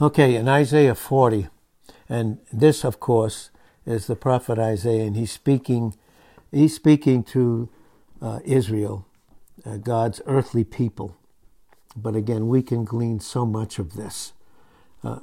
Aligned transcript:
Okay, 0.00 0.34
in 0.34 0.48
Isaiah 0.48 0.96
40, 0.96 1.46
and 2.08 2.38
this, 2.52 2.82
of 2.82 2.98
course, 2.98 3.50
is 3.86 4.08
the 4.08 4.16
prophet 4.16 4.58
Isaiah, 4.58 5.04
and 5.04 5.14
he's 5.14 5.30
speaking, 5.30 5.94
he's 6.50 6.74
speaking 6.74 7.22
to 7.24 7.68
uh, 8.20 8.40
Israel, 8.44 9.06
uh, 9.64 9.76
God's 9.76 10.20
earthly 10.26 10.64
people. 10.64 11.16
But 11.94 12.16
again, 12.16 12.48
we 12.48 12.60
can 12.60 12.84
glean 12.84 13.20
so 13.20 13.46
much 13.46 13.78
of 13.78 13.94
this, 13.94 14.32
uh, 15.04 15.20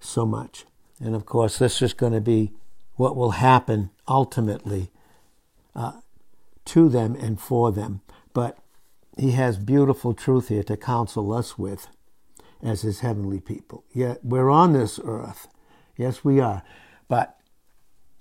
so 0.00 0.26
much. 0.26 0.66
And 1.00 1.14
of 1.14 1.24
course, 1.24 1.58
this 1.58 1.80
is 1.80 1.94
going 1.94 2.12
to 2.12 2.20
be 2.20 2.52
what 2.96 3.16
will 3.16 3.32
happen 3.32 3.88
ultimately 4.06 4.90
uh, 5.74 6.00
to 6.66 6.90
them 6.90 7.14
and 7.14 7.40
for 7.40 7.72
them. 7.72 8.02
But 8.34 8.58
he 9.16 9.30
has 9.30 9.56
beautiful 9.56 10.12
truth 10.12 10.48
here 10.48 10.62
to 10.64 10.76
counsel 10.76 11.32
us 11.32 11.56
with 11.56 11.88
as 12.64 12.82
his 12.82 13.00
heavenly 13.00 13.38
people. 13.38 13.84
Yet 13.92 14.24
we're 14.24 14.50
on 14.50 14.72
this 14.72 14.98
earth. 15.04 15.46
Yes, 15.96 16.24
we 16.24 16.40
are. 16.40 16.62
But 17.06 17.38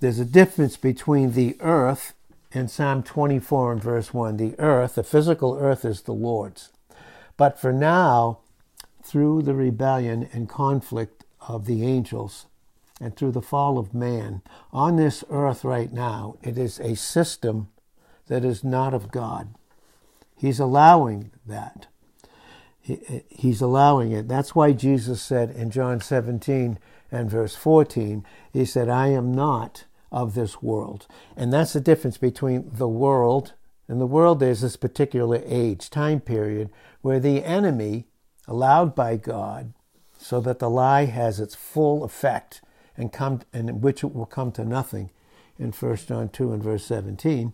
there's 0.02 0.20
a 0.20 0.26
difference 0.26 0.76
between 0.78 1.32
the 1.32 1.56
earth 1.62 2.14
and 2.52 2.70
Psalm 2.70 3.02
24 3.02 3.72
and 3.72 3.82
verse 3.82 4.14
1. 4.14 4.38
The 4.38 4.60
earth, 4.60 4.96
the 4.96 5.04
physical 5.04 5.58
earth, 5.60 5.86
is 5.86 6.02
the 6.02 6.14
Lord's. 6.14 6.72
But 7.38 7.60
for 7.60 7.72
now, 7.72 8.40
through 9.02 9.42
the 9.42 9.56
rebellion 9.56 10.30
and 10.34 10.48
conflict 10.48 11.24
of 11.48 11.66
the 11.66 11.84
angels 11.84 12.46
and 13.02 13.16
through 13.16 13.32
the 13.32 13.42
fall 13.42 13.80
of 13.80 13.94
man, 13.94 14.42
on 14.72 14.98
this 14.98 15.24
earth 15.30 15.64
right 15.64 15.92
now, 15.92 16.38
it 16.44 16.58
is 16.58 16.80
a 16.80 16.96
system 16.96 17.70
that 18.28 18.46
is 18.46 18.64
not 18.64 18.94
of 18.94 19.12
God. 19.12 19.56
He's 20.36 20.60
allowing 20.60 21.32
that. 21.46 21.88
He, 22.84 23.00
eh, 23.08 23.20
he's 23.30 23.62
allowing 23.62 24.12
it. 24.12 24.28
That's 24.28 24.54
why 24.54 24.74
Jesus 24.74 25.22
said 25.22 25.50
in 25.52 25.72
John 25.72 26.02
17 26.02 26.78
and 27.12 27.32
verse 27.32 27.56
14, 27.56 28.26
He 28.52 28.66
said, 28.66 28.90
I 28.90 29.08
am 29.08 29.34
not 29.34 29.86
of 30.12 30.36
this 30.36 30.62
world. 30.62 31.08
And 31.36 31.52
that's 31.52 31.74
the 31.74 31.82
difference 31.82 32.18
between 32.18 32.70
the 32.72 32.88
world 32.88 33.54
and 33.88 34.00
the 34.00 34.06
world. 34.06 34.40
There's 34.40 34.62
this 34.62 34.76
particular 34.76 35.42
age, 35.46 35.90
time 35.90 36.20
period, 36.20 36.70
where 37.02 37.20
the 37.20 37.44
enemy, 37.44 38.06
allowed 38.48 38.94
by 38.94 39.18
God, 39.18 39.74
so 40.18 40.40
that 40.42 40.60
the 40.60 40.70
lie 40.70 41.06
has 41.06 41.40
its 41.40 41.56
full 41.56 42.04
effect 42.04 42.62
and 42.96 43.12
come 43.12 43.42
and 43.52 43.70
in 43.70 43.82
which 43.82 44.04
it 44.04 44.14
will 44.14 44.26
come 44.26 44.52
to 44.52 44.64
nothing 44.64 45.10
in 45.58 45.72
1 45.72 45.96
John 45.98 46.30
2 46.30 46.52
and 46.52 46.64
verse 46.64 46.86
17. 46.86 47.54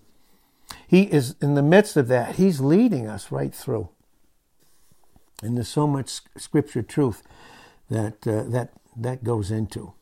He 0.88 1.04
is 1.04 1.36
in 1.42 1.56
the 1.56 1.64
midst 1.64 1.98
of 1.98 2.08
that, 2.10 2.36
he's 2.36 2.60
leading 2.60 3.08
us 3.08 3.32
right 3.32 3.54
through. 3.54 3.90
And 5.42 5.56
there's 5.56 5.70
so 5.70 5.88
much 5.88 6.22
scripture 6.38 6.82
truth 6.82 7.24
that, 7.90 8.28
uh, 8.28 8.44
that, 8.50 8.74
that 8.96 9.24
goes 9.24 9.52
into. 9.52 9.94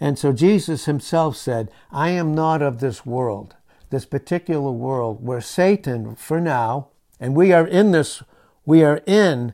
And 0.00 0.18
so 0.18 0.32
Jesus 0.32 0.86
himself 0.86 1.36
said, 1.36 1.70
I 1.92 2.10
am 2.10 2.34
not 2.34 2.62
of 2.62 2.80
this 2.80 3.04
world, 3.04 3.56
this 3.90 4.04
particular 4.04 4.70
world 4.70 5.24
where 5.24 5.40
Satan, 5.40 6.16
for 6.16 6.40
now, 6.40 6.88
and 7.20 7.36
we 7.36 7.52
are 7.52 7.66
in 7.66 7.92
this, 7.92 8.22
we 8.64 8.82
are 8.82 9.02
in 9.06 9.52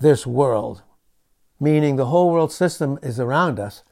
this 0.00 0.26
world, 0.26 0.82
meaning 1.60 1.96
the 1.96 2.06
whole 2.06 2.32
world 2.32 2.52
system 2.52 2.98
is 3.02 3.20
around 3.20 3.60
us, 3.60 3.82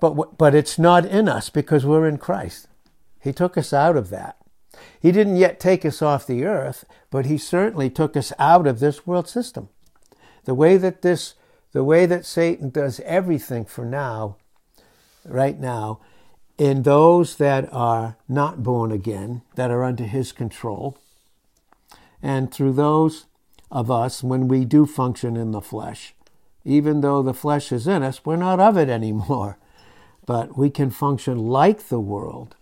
but, 0.00 0.36
but 0.36 0.54
it's 0.54 0.78
not 0.78 1.06
in 1.06 1.28
us 1.28 1.48
because 1.50 1.86
we're 1.86 2.08
in 2.08 2.18
Christ. 2.18 2.66
He 3.20 3.32
took 3.32 3.56
us 3.56 3.72
out 3.72 3.96
of 3.96 4.10
that. 4.10 4.36
He 5.00 5.12
didn't 5.12 5.36
yet 5.36 5.60
take 5.60 5.84
us 5.84 6.02
off 6.02 6.26
the 6.26 6.44
earth, 6.44 6.84
but 7.10 7.26
he 7.26 7.38
certainly 7.38 7.88
took 7.88 8.16
us 8.16 8.32
out 8.38 8.66
of 8.66 8.80
this 8.80 9.06
world 9.06 9.28
system. 9.28 9.68
The 10.44 10.54
way 10.54 10.76
that 10.76 11.02
this, 11.02 11.34
the 11.72 11.84
way 11.84 12.06
that 12.06 12.26
Satan 12.26 12.70
does 12.70 13.00
everything 13.00 13.64
for 13.64 13.84
now, 13.84 14.36
right 15.24 15.58
now, 15.58 16.00
in 16.58 16.82
those 16.82 17.36
that 17.36 17.72
are 17.72 18.16
not 18.28 18.62
born 18.62 18.92
again, 18.92 19.42
that 19.56 19.70
are 19.70 19.82
under 19.82 20.04
his 20.04 20.32
control, 20.32 20.98
and 22.22 22.52
through 22.52 22.72
those 22.72 23.26
of 23.70 23.90
us 23.90 24.22
when 24.22 24.48
we 24.48 24.64
do 24.64 24.86
function 24.86 25.36
in 25.36 25.50
the 25.50 25.60
flesh. 25.60 26.14
Even 26.64 27.00
though 27.00 27.22
the 27.22 27.34
flesh 27.34 27.72
is 27.72 27.86
in 27.86 28.02
us, 28.02 28.24
we're 28.24 28.36
not 28.36 28.60
of 28.60 28.76
it 28.78 28.88
anymore. 28.88 29.58
But 30.26 30.56
we 30.56 30.70
can 30.70 30.90
function 30.90 31.36
like 31.36 31.88
the 31.88 32.00
world, 32.00 32.56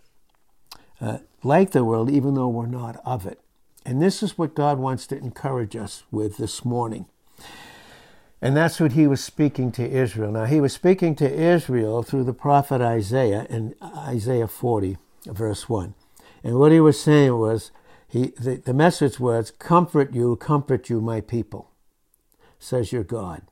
uh, 0.99 1.19
like 1.43 1.71
the 1.71 1.85
world, 1.85 2.11
even 2.11 2.33
though 2.33 2.49
we're 2.49 2.65
not 2.65 3.01
of 3.05 3.25
it. 3.25 3.39
And 3.85 4.01
this 4.01 4.21
is 4.21 4.37
what 4.37 4.53
God 4.53 4.79
wants 4.79 5.07
to 5.07 5.17
encourage 5.17 5.73
us 5.73 6.03
with 6.11 6.35
this 6.35 6.65
morning. 6.65 7.05
And 8.43 8.57
that's 8.57 8.77
what 8.77 8.91
he 8.91 9.07
was 9.07 9.23
speaking 9.23 9.71
to 9.71 9.89
Israel. 9.89 10.29
Now, 10.29 10.43
he 10.43 10.59
was 10.59 10.73
speaking 10.73 11.15
to 11.15 11.33
Israel 11.33 12.03
through 12.03 12.25
the 12.25 12.33
prophet 12.33 12.81
Isaiah 12.81 13.47
in 13.49 13.73
Isaiah 13.81 14.49
40, 14.49 14.97
verse 15.27 15.69
1. 15.69 15.93
And 16.43 16.59
what 16.59 16.73
he 16.73 16.81
was 16.81 16.99
saying 16.99 17.37
was, 17.37 17.71
he, 18.05 18.33
the, 18.37 18.55
the 18.57 18.73
message 18.73 19.17
was, 19.17 19.49
Comfort 19.49 20.13
you, 20.13 20.35
comfort 20.35 20.89
you, 20.89 20.99
my 20.99 21.21
people, 21.21 21.71
says 22.59 22.91
your 22.91 23.05
God. 23.05 23.43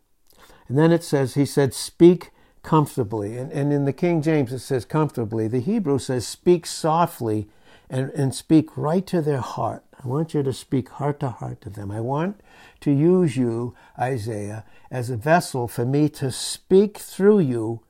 And 0.68 0.78
then 0.78 0.92
it 0.92 1.06
says, 1.06 1.36
He 1.36 1.46
said, 1.46 1.74
Speak 1.74 2.32
comfortably. 2.62 3.38
And, 3.38 3.50
and 3.54 3.72
in 3.72 3.86
the 3.86 3.94
King 3.94 4.22
James, 4.22 4.52
it 4.52 4.60
says 4.60 4.84
comfortably. 4.84 5.48
The 5.48 5.62
Hebrew 5.62 6.00
says, 6.00 6.28
Speak 6.28 6.66
softly 6.66 7.48
and, 7.90 8.10
and 8.10 8.36
speak 8.36 8.76
right 8.76 9.08
to 9.08 9.22
their 9.22 9.40
heart. 9.40 9.86
I 10.04 10.06
want 10.06 10.34
you 10.34 10.44
to 10.44 10.52
speak 10.52 10.90
heart 10.90 11.22
to 11.22 11.30
heart 11.30 11.62
to 11.62 11.70
them. 11.70 11.92
I 11.92 12.02
want 12.02 12.42
to 12.82 12.92
use 12.92 13.38
you, 13.38 13.76
Isaiah, 13.98 14.66
as 14.90 15.10
a 15.10 15.18
vessel 15.18 15.68
for 15.68 15.86
me 15.86 16.10
to 16.10 16.32
speak 16.32 16.98
through 16.98 17.40
you 17.40 17.82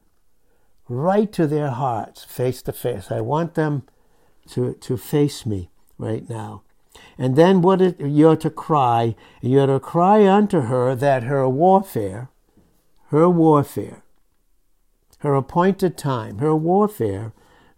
right 0.88 1.31
to 1.31 1.47
their 1.47 1.69
hearts, 1.69 2.24
face 2.24 2.62
to 2.63 2.74
face. 2.74 3.09
I 3.09 3.22
want 3.22 3.56
them 3.56 3.84
to, 4.50 4.74
to 4.74 4.97
face 4.97 5.46
me 5.46 5.69
right 5.97 6.29
now. 6.29 6.63
And 7.18 7.35
then 7.35 7.62
what 7.62 7.81
it, 7.81 8.00
you're 8.00 8.35
to 8.38 8.50
cry, 8.50 9.16
you're 9.41 9.68
to 9.68 9.79
cry 9.79 10.28
unto 10.28 10.62
her 10.62 10.94
that 10.96 11.23
her 11.23 11.47
warfare, 11.47 12.29
her 13.08 13.29
warfare, 13.29 14.03
her 15.19 15.35
appointed 15.35 15.97
time, 15.97 16.40
her 16.40 16.56
warfare 16.56 17.31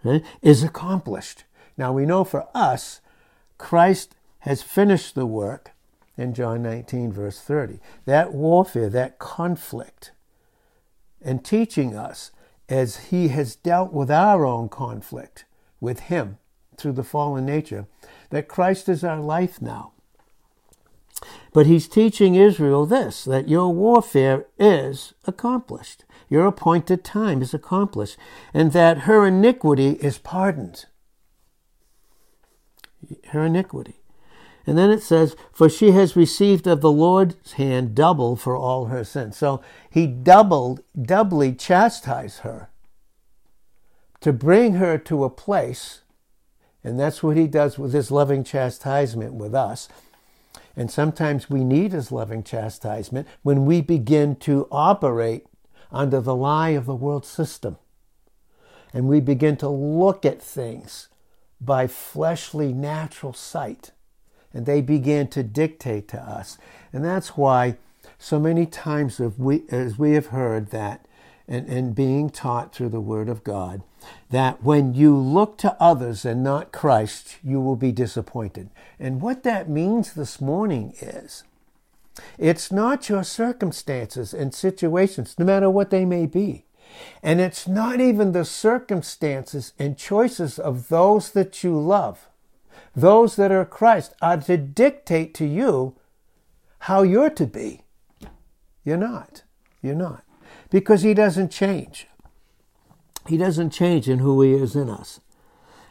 eh, 0.03 0.19
is 0.41 0.63
accomplished. 0.63 1.43
Now 1.77 1.93
we 1.93 2.05
know 2.05 2.23
for 2.23 2.47
us, 2.55 3.01
Christ 3.57 4.15
has 4.39 4.63
finished 4.63 5.13
the 5.13 5.25
work 5.27 5.72
in 6.17 6.33
John 6.33 6.61
19, 6.63 7.11
verse 7.11 7.39
30. 7.39 7.79
That 8.05 8.33
warfare, 8.33 8.89
that 8.89 9.19
conflict, 9.19 10.11
and 11.21 11.43
teaching 11.43 11.95
us 11.95 12.31
as 12.69 13.09
he 13.09 13.29
has 13.29 13.55
dealt 13.55 13.93
with 13.93 14.11
our 14.11 14.45
own 14.45 14.69
conflict 14.69 15.45
with 15.79 16.01
him 16.01 16.37
through 16.77 16.93
the 16.93 17.03
fallen 17.03 17.45
nature, 17.45 17.87
that 18.29 18.47
Christ 18.47 18.89
is 18.89 19.03
our 19.03 19.19
life 19.19 19.61
now. 19.61 19.91
But 21.53 21.67
he's 21.67 21.87
teaching 21.87 22.35
Israel 22.35 22.85
this 22.85 23.23
that 23.25 23.47
your 23.47 23.73
warfare 23.73 24.45
is 24.57 25.13
accomplished, 25.25 26.03
your 26.29 26.47
appointed 26.47 27.03
time 27.03 27.41
is 27.41 27.53
accomplished, 27.53 28.17
and 28.53 28.71
that 28.71 28.99
her 28.99 29.25
iniquity 29.27 29.91
is 30.01 30.17
pardoned. 30.17 30.85
Her 33.29 33.45
iniquity. 33.45 34.02
And 34.65 34.77
then 34.77 34.89
it 34.89 35.03
says, 35.03 35.35
For 35.51 35.69
she 35.69 35.91
has 35.91 36.15
received 36.15 36.67
of 36.67 36.81
the 36.81 36.91
Lord's 36.91 37.53
hand 37.53 37.95
double 37.95 38.35
for 38.35 38.55
all 38.55 38.85
her 38.85 39.03
sins. 39.03 39.37
So 39.37 39.61
he 39.89 40.07
doubled, 40.07 40.81
doubly 40.99 41.53
chastised 41.53 42.39
her 42.39 42.69
to 44.21 44.31
bring 44.31 44.75
her 44.75 44.97
to 44.97 45.25
a 45.25 45.29
place, 45.29 46.01
and 46.81 46.97
that's 46.97 47.21
what 47.21 47.35
he 47.35 47.45
does 47.45 47.77
with 47.77 47.91
his 47.91 48.09
loving 48.09 48.43
chastisement 48.43 49.33
with 49.33 49.53
us. 49.53 49.89
And 50.77 50.89
sometimes 50.89 51.49
we 51.49 51.65
need 51.65 51.91
his 51.91 52.09
loving 52.09 52.41
chastisement 52.41 53.27
when 53.41 53.65
we 53.65 53.81
begin 53.81 54.37
to 54.37 54.67
operate 54.71 55.45
under 55.91 56.21
the 56.21 56.35
lie 56.35 56.69
of 56.69 56.85
the 56.85 56.95
world 56.95 57.25
system. 57.25 57.77
And 58.93 59.09
we 59.09 59.19
begin 59.19 59.57
to 59.57 59.67
look 59.67 60.25
at 60.25 60.41
things 60.41 61.09
by 61.59 61.87
fleshly, 61.87 62.73
natural 62.73 63.33
sight 63.33 63.91
and 64.53 64.65
they 64.65 64.81
began 64.81 65.27
to 65.29 65.43
dictate 65.43 66.07
to 66.09 66.21
us. 66.21 66.57
And 66.91 67.03
that's 67.03 67.29
why 67.29 67.77
so 68.19 68.39
many 68.39 68.65
times 68.65 69.19
we, 69.19 69.63
as 69.69 69.97
we 69.97 70.13
have 70.13 70.27
heard 70.27 70.69
that 70.69 71.05
and, 71.47 71.67
and 71.67 71.95
being 71.95 72.29
taught 72.29 72.73
through 72.73 72.89
the 72.89 73.01
Word 73.01 73.29
of 73.29 73.43
God, 73.43 73.81
that 74.29 74.63
when 74.63 74.93
you 74.93 75.15
look 75.15 75.57
to 75.59 75.75
others 75.81 76.25
and 76.25 76.43
not 76.43 76.71
Christ, 76.71 77.37
you 77.43 77.59
will 77.59 77.75
be 77.75 77.91
disappointed. 77.91 78.69
And 78.99 79.21
what 79.21 79.43
that 79.43 79.69
means 79.69 80.13
this 80.13 80.39
morning 80.39 80.93
is 81.01 81.43
it's 82.37 82.71
not 82.71 83.09
your 83.09 83.23
circumstances 83.23 84.33
and 84.33 84.53
situations, 84.53 85.35
no 85.37 85.45
matter 85.45 85.69
what 85.69 85.89
they 85.89 86.05
may 86.05 86.25
be. 86.25 86.65
And 87.23 87.41
it's 87.41 87.67
not 87.67 87.99
even 87.99 88.33
the 88.33 88.45
circumstances 88.45 89.73
and 89.79 89.97
choices 89.97 90.59
of 90.59 90.89
those 90.89 91.31
that 91.31 91.63
you 91.63 91.79
love 91.79 92.27
those 92.95 93.35
that 93.35 93.51
are 93.51 93.65
Christ 93.65 94.13
are 94.21 94.37
to 94.37 94.57
dictate 94.57 95.33
to 95.35 95.45
you 95.45 95.95
how 96.79 97.01
you're 97.03 97.29
to 97.31 97.45
be. 97.45 97.81
You're 98.83 98.97
not. 98.97 99.43
You're 99.81 99.95
not. 99.95 100.23
because 100.73 101.03
he 101.03 101.13
doesn't 101.13 101.51
change. 101.51 102.07
He 103.27 103.37
doesn't 103.37 103.69
change 103.69 104.09
in 104.09 104.17
who 104.19 104.41
he 104.41 104.53
is 104.53 104.75
in 104.75 104.89
us. 104.89 105.19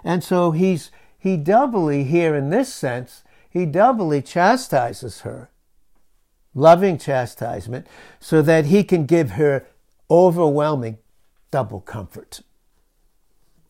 And 0.03 0.25
so 0.25 0.51
he's 0.51 0.91
he 1.17 1.37
doubly 1.37 2.03
here 2.03 2.35
in 2.35 2.51
this 2.51 2.75
sense, 2.75 3.23
he 3.49 3.65
doubly 3.65 4.21
chastises 4.21 5.21
her. 5.21 5.51
Loving 6.53 6.99
chastisement 6.99 7.87
so 8.19 8.43
that 8.43 8.67
he 8.67 8.83
can 8.83 9.07
give 9.07 9.31
her 9.33 9.67
overwhelming 10.11 10.99
double 11.53 11.81
comfort. 11.81 12.41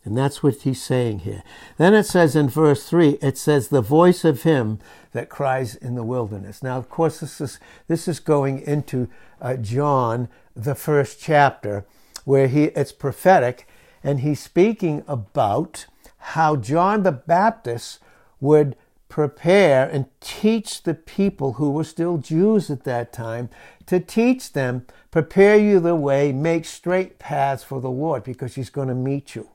And 0.05 0.17
that's 0.17 0.43
what 0.43 0.63
he's 0.63 0.83
saying 0.83 1.21
here. 1.21 1.45
Then 1.77 1.95
it 1.95 2.05
says 2.05 2.35
in 2.35 2.49
verse 2.49 2.89
3, 2.89 3.19
it 3.23 3.39
says, 3.39 3.69
the 3.69 3.81
voice 3.81 4.25
of 4.25 4.43
him 4.43 4.81
that 5.13 5.29
cries 5.29 5.77
in 5.77 5.95
the 5.95 6.03
wilderness. 6.03 6.63
Now, 6.63 6.77
of 6.77 6.89
course, 6.89 7.21
this 7.21 7.41
is, 7.41 7.61
this 7.87 8.09
is 8.09 8.19
going 8.19 8.61
into 8.61 9.09
uh, 9.41 9.57
John, 9.57 10.29
the 10.57 10.75
first 10.75 11.21
chapter, 11.21 11.85
where 12.25 12.49
he, 12.49 12.65
it's 12.65 12.93
prophetic, 12.93 13.69
and 14.03 14.21
he's 14.21 14.41
speaking 14.41 15.05
about 15.07 15.87
how 16.19 16.57
John 16.57 17.05
the 17.05 17.13
Baptist 17.13 18.01
would 18.41 18.75
prepare 19.09 19.89
and 19.89 20.07
teach 20.21 20.83
the 20.83 20.95
people 20.95 21.55
who 21.55 21.71
were 21.71 21.85
still 21.85 22.19
Jews 22.19 22.71
at 22.71 22.85
that 22.85 23.13
time 23.13 23.51
to 23.87 24.01
teach 24.01 24.53
them, 24.53 24.87
prepare 25.11 25.59
you 25.59 25.79
the 25.79 25.95
way, 25.95 26.33
make 26.33 26.65
straight 26.65 27.19
paths 27.19 27.63
for 27.63 27.81
the 27.81 27.91
Lord, 27.91 28.25
because 28.25 28.55
he's 28.55 28.71
going 28.71 28.89
to 28.89 28.95
meet 28.95 29.35
you. 29.35 29.52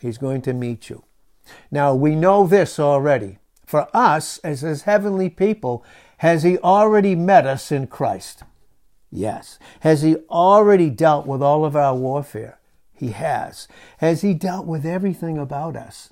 He's 0.00 0.18
going 0.18 0.42
to 0.42 0.52
meet 0.52 0.90
you. 0.90 1.04
Now, 1.70 1.94
we 1.94 2.14
know 2.14 2.46
this 2.46 2.78
already. 2.78 3.38
For 3.64 3.88
us, 3.94 4.38
as 4.38 4.60
his 4.60 4.82
heavenly 4.82 5.28
people, 5.28 5.84
has 6.18 6.42
he 6.42 6.58
already 6.58 7.14
met 7.14 7.46
us 7.46 7.72
in 7.72 7.86
Christ? 7.86 8.42
Yes. 9.10 9.58
Has 9.80 10.02
he 10.02 10.16
already 10.30 10.90
dealt 10.90 11.26
with 11.26 11.42
all 11.42 11.64
of 11.64 11.76
our 11.76 11.94
warfare? 11.94 12.58
He 12.92 13.10
has. 13.10 13.68
Has 13.98 14.22
he 14.22 14.34
dealt 14.34 14.66
with 14.66 14.86
everything 14.86 15.38
about 15.38 15.76
us? 15.76 16.10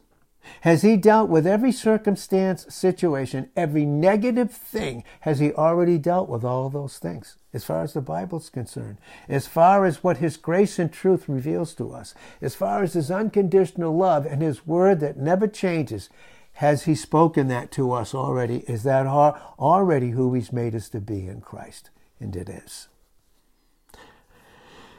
Has 0.62 0.83
he 0.83 0.97
dealt 0.97 1.29
with 1.29 1.47
every 1.47 1.73
circumstance, 1.73 2.67
situation, 2.75 3.51
every 3.56 3.85
negative 3.85 4.51
thing? 4.51 5.05
Has 5.21 5.39
he 5.39 5.53
already 5.53 5.99
dealt 5.99 6.29
with 6.29 6.45
all 6.45 6.71
those 6.71 6.99
things? 6.99 7.37
As 7.53 7.65
far 7.65 7.83
as 7.83 7.93
the 7.93 8.01
Bible's 8.01 8.51
concerned, 8.51 8.99
as 9.29 9.47
far 9.47 9.85
as 9.85 10.03
what 10.03 10.17
his 10.19 10.37
grace 10.37 10.79
and 10.79 10.93
truth 10.93 11.29
reveals 11.29 11.75
to 11.75 11.93
us, 11.93 12.15
as 12.41 12.55
far 12.55 12.83
as 12.83 12.95
his 12.95 13.11
unconditional 13.11 13.97
love 13.97 14.27
and 14.27 14.43
his 14.43 14.67
word 14.67 15.01
that 15.01 15.19
never 15.19 15.47
changes, 15.47 16.09
has 16.55 16.85
he 16.85 16.95
spoken 16.95 17.49
that 17.49 17.71
to 17.73 17.93
us 17.93 18.15
already? 18.15 18.65
Is 18.69 18.85
that 18.85 19.06
already 19.06 20.11
who 20.11 20.33
he's 20.35 20.53
made 20.53 20.75
us 20.75 20.89
to 20.91 21.01
be 21.01 21.27
in 21.27 21.41
Christ? 21.41 21.91
And 22.19 22.35
it 22.35 22.49
is. 22.49 22.89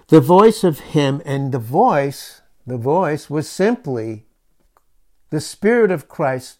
The 0.08 0.22
voice 0.22 0.64
of 0.64 0.80
him, 0.80 1.22
and 1.26 1.52
the 1.52 1.60
voice, 1.60 2.42
the 2.68 2.78
voice 2.78 3.30
was 3.30 3.50
simply 3.50 4.26
the 5.36 5.42
Spirit 5.42 5.92
of 5.92 6.08
Christ 6.08 6.60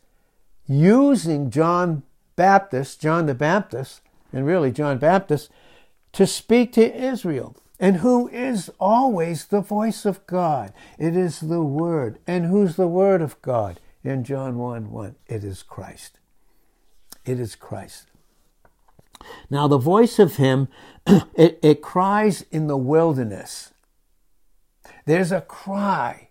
using 0.68 1.50
John 1.50 2.04
Baptist, 2.36 3.00
John 3.00 3.26
the 3.26 3.34
Baptist, 3.34 4.02
and 4.34 4.46
really 4.46 4.70
John 4.70 4.98
Baptist, 4.98 5.50
to 6.12 6.28
speak 6.28 6.74
to 6.74 6.94
Israel. 6.94 7.56
And 7.80 7.98
who 7.98 8.28
is 8.28 8.70
always 8.78 9.46
the 9.46 9.62
voice 9.62 10.04
of 10.04 10.28
God? 10.28 10.74
It 11.00 11.16
is 11.16 11.40
the 11.40 11.64
Word. 11.64 12.20
And 12.28 12.48
who's 12.48 12.76
the 12.76 12.90
Word 12.90 13.22
of 13.22 13.42
God? 13.42 13.80
In 14.04 14.26
John 14.26 14.58
1 14.58 14.92
1, 14.92 15.16
it 15.28 15.46
is 15.46 15.64
Christ. 15.64 16.20
It 17.24 17.40
is 17.40 17.56
Christ. 17.56 18.08
Now, 19.50 19.70
the 19.70 19.78
voice 19.78 20.20
of 20.20 20.36
Him, 20.36 20.68
it, 21.08 21.60
it 21.64 21.82
cries 21.82 22.42
in 22.52 22.68
the 22.68 22.76
wilderness. 22.76 23.72
There's 25.06 25.32
a 25.32 25.40
cry 25.40 26.25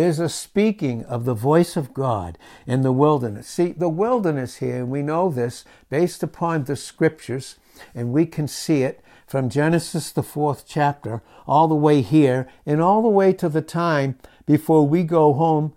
there's 0.00 0.18
a 0.18 0.30
speaking 0.30 1.04
of 1.04 1.26
the 1.26 1.34
voice 1.34 1.76
of 1.76 1.92
God 1.92 2.38
in 2.66 2.80
the 2.80 2.90
wilderness. 2.90 3.46
See, 3.46 3.72
the 3.72 3.90
wilderness 3.90 4.56
here, 4.56 4.76
and 4.76 4.88
we 4.88 5.02
know 5.02 5.28
this 5.28 5.62
based 5.90 6.22
upon 6.22 6.64
the 6.64 6.74
scriptures, 6.74 7.56
and 7.94 8.10
we 8.10 8.24
can 8.24 8.48
see 8.48 8.82
it 8.82 9.04
from 9.26 9.50
Genesis, 9.50 10.10
the 10.10 10.22
fourth 10.22 10.64
chapter, 10.66 11.22
all 11.46 11.68
the 11.68 11.74
way 11.74 12.00
here, 12.00 12.48
and 12.64 12.80
all 12.80 13.02
the 13.02 13.08
way 13.08 13.34
to 13.34 13.50
the 13.50 13.60
time 13.60 14.18
before 14.46 14.88
we 14.88 15.02
go 15.02 15.34
home 15.34 15.74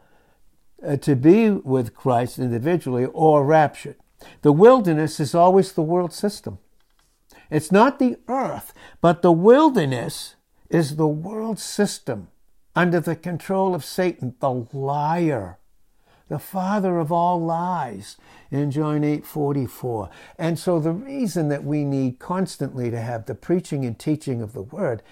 uh, 0.88 0.96
to 0.96 1.18
be 1.18 1.50
with 1.50 1.94
Christ 1.94 2.40
individually 2.40 3.04
or 3.04 3.44
raptured. 3.44 3.98
The 4.42 4.54
wilderness 4.54 5.19
is 5.19 5.36
always 5.36 5.74
the 5.74 5.81
world 5.81 6.14
system. 6.14 6.60
It's 7.52 7.74
not 7.74 8.00
the 8.00 8.16
earth, 8.30 8.74
but 9.02 9.22
the 9.22 9.34
wilderness 9.34 10.36
is 10.69 10.96
the 10.96 11.10
world 11.10 11.60
system 11.60 12.30
under 12.75 13.00
the 13.00 13.16
control 13.16 13.75
of 13.75 13.86
Satan, 13.86 14.36
the 14.40 14.68
liar, 14.74 15.60
the 16.30 16.40
father 16.40 17.00
of 17.00 17.12
all 17.12 17.40
lies 17.40 18.18
in 18.50 18.72
John 18.72 19.04
8 19.04 19.25
44. 19.25 20.10
And 20.40 20.58
so 20.58 20.80
the 20.80 20.92
reason 20.92 21.50
that 21.50 21.64
we 21.64 21.84
need 21.84 22.20
constantly 22.20 22.90
to 22.90 23.00
have 23.00 23.25
the 23.25 23.36
preaching 23.36 23.86
and 23.86 23.98
teaching 23.98 24.42
of 24.42 24.54
the 24.54 24.64
word 24.64 25.04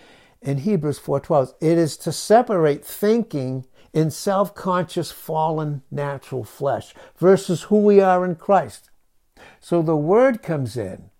in 0.42 0.60
Hebrews 0.60 1.00
4:12, 1.00 1.54
it 1.60 1.78
is 1.78 1.98
to 1.98 2.12
separate 2.12 2.84
thinking 2.84 3.66
in 3.94 4.10
self-conscious 4.10 5.12
fallen 5.12 5.84
natural 5.92 6.44
flesh 6.44 6.96
versus 7.18 7.64
who 7.64 7.78
we 7.78 8.02
are 8.02 8.26
in 8.26 8.36
Christ. 8.36 8.90
So 9.60 9.82
the 9.82 9.98
word 9.98 10.42
comes 10.42 10.78
in 10.78 11.12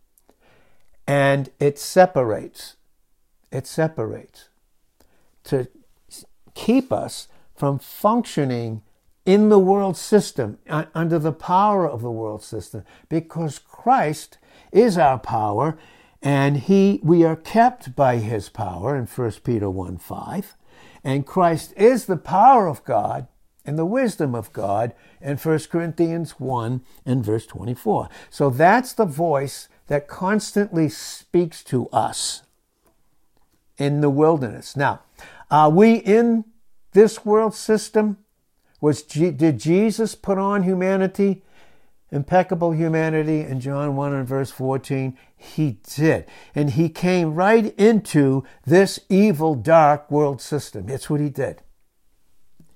and 1.06 1.50
it 1.60 1.78
separates. 1.78 2.78
It 3.52 3.68
separates 3.68 4.48
to 5.44 5.68
keep 6.54 6.92
us 6.92 7.28
from 7.56 7.80
functioning 7.80 8.82
in 9.26 9.50
the 9.50 9.60
world 9.60 9.96
system, 9.96 10.58
under 10.96 11.20
the 11.20 11.32
power 11.32 11.88
of 11.88 12.02
the 12.02 12.12
world 12.12 12.44
system, 12.44 12.84
because 13.08 13.60
Christ 13.60 14.40
is 14.72 14.98
our 14.98 15.20
power 15.20 15.78
and 16.22 16.58
he, 16.58 17.00
we 17.04 17.24
are 17.24 17.36
kept 17.36 17.96
by 17.96 18.18
his 18.18 18.50
power 18.50 18.96
in 18.96 19.06
1 19.06 19.32
Peter 19.44 19.70
1 19.70 19.98
5. 19.98 20.56
And 21.04 21.26
Christ 21.26 21.74
is 21.76 22.06
the 22.06 22.18
power 22.18 22.68
of 22.68 22.84
God 22.84 23.28
and 23.66 23.78
the 23.78 23.86
wisdom 23.86 24.36
of 24.36 24.54
God 24.54 24.94
in 25.20 25.38
1 25.38 25.60
Corinthians 25.72 26.32
1 26.40 26.82
and 27.06 27.26
verse 27.26 27.48
24. 27.48 28.10
So 28.30 28.50
that's 28.50 28.94
the 28.94 29.06
voice 29.06 29.68
that 29.88 30.08
constantly 30.08 30.90
speaks 30.90 31.64
to 31.66 31.88
us 31.90 32.44
in 33.78 34.02
the 34.02 34.10
wilderness. 34.10 34.76
Now, 34.76 35.02
are 35.52 35.70
we 35.70 35.96
in 35.96 36.46
this 36.94 37.26
world 37.26 37.54
system? 37.54 38.18
Was 38.80 39.04
did 39.04 39.60
Jesus 39.60 40.16
put 40.16 40.38
on 40.38 40.64
humanity, 40.64 41.44
impeccable 42.10 42.72
humanity 42.72 43.42
in 43.42 43.60
John 43.60 43.96
1 43.96 44.14
and 44.14 44.28
verse 44.28 44.50
14? 44.50 45.18
He 45.36 45.78
did. 45.96 46.26
And 46.56 46.72
he 46.72 46.90
came 46.90 47.36
right 47.36 47.76
into 47.78 48.44
this 48.66 49.00
evil, 49.10 49.54
dark 49.54 50.10
world 50.10 50.42
system. 50.42 50.88
That's 50.88 51.10
what 51.10 51.20
he 51.20 51.30
did. 51.30 51.62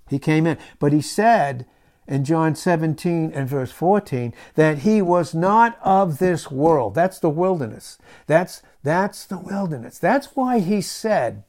He 0.09 0.19
came 0.19 0.45
in. 0.45 0.57
But 0.77 0.93
he 0.93 1.01
said 1.01 1.65
in 2.07 2.23
John 2.23 2.55
17 2.55 3.31
and 3.33 3.49
verse 3.49 3.71
14 3.71 4.33
that 4.55 4.79
he 4.79 5.01
was 5.01 5.33
not 5.33 5.79
of 5.81 6.19
this 6.19 6.51
world. 6.51 6.93
That's 6.93 7.19
the 7.19 7.29
wilderness. 7.29 7.97
That's, 8.27 8.61
that's 8.83 9.25
the 9.25 9.39
wilderness. 9.39 9.97
That's 9.97 10.35
why 10.35 10.59
he 10.59 10.81
said, 10.81 11.43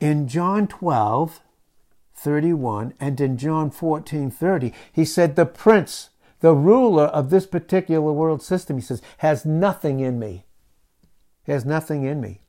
in 0.00 0.28
John 0.28 0.66
12, 0.66 1.40
31, 2.14 2.94
and 3.00 3.20
in 3.20 3.36
John 3.36 3.70
14, 3.70 4.30
30, 4.30 4.72
he 4.92 5.04
said, 5.04 5.36
The 5.36 5.46
prince, 5.46 6.10
the 6.40 6.54
ruler 6.54 7.04
of 7.04 7.30
this 7.30 7.46
particular 7.46 8.12
world 8.12 8.42
system, 8.42 8.76
he 8.76 8.82
says, 8.82 9.02
has 9.18 9.44
nothing 9.44 10.00
in 10.00 10.18
me. 10.18 10.44
He 11.44 11.52
has 11.52 11.64
nothing 11.64 12.04
in 12.04 12.20
me. 12.20 12.40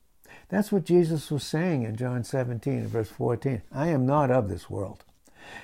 That's 0.48 0.72
what 0.72 0.84
Jesus 0.84 1.30
was 1.30 1.44
saying 1.44 1.82
in 1.82 1.96
John 1.96 2.24
17 2.24 2.86
verse 2.88 3.10
14. 3.10 3.62
I 3.72 3.88
am 3.88 4.06
not 4.06 4.30
of 4.30 4.48
this 4.48 4.70
world. 4.70 5.04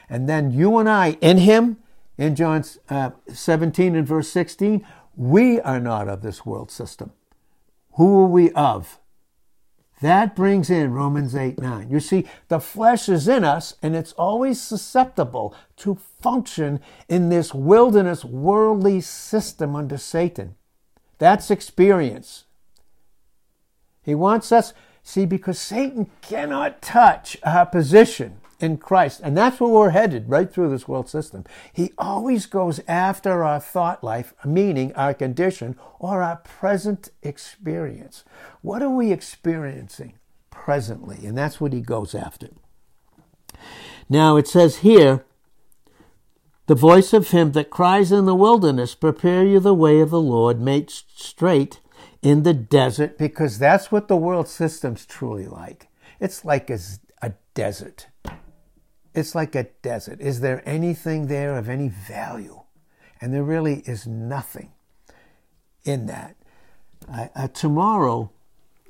And 0.09 0.29
then 0.29 0.53
you 0.53 0.79
and 0.79 0.89
I 0.89 1.13
in 1.21 1.39
him, 1.39 1.79
in 2.17 2.37
John 2.37 2.65
uh, 2.89 3.11
17 3.33 3.97
and 3.97 4.07
verse 4.07 4.29
16, 4.29 4.87
we 5.17 5.61
are 5.61 5.81
not 5.81 6.09
of 6.09 6.23
this 6.23 6.45
world 6.45 6.71
system. 6.71 7.13
Who 7.93 8.21
are 8.21 8.27
we 8.27 8.51
of? 8.53 8.99
That 10.01 10.35
brings 10.35 10.71
in 10.71 10.93
Romans 10.93 11.35
8 11.35 11.61
9. 11.61 11.91
You 11.91 12.01
see, 12.01 12.27
the 12.49 12.61
flesh 12.61 13.09
is 13.09 13.29
in 13.29 13.45
us 13.45 13.77
and 13.83 13.95
it's 13.95 14.13
always 14.15 14.61
susceptible 14.61 15.55
to 15.77 15.95
function 16.21 16.81
in 17.09 17.29
this 17.29 17.55
wilderness 17.55 18.25
worldly 18.25 19.01
system 19.01 19.77
under 19.77 19.97
Satan. 19.97 20.57
That's 21.19 21.51
experience. 21.51 22.45
He 24.03 24.15
wants 24.15 24.53
us, 24.53 24.75
see, 25.03 25.25
because 25.25 25.59
Satan 25.59 26.11
cannot 26.21 26.83
touch 26.83 27.37
our 27.43 27.65
position 27.65 28.41
in 28.61 28.79
Christ. 28.79 29.21
And 29.23 29.37
that's 29.37 29.61
where 29.61 29.71
we're 29.71 29.91
headed 29.91 30.29
right 30.29 30.53
through 30.53 30.71
this 30.71 30.89
world 30.89 31.09
system. 31.09 31.45
He 31.73 31.93
always 31.99 32.47
goes 32.47 32.81
after 32.89 33.45
our 33.45 33.61
thought 33.61 34.03
life, 34.05 34.35
meaning 34.45 34.93
our 34.95 35.15
condition 35.15 35.77
or 35.99 36.23
our 36.23 36.37
present 36.37 37.11
experience. 37.23 38.25
What 38.63 38.83
are 38.83 38.91
we 38.91 39.13
experiencing 39.13 40.15
presently. 40.55 41.27
And 41.27 41.37
that's 41.37 41.61
what 41.61 41.75
he 41.75 41.81
goes 41.81 42.15
after. 42.15 42.49
Now 44.09 44.37
it 44.37 44.49
says 44.49 44.77
here, 44.77 45.25
the 46.67 46.75
voice 46.75 47.13
of 47.13 47.31
him 47.31 47.53
that 47.53 47.69
cries 47.69 48.11
in 48.11 48.25
the 48.25 48.35
wilderness, 48.35 48.95
prepare 48.95 49.45
you 49.45 49.61
the 49.61 49.75
way 49.75 50.01
of 50.01 50.09
the 50.09 50.21
Lord, 50.21 50.61
make 50.61 50.89
straight 50.91 51.81
in 52.23 52.43
the 52.43 52.55
desert, 52.55 53.19
because 53.19 53.59
that's 53.59 53.93
what 53.93 54.09
the 54.09 54.17
world 54.17 54.49
system's 54.49 55.05
truly 55.05 55.47
like. 55.47 55.89
It's 56.19 56.47
like 56.47 56.71
a, 56.71 56.79
a 57.21 57.35
desert. 57.53 58.07
It's 59.15 59.35
like 59.35 59.55
a 59.55 59.69
desert. 59.83 60.21
Is 60.21 60.41
there 60.41 60.63
anything 60.69 61.29
there 61.29 61.57
of 61.57 61.69
any 61.69 61.89
value? 61.89 62.63
And 63.21 63.33
there 63.33 63.45
really 63.45 63.83
is 63.87 64.07
nothing 64.07 64.73
in 65.85 66.07
that. 66.07 66.37
I, 67.11 67.31
uh, 67.35 67.49
tomorrow, 67.49 68.31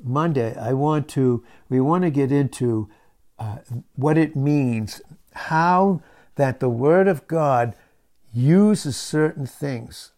Monday, 0.03 0.57
I 0.57 0.73
want 0.73 1.09
to, 1.11 1.45
we 1.69 1.81
want 1.81 2.05
to 2.05 2.11
get 2.11 2.33
into 2.33 2.89
uh, 3.39 3.59
what 3.97 4.17
it 4.17 4.35
means, 4.35 5.03
how 5.33 6.01
that 6.37 6.61
the 6.61 6.69
Word 6.69 7.09
of 7.09 7.27
God 7.27 7.75
uses 8.33 8.97
certain 8.97 9.47
things, 9.47 10.13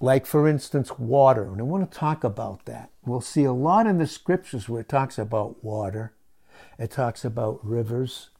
like, 0.00 0.26
for 0.26 0.46
instance, 0.46 0.98
water. 0.98 1.44
And 1.44 1.60
I 1.60 1.64
want 1.64 1.90
to 1.90 1.98
talk 1.98 2.24
about 2.24 2.66
that. 2.66 2.90
We'll 3.04 3.20
see 3.20 3.44
a 3.44 3.52
lot 3.52 3.86
in 3.86 3.98
the 3.98 4.06
scriptures 4.06 4.68
where 4.68 4.82
it 4.82 4.88
talks 4.88 5.18
about 5.18 5.64
water, 5.64 6.12
it 6.78 6.90
talks 6.90 7.24
about 7.24 7.64
rivers, 7.64 8.30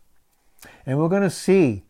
and 0.86 0.98
we're 0.98 1.08
going 1.08 1.22
to 1.22 1.30
see 1.30 1.84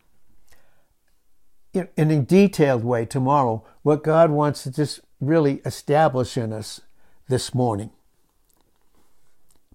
in 1.73 2.11
a 2.11 2.21
detailed 2.21 2.83
way 2.83 3.05
tomorrow 3.05 3.63
what 3.83 4.03
God 4.03 4.31
wants 4.31 4.63
to 4.63 4.71
just 4.71 5.01
really 5.19 5.61
establish 5.65 6.37
in 6.37 6.51
us 6.51 6.81
this 7.27 7.53
morning. 7.53 7.91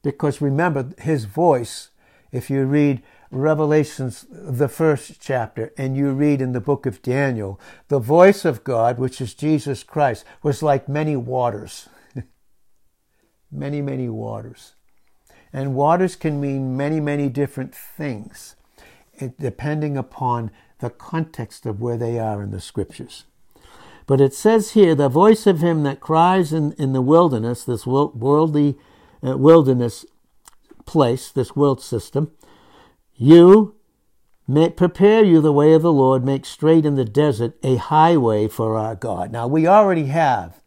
Because 0.02 0.40
remember, 0.40 0.90
His 0.98 1.24
voice, 1.24 1.90
if 2.32 2.50
you 2.50 2.64
read 2.64 3.02
Revelations, 3.30 4.26
the 4.30 4.68
first 4.68 5.20
chapter, 5.20 5.72
and 5.76 5.96
you 5.96 6.12
read 6.12 6.40
in 6.40 6.52
the 6.52 6.60
book 6.60 6.86
of 6.86 7.02
Daniel, 7.02 7.58
the 7.88 7.98
voice 7.98 8.44
of 8.44 8.62
God, 8.62 8.98
which 8.98 9.20
is 9.20 9.34
Jesus 9.34 9.82
Christ, 9.82 10.24
was 10.42 10.62
like 10.62 10.88
many 10.88 11.16
waters. 11.16 11.88
many, 13.50 13.82
many 13.82 14.08
waters. 14.08 14.74
And 15.52 15.74
waters 15.74 16.16
can 16.16 16.40
mean 16.40 16.76
many, 16.76 17.00
many 17.00 17.28
different 17.28 17.74
things, 17.74 18.56
depending 19.38 19.96
upon 19.96 20.50
the 20.80 20.90
context 20.90 21.66
of 21.66 21.80
where 21.80 21.96
they 21.96 22.18
are 22.18 22.42
in 22.42 22.50
the 22.50 22.60
scriptures. 22.60 23.24
But 24.06 24.20
it 24.20 24.34
says 24.34 24.72
here, 24.72 24.94
the 24.94 25.08
voice 25.08 25.46
of 25.46 25.60
him 25.60 25.82
that 25.84 26.00
cries 26.00 26.52
in, 26.52 26.72
in 26.72 26.92
the 26.92 27.00
wilderness, 27.00 27.64
this 27.64 27.86
worldly 27.86 28.76
uh, 29.26 29.36
wilderness 29.38 30.04
place, 30.84 31.30
this 31.30 31.56
world 31.56 31.82
system, 31.82 32.32
you 33.16 33.76
may 34.46 34.68
prepare 34.68 35.24
you 35.24 35.40
the 35.40 35.52
way 35.52 35.72
of 35.72 35.82
the 35.82 35.92
Lord, 35.92 36.24
make 36.24 36.44
straight 36.44 36.84
in 36.84 36.96
the 36.96 37.04
desert 37.04 37.54
a 37.62 37.76
highway 37.76 38.46
for 38.46 38.76
our 38.76 38.94
God. 38.94 39.32
Now 39.32 39.46
we 39.46 39.66
already 39.66 40.06
have 40.06 40.60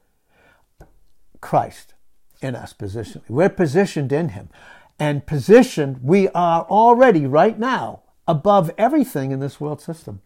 Christ 1.42 1.94
in 2.42 2.56
us 2.56 2.74
positionally. 2.74 3.30
We're 3.30 3.50
positioned 3.50 4.12
in 4.12 4.30
him. 4.30 4.50
And 5.00 5.28
positioned, 5.28 6.00
we 6.02 6.28
are 6.30 6.64
already 6.64 7.28
right 7.28 7.60
now 7.60 8.02
above 8.28 8.72
everything 8.78 9.32
in 9.32 9.40
this 9.40 9.60
world 9.60 9.82
system. 9.82 10.22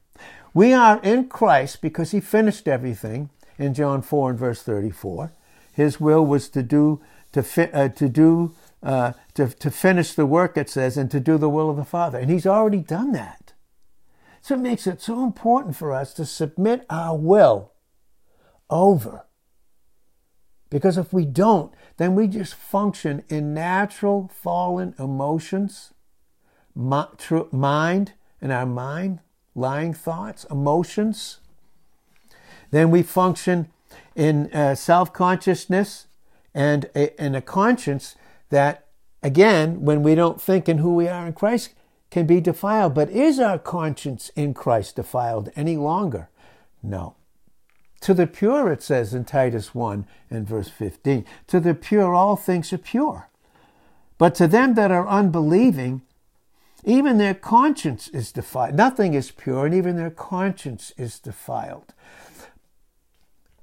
We 0.54 0.74
are 0.74 1.00
in 1.02 1.30
Christ 1.30 1.82
because 1.82 2.12
he 2.12 2.20
finished 2.20 2.68
everything 2.68 3.30
in 3.58 3.74
John 3.74 4.02
4 4.02 4.32
and 4.32 4.40
verse 4.40 4.64
34. 4.64 5.34
His 5.74 6.00
will 6.00 6.26
was 6.26 6.50
to 6.50 6.64
do 6.64 7.02
to 7.32 7.44
fi- 7.44 7.72
uh, 7.72 7.88
to 7.90 8.10
do 8.10 8.54
uh, 8.84 9.14
to, 9.36 9.48
to 9.48 9.72
finish 9.72 10.14
the 10.14 10.26
work 10.26 10.58
it 10.58 10.70
says 10.70 10.98
and 10.98 11.10
to 11.12 11.20
do 11.20 11.38
the 11.38 11.50
will 11.50 11.70
of 11.70 11.78
the 11.78 11.86
Father. 11.86 12.18
And 12.18 12.30
he's 12.30 12.48
already 12.48 12.80
done 12.80 13.12
that. 13.14 13.54
So 14.42 14.56
it 14.56 14.60
makes 14.60 14.88
it 14.88 15.02
so 15.02 15.24
important 15.24 15.76
for 15.76 15.94
us 15.94 16.14
to 16.16 16.26
submit 16.26 16.86
our 16.90 17.16
will 17.16 17.72
over. 18.70 19.26
Because 20.72 20.98
if 20.98 21.14
we 21.14 21.26
don't, 21.26 21.72
then 21.98 22.16
we 22.16 22.28
just 22.28 22.56
function 22.56 23.24
in 23.30 23.54
natural 23.54 24.32
fallen 24.34 24.96
emotions, 24.98 25.94
mind, 26.76 28.14
and 28.42 28.52
our 28.52 28.66
mind, 28.66 29.20
lying 29.56 29.94
thoughts, 29.94 30.46
emotions. 30.50 31.40
Then 32.72 32.92
we 32.92 33.04
function 33.04 33.68
in 34.16 34.52
uh, 34.54 34.76
self 34.76 35.14
consciousness 35.14 36.08
and 36.54 36.90
a, 36.96 37.36
a 37.36 37.42
conscience 37.42 38.16
that, 38.50 38.88
again, 39.24 39.82
when 39.82 40.04
we 40.04 40.16
don't 40.16 40.42
think 40.42 40.68
in 40.68 40.80
who 40.80 40.96
we 40.96 41.08
are 41.08 41.28
in 41.28 41.34
Christ, 41.34 41.74
can 42.10 42.26
be 42.26 42.42
defiled. 42.42 42.94
But 42.94 43.10
is 43.10 43.40
our 43.40 43.58
conscience 43.58 44.30
in 44.36 44.54
Christ 44.54 44.98
defiled 44.98 45.50
any 45.56 45.78
longer? 45.78 46.30
No. 46.84 47.16
To 48.02 48.14
the 48.14 48.28
pure, 48.28 48.72
it 48.72 48.82
says 48.82 49.14
in 49.14 49.26
Titus 49.26 49.76
1 49.76 50.06
and 50.30 50.48
verse 50.48 50.70
15, 50.70 51.24
to 51.48 51.60
the 51.60 51.74
pure, 51.74 52.14
all 52.14 52.36
things 52.36 52.74
are 52.74 52.78
pure. 52.78 53.30
But 54.18 54.36
to 54.36 54.48
them 54.48 54.74
that 54.74 54.92
are 54.92 55.08
unbelieving, 55.08 56.02
even 56.84 57.18
their 57.18 57.34
conscience 57.34 58.08
is 58.10 58.32
defiled. 58.32 58.76
Nothing 58.76 59.14
is 59.14 59.32
pure, 59.32 59.66
and 59.66 59.76
even 59.76 59.96
their 59.96 60.10
conscience 60.10 60.92
is 60.98 61.20
defiled. 61.20 61.94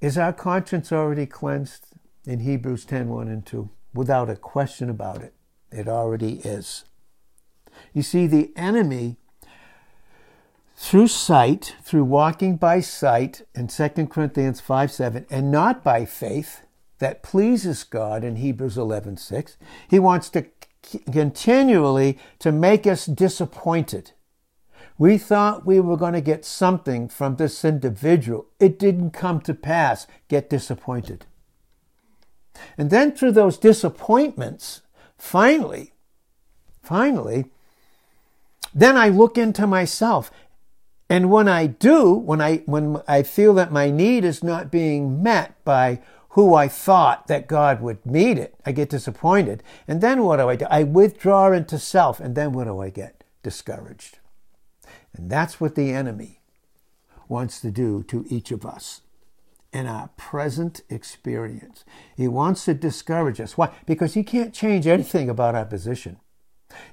Is 0.01 0.17
our 0.17 0.33
conscience 0.33 0.91
already 0.91 1.25
cleansed? 1.25 1.87
In 2.25 2.41
Hebrews 2.41 2.85
10 2.85 3.09
1 3.09 3.27
and 3.27 3.45
2. 3.45 3.69
Without 3.93 4.29
a 4.29 4.35
question 4.35 4.89
about 4.89 5.21
it. 5.21 5.33
It 5.71 5.87
already 5.87 6.39
is. 6.39 6.85
You 7.93 8.01
see, 8.01 8.27
the 8.27 8.51
enemy, 8.55 9.17
through 10.75 11.07
sight, 11.07 11.75
through 11.83 12.05
walking 12.05 12.55
by 12.55 12.81
sight 12.81 13.41
in 13.55 13.67
2 13.67 13.89
Corinthians 14.07 14.61
5 14.61 14.91
7, 14.91 15.25
and 15.29 15.51
not 15.51 15.83
by 15.83 16.05
faith, 16.05 16.61
that 16.99 17.23
pleases 17.23 17.83
God 17.83 18.23
in 18.23 18.35
Hebrews 18.35 18.77
11 18.77 19.17
6, 19.17 19.57
he 19.89 19.99
wants 19.99 20.29
to 20.29 20.43
continually 21.11 22.17
to 22.39 22.51
make 22.51 22.87
us 22.87 23.05
disappointed. 23.05 24.11
We 24.97 25.17
thought 25.17 25.65
we 25.65 25.79
were 25.79 25.95
going 25.95 26.13
to 26.13 26.21
get 26.21 26.43
something 26.43 27.07
from 27.07 27.37
this 27.37 27.63
individual. 27.63 28.47
It 28.59 28.77
didn't 28.77 29.11
come 29.11 29.39
to 29.41 29.53
pass. 29.53 30.07
Get 30.27 30.49
disappointed. 30.49 31.25
And 32.77 32.89
then 32.89 33.13
through 33.13 33.31
those 33.31 33.57
disappointments, 33.57 34.81
finally, 35.17 35.93
finally, 36.83 37.45
then 38.73 38.97
I 38.97 39.07
look 39.09 39.37
into 39.37 39.65
myself. 39.65 40.31
And 41.09 41.31
when 41.31 41.47
I 41.47 41.67
do, 41.67 42.13
when 42.13 42.41
I, 42.41 42.57
when 42.65 43.01
I 43.07 43.23
feel 43.23 43.53
that 43.55 43.71
my 43.71 43.89
need 43.89 44.23
is 44.23 44.43
not 44.43 44.69
being 44.69 45.23
met 45.23 45.63
by 45.63 46.01
who 46.39 46.55
I 46.55 46.69
thought 46.69 47.27
that 47.27 47.49
God 47.49 47.81
would 47.81 48.05
meet 48.05 48.37
it. 48.37 48.55
I 48.65 48.71
get 48.71 48.89
disappointed. 48.89 49.61
And 49.89 49.99
then 49.99 50.23
what 50.23 50.37
do 50.37 50.47
I 50.47 50.55
do? 50.55 50.65
I 50.69 50.83
withdraw 50.83 51.51
into 51.51 51.77
self. 51.77 52.21
And 52.21 52.33
then 52.33 52.53
what 52.53 52.63
do 52.63 52.79
I 52.79 52.89
get? 52.89 53.25
Discouraged. 53.43 54.19
And 55.13 55.29
that's 55.29 55.59
what 55.59 55.75
the 55.75 55.91
enemy 55.91 56.39
wants 57.27 57.59
to 57.59 57.71
do 57.71 58.03
to 58.03 58.25
each 58.29 58.51
of 58.51 58.65
us 58.65 59.01
in 59.73 59.85
our 59.85 60.11
present 60.15 60.79
experience. 60.89 61.83
He 62.15 62.29
wants 62.29 62.63
to 62.65 62.73
discourage 62.73 63.41
us. 63.41 63.57
Why? 63.57 63.73
Because 63.85 64.13
he 64.13 64.23
can't 64.23 64.53
change 64.53 64.87
anything 64.87 65.29
about 65.29 65.55
our 65.55 65.65
position. 65.65 66.21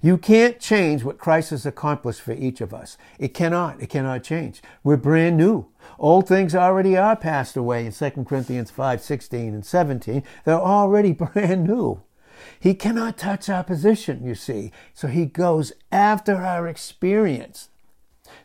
You 0.02 0.18
can't 0.18 0.58
change 0.60 1.04
what 1.04 1.18
Christ 1.18 1.50
has 1.50 1.66
accomplished 1.66 2.20
for 2.20 2.32
each 2.32 2.60
of 2.60 2.72
us. 2.72 2.96
It 3.18 3.34
cannot. 3.34 3.80
It 3.82 3.88
cannot 3.88 4.24
change. 4.24 4.62
We're 4.82 4.96
brand 4.96 5.36
new. 5.36 5.66
Old 5.98 6.28
things 6.28 6.54
already 6.54 6.96
are 6.96 7.16
passed 7.16 7.56
away 7.56 7.86
in 7.86 7.92
2 7.92 8.10
Corinthians 8.24 8.70
5, 8.70 9.00
16 9.00 9.54
and 9.54 9.64
17. 9.64 10.22
They're 10.44 10.54
already 10.54 11.12
brand 11.12 11.64
new. 11.64 12.02
He 12.60 12.74
cannot 12.74 13.18
touch 13.18 13.48
our 13.48 13.64
position, 13.64 14.24
you 14.24 14.34
see. 14.34 14.70
So 14.94 15.08
he 15.08 15.26
goes 15.26 15.72
after 15.90 16.36
our 16.36 16.68
experience. 16.68 17.68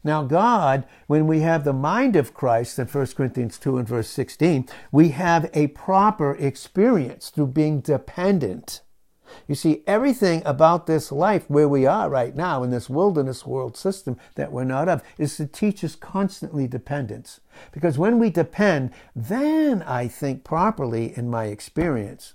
Now, 0.03 0.23
God, 0.23 0.85
when 1.07 1.27
we 1.27 1.41
have 1.41 1.63
the 1.63 1.73
mind 1.73 2.15
of 2.15 2.33
Christ 2.33 2.77
in 2.79 2.87
1 2.87 3.07
Corinthians 3.07 3.57
2 3.57 3.77
and 3.77 3.87
verse 3.87 4.09
16, 4.09 4.67
we 4.91 5.09
have 5.09 5.49
a 5.53 5.67
proper 5.67 6.35
experience 6.35 7.29
through 7.29 7.47
being 7.47 7.81
dependent 7.81 8.81
you 9.47 9.55
see, 9.55 9.83
everything 9.87 10.41
about 10.45 10.87
this 10.87 11.11
life 11.11 11.49
where 11.49 11.67
we 11.67 11.85
are 11.85 12.09
right 12.09 12.35
now 12.35 12.63
in 12.63 12.71
this 12.71 12.89
wilderness 12.89 13.45
world 13.45 13.77
system 13.77 14.17
that 14.35 14.51
we're 14.51 14.63
not 14.63 14.87
of 14.87 15.03
is 15.17 15.37
to 15.37 15.47
teach 15.47 15.83
us 15.83 15.95
constantly 15.95 16.67
dependence. 16.67 17.39
Because 17.71 17.97
when 17.97 18.19
we 18.19 18.29
depend, 18.29 18.91
then 19.15 19.81
I 19.83 20.07
think 20.07 20.43
properly 20.43 21.15
in 21.17 21.29
my 21.29 21.45
experience, 21.45 22.33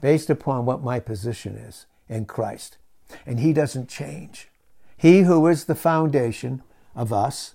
based 0.00 0.30
upon 0.30 0.66
what 0.66 0.82
my 0.82 1.00
position 1.00 1.56
is 1.56 1.86
in 2.08 2.26
Christ. 2.26 2.78
And 3.24 3.40
He 3.40 3.52
doesn't 3.52 3.88
change. 3.88 4.48
He 4.96 5.20
who 5.20 5.46
is 5.46 5.64
the 5.64 5.74
foundation 5.74 6.62
of 6.94 7.12
us, 7.12 7.54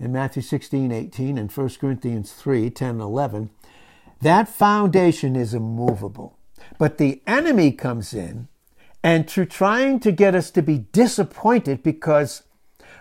in 0.00 0.12
Matthew 0.12 0.42
16, 0.42 0.92
18, 0.92 1.36
and 1.36 1.50
1 1.50 1.68
Corinthians 1.80 2.32
3, 2.32 2.70
10, 2.70 2.90
and 2.90 3.00
11, 3.00 3.50
that 4.20 4.48
foundation 4.48 5.34
is 5.34 5.54
immovable. 5.54 6.37
But 6.78 6.98
the 6.98 7.22
enemy 7.26 7.72
comes 7.72 8.14
in 8.14 8.48
and 9.02 9.28
to 9.28 9.46
trying 9.46 10.00
to 10.00 10.12
get 10.12 10.34
us 10.34 10.50
to 10.52 10.62
be 10.62 10.78
disappointed 10.92 11.82
because 11.82 12.42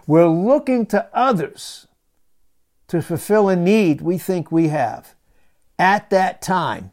we're 0.05 0.27
looking 0.27 0.85
to 0.87 1.09
others 1.13 1.87
to 2.87 3.01
fulfill 3.01 3.49
a 3.49 3.55
need 3.55 4.01
we 4.01 4.17
think 4.17 4.51
we 4.51 4.69
have 4.69 5.15
at 5.77 6.09
that 6.09 6.41
time. 6.41 6.91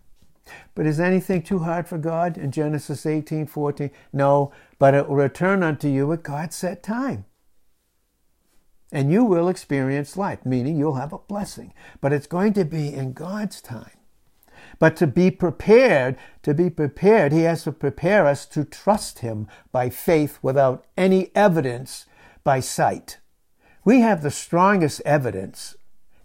But 0.75 0.87
is 0.87 0.99
anything 0.99 1.43
too 1.43 1.61
hard 1.61 1.87
for 1.87 1.99
God 1.99 2.37
in 2.37 2.51
Genesis 2.51 3.07
18 3.07 3.47
14? 3.47 3.91
No, 4.13 4.53
but 4.79 4.95
it 4.95 5.09
will 5.09 5.17
return 5.17 5.63
unto 5.63 5.89
you 5.89 6.13
at 6.13 6.23
God's 6.23 6.57
set 6.57 6.83
time. 6.83 7.25
And 8.93 9.11
you 9.11 9.25
will 9.25 9.49
experience 9.49 10.17
life, 10.17 10.45
meaning 10.45 10.77
you'll 10.77 10.95
have 10.95 11.13
a 11.13 11.19
blessing. 11.19 11.73
But 12.01 12.13
it's 12.13 12.27
going 12.27 12.53
to 12.55 12.65
be 12.65 12.93
in 12.93 13.13
God's 13.13 13.61
time. 13.61 13.91
But 14.79 14.97
to 14.97 15.07
be 15.07 15.31
prepared, 15.31 16.17
to 16.43 16.55
be 16.55 16.71
prepared, 16.71 17.33
He 17.33 17.43
has 17.43 17.65
to 17.65 17.73
prepare 17.73 18.27
us 18.27 18.47
to 18.47 18.65
trust 18.65 19.21
Him 19.21 19.49
by 19.73 19.91
faith 19.91 20.39
without 20.43 20.85
any 20.97 21.31
evidence 21.35 22.07
by 22.43 22.61
sight. 22.61 23.19
We 23.85 24.01
have 24.01 24.23
the 24.23 24.31
strongest 24.31 25.03
evidence, 25.05 25.77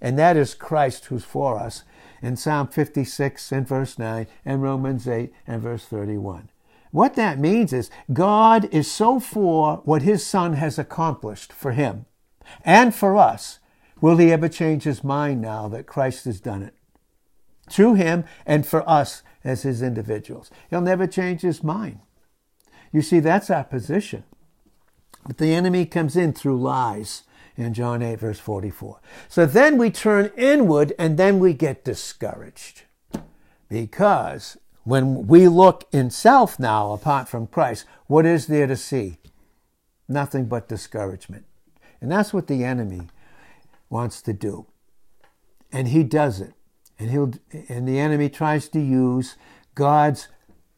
and 0.02 0.18
that 0.18 0.38
is 0.38 0.54
Christ 0.54 1.06
who's 1.06 1.26
for 1.26 1.60
us 1.60 1.84
in 2.22 2.36
Psalm 2.36 2.68
56 2.68 3.52
and 3.52 3.68
verse 3.68 4.00
9 4.00 4.28
and 4.46 4.62
Romans 4.62 5.08
8 5.08 5.34
and 5.48 5.62
verse 5.62 5.86
31. 5.86 6.50
What 6.92 7.16
that 7.16 7.40
means 7.40 7.72
is 7.72 7.92
God 8.12 8.74
is 8.74 8.90
so 8.90 9.20
for 9.20 9.82
what 9.86 10.02
his 10.02 10.26
son 10.26 10.54
has 10.54 10.80
accomplished 10.80 11.54
for 11.54 11.72
him 11.72 12.06
and 12.64 12.96
for 12.96 13.16
us. 13.16 13.60
Will 14.02 14.18
he 14.18 14.32
ever 14.32 14.50
change 14.50 14.84
his 14.84 15.04
mind 15.04 15.42
now 15.42 15.68
that 15.68 15.86
Christ 15.86 16.26
has 16.26 16.40
done 16.40 16.64
it? 16.64 16.74
Through 17.70 17.96
him 17.96 18.26
and 18.46 18.66
for 18.66 18.88
us 18.90 19.24
as 19.44 19.64
his 19.64 19.82
individuals. 19.82 20.50
He'll 20.70 20.82
never 20.82 21.08
change 21.08 21.42
his 21.42 21.64
mind. 21.64 22.00
You 22.92 23.02
see, 23.02 23.20
that's 23.20 23.50
our 23.50 23.64
position. 23.64 24.24
But 25.26 25.38
the 25.38 25.54
enemy 25.54 25.86
comes 25.86 26.16
in 26.16 26.34
through 26.34 26.60
lies 26.60 27.24
in 27.56 27.74
John 27.74 28.02
8, 28.02 28.20
verse 28.20 28.40
44. 28.40 29.00
So 29.28 29.46
then 29.46 29.78
we 29.78 29.92
turn 29.92 30.32
inward 30.38 30.94
and 30.98 31.18
then 31.18 31.40
we 31.40 31.54
get 31.54 31.84
discouraged. 31.84 32.84
Because 33.68 34.58
when 34.84 35.28
we 35.28 35.48
look 35.48 35.88
in 35.92 36.10
self 36.10 36.58
now, 36.58 36.94
apart 36.94 37.28
from 37.30 37.48
Christ, 37.48 37.86
what 38.08 38.26
is 38.26 38.48
there 38.48 38.66
to 38.66 38.76
see? 38.76 39.18
Nothing 40.08 40.46
but 40.46 40.68
discouragement. 40.68 41.46
And 42.02 42.12
that's 42.12 42.34
what 42.34 42.48
the 42.48 42.64
enemy 42.64 43.10
wants 43.90 44.22
to 44.24 44.34
do. 44.34 44.66
And 45.72 45.90
he 45.90 46.04
does 46.04 46.42
it. 46.42 46.54
And 47.00 47.10
he'll 47.10 47.32
and 47.70 47.88
the 47.88 47.98
enemy 47.98 48.30
tries 48.30 48.68
to 48.70 48.80
use 48.80 49.36
God's 49.74 50.28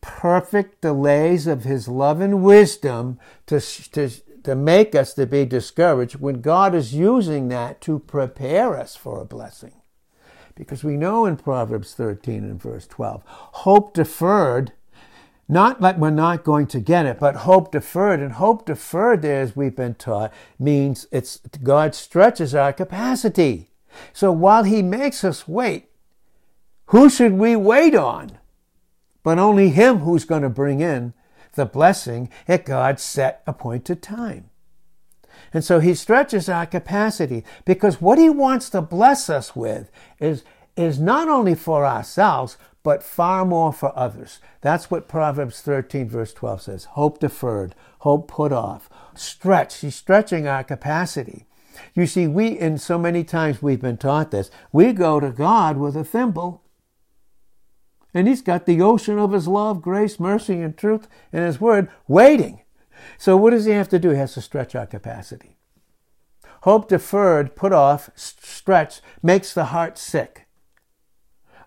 perfect 0.01 0.81
delays 0.81 1.47
of 1.47 1.63
his 1.63 1.87
love 1.87 2.21
and 2.21 2.43
wisdom 2.43 3.19
to, 3.47 3.59
to 3.59 4.09
to 4.43 4.55
make 4.55 4.95
us 4.95 5.13
to 5.13 5.25
be 5.25 5.45
discouraged 5.45 6.15
when 6.15 6.41
God 6.41 6.73
is 6.73 6.93
using 6.93 7.47
that 7.49 7.81
to 7.81 7.99
prepare 7.99 8.77
us 8.77 8.95
for 8.95 9.19
a 9.19 9.25
blessing. 9.25 9.73
Because 10.55 10.83
we 10.83 10.97
know 10.97 11.25
in 11.25 11.37
Proverbs 11.37 11.93
13 11.93 12.43
and 12.43 12.61
verse 12.61 12.85
12, 12.87 13.23
hope 13.25 13.93
deferred, 13.93 14.73
not 15.47 15.81
like 15.81 15.97
we're 15.97 16.09
not 16.09 16.43
going 16.43 16.67
to 16.67 16.79
get 16.79 17.05
it, 17.05 17.19
but 17.19 17.37
hope 17.37 17.71
deferred. 17.71 18.19
And 18.19 18.33
hope 18.33 18.65
deferred, 18.65 19.21
there, 19.21 19.41
as 19.41 19.55
we've 19.55 19.75
been 19.75 19.95
taught, 19.95 20.33
means 20.59 21.07
it's 21.11 21.39
God 21.63 21.95
stretches 21.95 22.53
our 22.53 22.73
capacity. 22.73 23.69
So 24.13 24.31
while 24.31 24.63
He 24.63 24.81
makes 24.81 25.23
us 25.23 25.47
wait, 25.47 25.90
who 26.91 27.09
should 27.09 27.33
we 27.33 27.55
wait 27.55 27.95
on? 27.95 28.37
But 29.23 29.39
only 29.39 29.69
Him 29.69 29.99
who's 29.99 30.25
going 30.25 30.41
to 30.41 30.49
bring 30.49 30.81
in 30.81 31.13
the 31.53 31.65
blessing 31.65 32.29
at 32.47 32.65
God's 32.65 33.03
set 33.03 33.41
appointed 33.47 34.01
time. 34.01 34.49
And 35.53 35.63
so 35.63 35.79
he 35.79 35.95
stretches 35.95 36.47
our 36.47 36.65
capacity 36.65 37.43
because 37.65 38.01
what 38.01 38.17
he 38.17 38.29
wants 38.29 38.69
to 38.69 38.81
bless 38.81 39.29
us 39.29 39.55
with 39.55 39.91
is, 40.19 40.43
is 40.77 40.99
not 40.99 41.27
only 41.27 41.55
for 41.55 41.85
ourselves, 41.85 42.57
but 42.83 43.03
far 43.03 43.45
more 43.45 43.71
for 43.71 43.97
others. 43.97 44.39
That's 44.61 44.89
what 44.89 45.07
Proverbs 45.07 45.61
13, 45.61 46.09
verse 46.09 46.33
12 46.33 46.61
says 46.61 46.83
hope 46.85 47.19
deferred, 47.19 47.75
hope 47.99 48.27
put 48.27 48.51
off, 48.51 48.89
stretch. 49.13 49.79
He's 49.79 49.95
stretching 49.95 50.47
our 50.47 50.63
capacity. 50.63 51.45
You 51.93 52.05
see, 52.05 52.27
we, 52.27 52.47
in 52.47 52.77
so 52.77 52.97
many 52.97 53.23
times 53.23 53.61
we've 53.61 53.81
been 53.81 53.97
taught 53.97 54.31
this, 54.31 54.51
we 54.71 54.93
go 54.93 55.19
to 55.19 55.31
God 55.31 55.77
with 55.77 55.95
a 55.95 56.03
thimble 56.03 56.63
and 58.13 58.27
he's 58.27 58.41
got 58.41 58.65
the 58.65 58.81
ocean 58.81 59.17
of 59.17 59.31
his 59.31 59.47
love, 59.47 59.81
grace, 59.81 60.19
mercy, 60.19 60.61
and 60.61 60.77
truth 60.77 61.07
in 61.31 61.43
his 61.43 61.61
word 61.61 61.89
waiting. 62.07 62.61
So 63.17 63.37
what 63.37 63.51
does 63.51 63.65
he 63.65 63.71
have 63.71 63.89
to 63.89 63.99
do? 63.99 64.09
He 64.09 64.17
has 64.17 64.33
to 64.33 64.41
stretch 64.41 64.75
our 64.75 64.85
capacity. 64.85 65.57
Hope 66.63 66.89
deferred, 66.89 67.55
put 67.55 67.73
off, 67.73 68.09
stretch, 68.15 69.01
makes 69.23 69.53
the 69.53 69.65
heart 69.65 69.97
sick. 69.97 70.47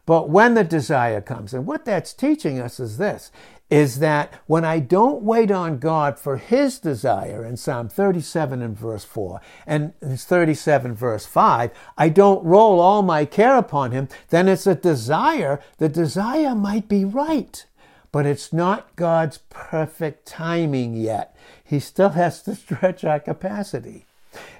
But 0.06 0.28
when 0.28 0.54
the 0.54 0.64
desire 0.64 1.20
comes, 1.20 1.54
and 1.54 1.66
what 1.66 1.84
that's 1.84 2.12
teaching 2.12 2.60
us 2.60 2.78
is 2.78 2.98
this 2.98 3.32
is 3.74 3.98
that 3.98 4.32
when 4.46 4.64
I 4.64 4.78
don't 4.78 5.20
wait 5.24 5.50
on 5.50 5.78
God 5.78 6.16
for 6.16 6.36
his 6.36 6.78
desire 6.78 7.44
in 7.44 7.56
Psalm 7.56 7.88
37 7.88 8.62
and 8.62 8.78
verse 8.78 9.02
4 9.02 9.40
and 9.66 9.92
37 10.00 10.94
verse 10.94 11.26
5, 11.26 11.72
I 11.98 12.08
don't 12.08 12.44
roll 12.44 12.78
all 12.78 13.02
my 13.02 13.24
care 13.24 13.56
upon 13.56 13.90
him, 13.90 14.08
then 14.30 14.46
it's 14.46 14.68
a 14.68 14.76
desire. 14.76 15.60
The 15.78 15.88
desire 15.88 16.54
might 16.54 16.86
be 16.88 17.04
right, 17.04 17.66
but 18.12 18.26
it's 18.26 18.52
not 18.52 18.94
God's 18.94 19.38
perfect 19.50 20.24
timing 20.24 20.94
yet. 20.94 21.34
He 21.64 21.80
still 21.80 22.10
has 22.10 22.44
to 22.44 22.54
stretch 22.54 23.02
our 23.02 23.18
capacity. 23.18 24.06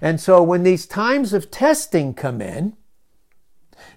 And 0.01 0.21
so 0.21 0.43
when 0.43 0.65
these 0.65 0.87
times 0.87 1.33
of 1.33 1.53
testing 1.53 2.15
come 2.15 2.43
in, 2.43 2.77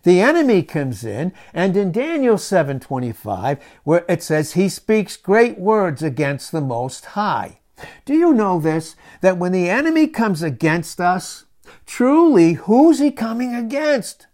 the 0.04 0.22
enemy 0.22 0.64
comes 0.64 1.04
in, 1.04 1.34
and 1.54 1.76
in 1.76 1.92
Daniel 1.92 2.38
7:25, 2.38 3.58
where 3.84 4.06
it 4.08 4.24
says 4.24 4.54
he 4.54 4.70
speaks 4.70 5.18
great 5.18 5.60
words 5.60 6.02
against 6.02 6.52
the 6.52 6.62
most 6.62 7.06
high. 7.18 7.60
Do 8.06 8.14
you 8.14 8.34
know 8.34 8.60
this 8.60 8.96
that 9.22 9.38
when 9.38 9.52
the 9.52 9.70
enemy 9.70 10.08
comes 10.08 10.42
against 10.42 11.00
us, 11.00 11.46
truly 11.86 12.54
who's 12.54 13.00
he 13.00 13.12
coming 13.12 13.54
against? 13.54 14.28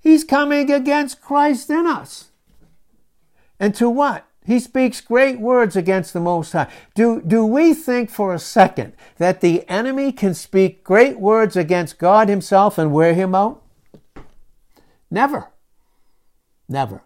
He's 0.00 0.24
coming 0.24 0.70
against 0.70 1.20
Christ 1.20 1.70
in 1.70 1.86
us. 1.86 2.28
And 3.60 3.74
to 3.74 3.90
what? 3.90 4.24
He 4.48 4.60
speaks 4.60 5.02
great 5.02 5.40
words 5.40 5.76
against 5.76 6.14
the 6.14 6.20
Most 6.20 6.52
High. 6.52 6.68
Do, 6.94 7.20
do 7.20 7.44
we 7.44 7.74
think 7.74 8.08
for 8.08 8.32
a 8.32 8.38
second 8.38 8.94
that 9.18 9.42
the 9.42 9.68
enemy 9.68 10.10
can 10.10 10.32
speak 10.32 10.82
great 10.82 11.20
words 11.20 11.54
against 11.54 11.98
God 11.98 12.30
Himself 12.30 12.78
and 12.78 12.90
wear 12.90 13.12
Him 13.12 13.34
out? 13.34 13.62
Never. 15.10 15.48
Never. 16.68 17.02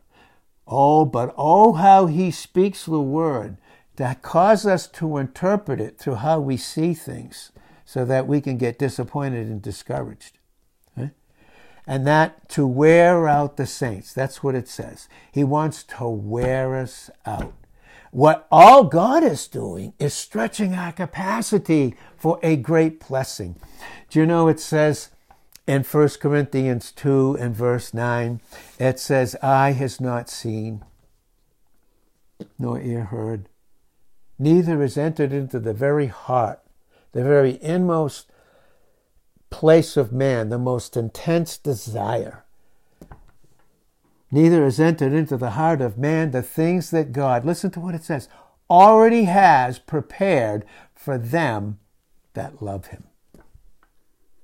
Oh, 0.66 1.04
but 1.04 1.34
oh, 1.36 1.74
how 1.74 2.06
he 2.06 2.30
speaks 2.30 2.86
the 2.86 3.00
word 3.00 3.56
that 3.96 4.22
causes 4.22 4.66
us 4.66 4.86
to 4.88 5.18
interpret 5.18 5.80
it 5.80 5.98
through 5.98 6.16
how 6.16 6.40
we 6.40 6.56
see 6.56 6.94
things 6.94 7.52
so 7.84 8.04
that 8.04 8.26
we 8.26 8.40
can 8.40 8.56
get 8.56 8.78
disappointed 8.78 9.48
and 9.48 9.60
discouraged. 9.60 10.38
Eh? 10.96 11.08
And 11.86 12.06
that 12.06 12.48
to 12.50 12.66
wear 12.66 13.28
out 13.28 13.56
the 13.56 13.66
saints. 13.66 14.12
That's 14.14 14.42
what 14.42 14.54
it 14.54 14.68
says. 14.68 15.08
He 15.30 15.44
wants 15.44 15.82
to 15.84 16.08
wear 16.08 16.76
us 16.76 17.10
out. 17.26 17.54
What 18.12 18.46
all 18.50 18.84
God 18.84 19.24
is 19.24 19.48
doing 19.48 19.94
is 19.98 20.12
stretching 20.12 20.74
our 20.74 20.92
capacity 20.92 21.94
for 22.16 22.38
a 22.42 22.56
great 22.56 23.06
blessing. 23.06 23.56
Do 24.10 24.18
you 24.18 24.26
know 24.26 24.48
it 24.48 24.60
says 24.60 25.10
in 25.66 25.84
1 25.84 26.08
Corinthians 26.20 26.90
2 26.92 27.36
and 27.38 27.54
verse 27.54 27.94
9, 27.94 28.40
it 28.78 28.98
says, 28.98 29.36
Eye 29.42 29.72
has 29.72 30.00
not 30.00 30.28
seen, 30.28 30.84
nor 32.58 32.80
ear 32.80 33.04
heard, 33.04 33.48
neither 34.38 34.80
has 34.80 34.96
entered 34.96 35.32
into 35.32 35.60
the 35.60 35.72
very 35.72 36.08
heart, 36.08 36.60
the 37.12 37.22
very 37.22 37.62
inmost 37.62 38.30
place 39.50 39.96
of 39.96 40.12
man, 40.12 40.48
the 40.48 40.58
most 40.58 40.96
intense 40.96 41.56
desire. 41.58 42.44
Neither 44.30 44.64
has 44.64 44.80
entered 44.80 45.12
into 45.12 45.36
the 45.36 45.50
heart 45.50 45.80
of 45.80 45.98
man 45.98 46.30
the 46.30 46.42
things 46.42 46.90
that 46.90 47.12
God, 47.12 47.44
listen 47.44 47.70
to 47.72 47.80
what 47.80 47.94
it 47.94 48.02
says, 48.02 48.28
already 48.70 49.24
has 49.24 49.78
prepared 49.78 50.64
for 50.94 51.18
them 51.18 51.78
that 52.32 52.62
love 52.62 52.86
him. 52.86 53.04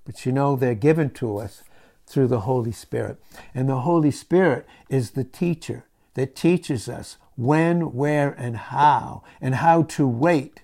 But 0.08 0.24
you 0.24 0.32
know, 0.32 0.56
they're 0.56 0.74
given 0.74 1.10
to 1.10 1.36
us 1.36 1.62
through 2.06 2.28
the 2.28 2.40
Holy 2.40 2.72
Spirit. 2.72 3.18
And 3.54 3.68
the 3.68 3.80
Holy 3.80 4.10
Spirit 4.10 4.66
is 4.88 5.10
the 5.10 5.22
teacher 5.22 5.84
that 6.14 6.34
teaches 6.34 6.88
us 6.88 7.18
when, 7.36 7.92
where, 7.92 8.30
and 8.30 8.56
how, 8.56 9.22
and 9.38 9.56
how 9.56 9.82
to 9.82 10.08
wait 10.08 10.62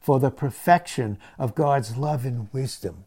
for 0.00 0.18
the 0.18 0.32
perfection 0.32 1.18
of 1.38 1.54
God's 1.54 1.96
love 1.96 2.24
and 2.24 2.48
wisdom. 2.52 3.04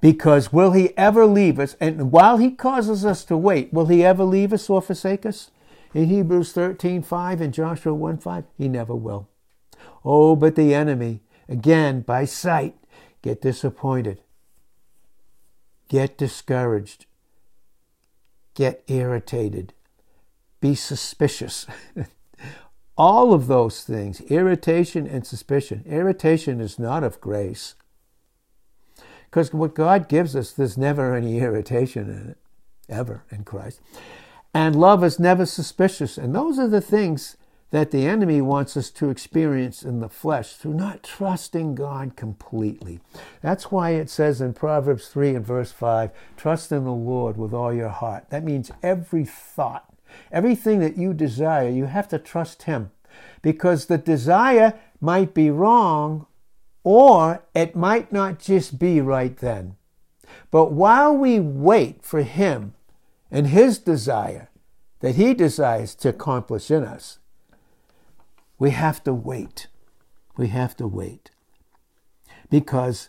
Because 0.00 0.52
will 0.52 0.70
He 0.70 0.96
ever 0.96 1.26
leave 1.26 1.58
us? 1.58 1.74
And 1.80 2.12
while 2.12 2.36
He 2.36 2.52
causes 2.52 3.04
us 3.04 3.24
to 3.24 3.36
wait, 3.36 3.72
will 3.72 3.86
He 3.86 4.04
ever 4.04 4.22
leave 4.22 4.52
us 4.52 4.70
or 4.70 4.80
forsake 4.80 5.26
us? 5.26 5.50
In 5.94 6.04
Hebrews 6.04 6.52
13 6.52 7.02
5 7.02 7.40
and 7.40 7.52
Joshua 7.52 7.92
1 7.92 8.18
5, 8.18 8.44
He 8.56 8.68
never 8.68 8.94
will. 8.94 9.28
Oh, 10.04 10.36
but 10.36 10.54
the 10.54 10.72
enemy, 10.74 11.22
again, 11.48 12.02
by 12.02 12.24
sight, 12.24 12.76
get 13.20 13.42
disappointed, 13.42 14.20
get 15.90 16.16
discouraged, 16.16 17.04
get 18.54 18.82
irritated, 18.86 19.74
be 20.60 20.74
suspicious. 20.74 21.66
All 22.96 23.34
of 23.34 23.48
those 23.48 23.82
things, 23.82 24.20
irritation 24.22 25.06
and 25.06 25.26
suspicion. 25.26 25.84
Irritation 25.86 26.60
is 26.60 26.78
not 26.78 27.02
of 27.02 27.20
grace. 27.20 27.74
Because 29.24 29.52
what 29.52 29.74
God 29.74 30.08
gives 30.08 30.36
us, 30.36 30.52
there's 30.52 30.78
never 30.78 31.14
any 31.14 31.38
irritation 31.38 32.08
in 32.08 32.30
it, 32.30 32.38
ever 32.88 33.24
in 33.30 33.44
Christ. 33.44 33.80
And 34.54 34.76
love 34.76 35.02
is 35.02 35.18
never 35.18 35.46
suspicious. 35.46 36.18
And 36.18 36.34
those 36.34 36.58
are 36.58 36.68
the 36.68 36.80
things 36.80 37.36
that 37.70 37.92
the 37.92 38.06
enemy 38.06 38.40
wants 38.40 38.76
us 38.76 38.90
to 38.90 39.10
experience 39.10 39.82
in 39.82 40.00
the 40.00 40.08
flesh 40.08 40.54
through 40.54 40.74
not 40.74 41.02
trusting 41.02 41.74
God 41.76 42.16
completely. 42.16 43.00
That's 43.42 43.70
why 43.70 43.90
it 43.90 44.10
says 44.10 44.40
in 44.40 44.54
Proverbs 44.54 45.08
3 45.08 45.36
and 45.36 45.46
verse 45.46 45.70
5 45.70 46.10
trust 46.36 46.72
in 46.72 46.84
the 46.84 46.92
Lord 46.92 47.36
with 47.36 47.54
all 47.54 47.72
your 47.72 47.88
heart. 47.88 48.30
That 48.30 48.44
means 48.44 48.72
every 48.82 49.24
thought, 49.24 49.92
everything 50.32 50.80
that 50.80 50.96
you 50.96 51.14
desire, 51.14 51.68
you 51.68 51.86
have 51.86 52.08
to 52.08 52.18
trust 52.18 52.64
Him 52.64 52.90
because 53.40 53.86
the 53.86 53.98
desire 53.98 54.78
might 55.00 55.32
be 55.32 55.50
wrong 55.50 56.26
or 56.82 57.44
it 57.54 57.76
might 57.76 58.10
not 58.10 58.40
just 58.40 58.78
be 58.78 59.00
right 59.00 59.36
then. 59.36 59.76
But 60.50 60.72
while 60.72 61.16
we 61.16 61.38
wait 61.38 62.02
for 62.02 62.22
Him 62.22 62.74
and 63.30 63.46
His 63.46 63.78
desire 63.78 64.48
that 65.00 65.14
He 65.14 65.34
desires 65.34 65.94
to 65.96 66.08
accomplish 66.08 66.70
in 66.70 66.82
us, 66.82 67.19
we 68.60 68.70
have 68.70 69.02
to 69.04 69.12
wait. 69.12 69.66
We 70.36 70.48
have 70.48 70.76
to 70.76 70.86
wait. 70.86 71.30
Because 72.48 73.08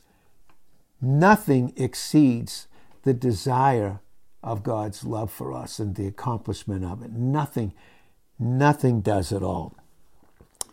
nothing 0.99 1.73
exceeds 1.75 2.67
the 3.03 3.13
desire 3.13 3.99
of 4.41 4.63
God's 4.63 5.03
love 5.03 5.31
for 5.31 5.53
us 5.53 5.77
and 5.77 5.95
the 5.95 6.07
accomplishment 6.07 6.83
of 6.85 7.03
it. 7.03 7.11
Nothing, 7.11 7.73
nothing 8.39 9.01
does 9.01 9.31
it 9.31 9.43
all. 9.43 9.75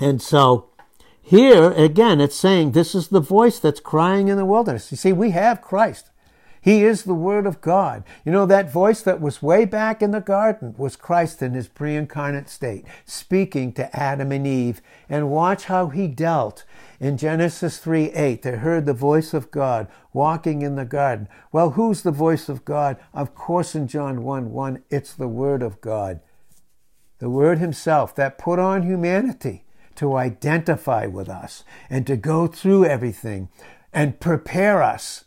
And 0.00 0.22
so 0.22 0.70
here 1.20 1.72
again, 1.72 2.20
it's 2.20 2.36
saying 2.36 2.72
this 2.72 2.94
is 2.94 3.08
the 3.08 3.20
voice 3.20 3.58
that's 3.58 3.80
crying 3.80 4.28
in 4.28 4.36
the 4.36 4.46
wilderness. 4.46 4.92
You 4.92 4.96
see, 4.96 5.12
we 5.12 5.32
have 5.32 5.60
Christ. 5.60 6.10
He 6.60 6.84
is 6.84 7.04
the 7.04 7.14
Word 7.14 7.46
of 7.46 7.60
God. 7.60 8.04
You 8.24 8.32
know, 8.32 8.46
that 8.46 8.72
voice 8.72 9.02
that 9.02 9.20
was 9.20 9.42
way 9.42 9.64
back 9.64 10.02
in 10.02 10.10
the 10.10 10.20
garden 10.20 10.74
was 10.76 10.96
Christ 10.96 11.42
in 11.42 11.54
his 11.54 11.68
pre 11.68 11.96
incarnate 11.96 12.48
state, 12.48 12.84
speaking 13.04 13.72
to 13.74 13.94
Adam 13.96 14.32
and 14.32 14.46
Eve. 14.46 14.80
And 15.08 15.30
watch 15.30 15.64
how 15.64 15.88
he 15.88 16.08
dealt. 16.08 16.64
In 17.00 17.16
Genesis 17.16 17.78
3 17.78 18.10
8, 18.10 18.42
they 18.42 18.56
heard 18.56 18.86
the 18.86 18.92
voice 18.92 19.32
of 19.32 19.50
God 19.50 19.86
walking 20.12 20.62
in 20.62 20.74
the 20.74 20.84
garden. 20.84 21.28
Well, 21.52 21.70
who's 21.70 22.02
the 22.02 22.10
voice 22.10 22.48
of 22.48 22.64
God? 22.64 22.96
Of 23.14 23.34
course, 23.34 23.74
in 23.74 23.86
John 23.86 24.22
1 24.24 24.50
1, 24.52 24.82
it's 24.90 25.14
the 25.14 25.28
Word 25.28 25.62
of 25.62 25.80
God. 25.80 26.20
The 27.20 27.30
Word 27.30 27.58
Himself 27.58 28.14
that 28.16 28.38
put 28.38 28.58
on 28.58 28.82
humanity 28.82 29.64
to 29.96 30.16
identify 30.16 31.06
with 31.06 31.28
us 31.28 31.64
and 31.90 32.06
to 32.06 32.16
go 32.16 32.46
through 32.46 32.84
everything 32.84 33.48
and 33.92 34.20
prepare 34.20 34.82
us 34.82 35.24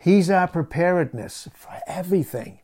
He's 0.00 0.30
our 0.30 0.48
preparedness 0.48 1.48
for 1.54 1.78
everything. 1.86 2.60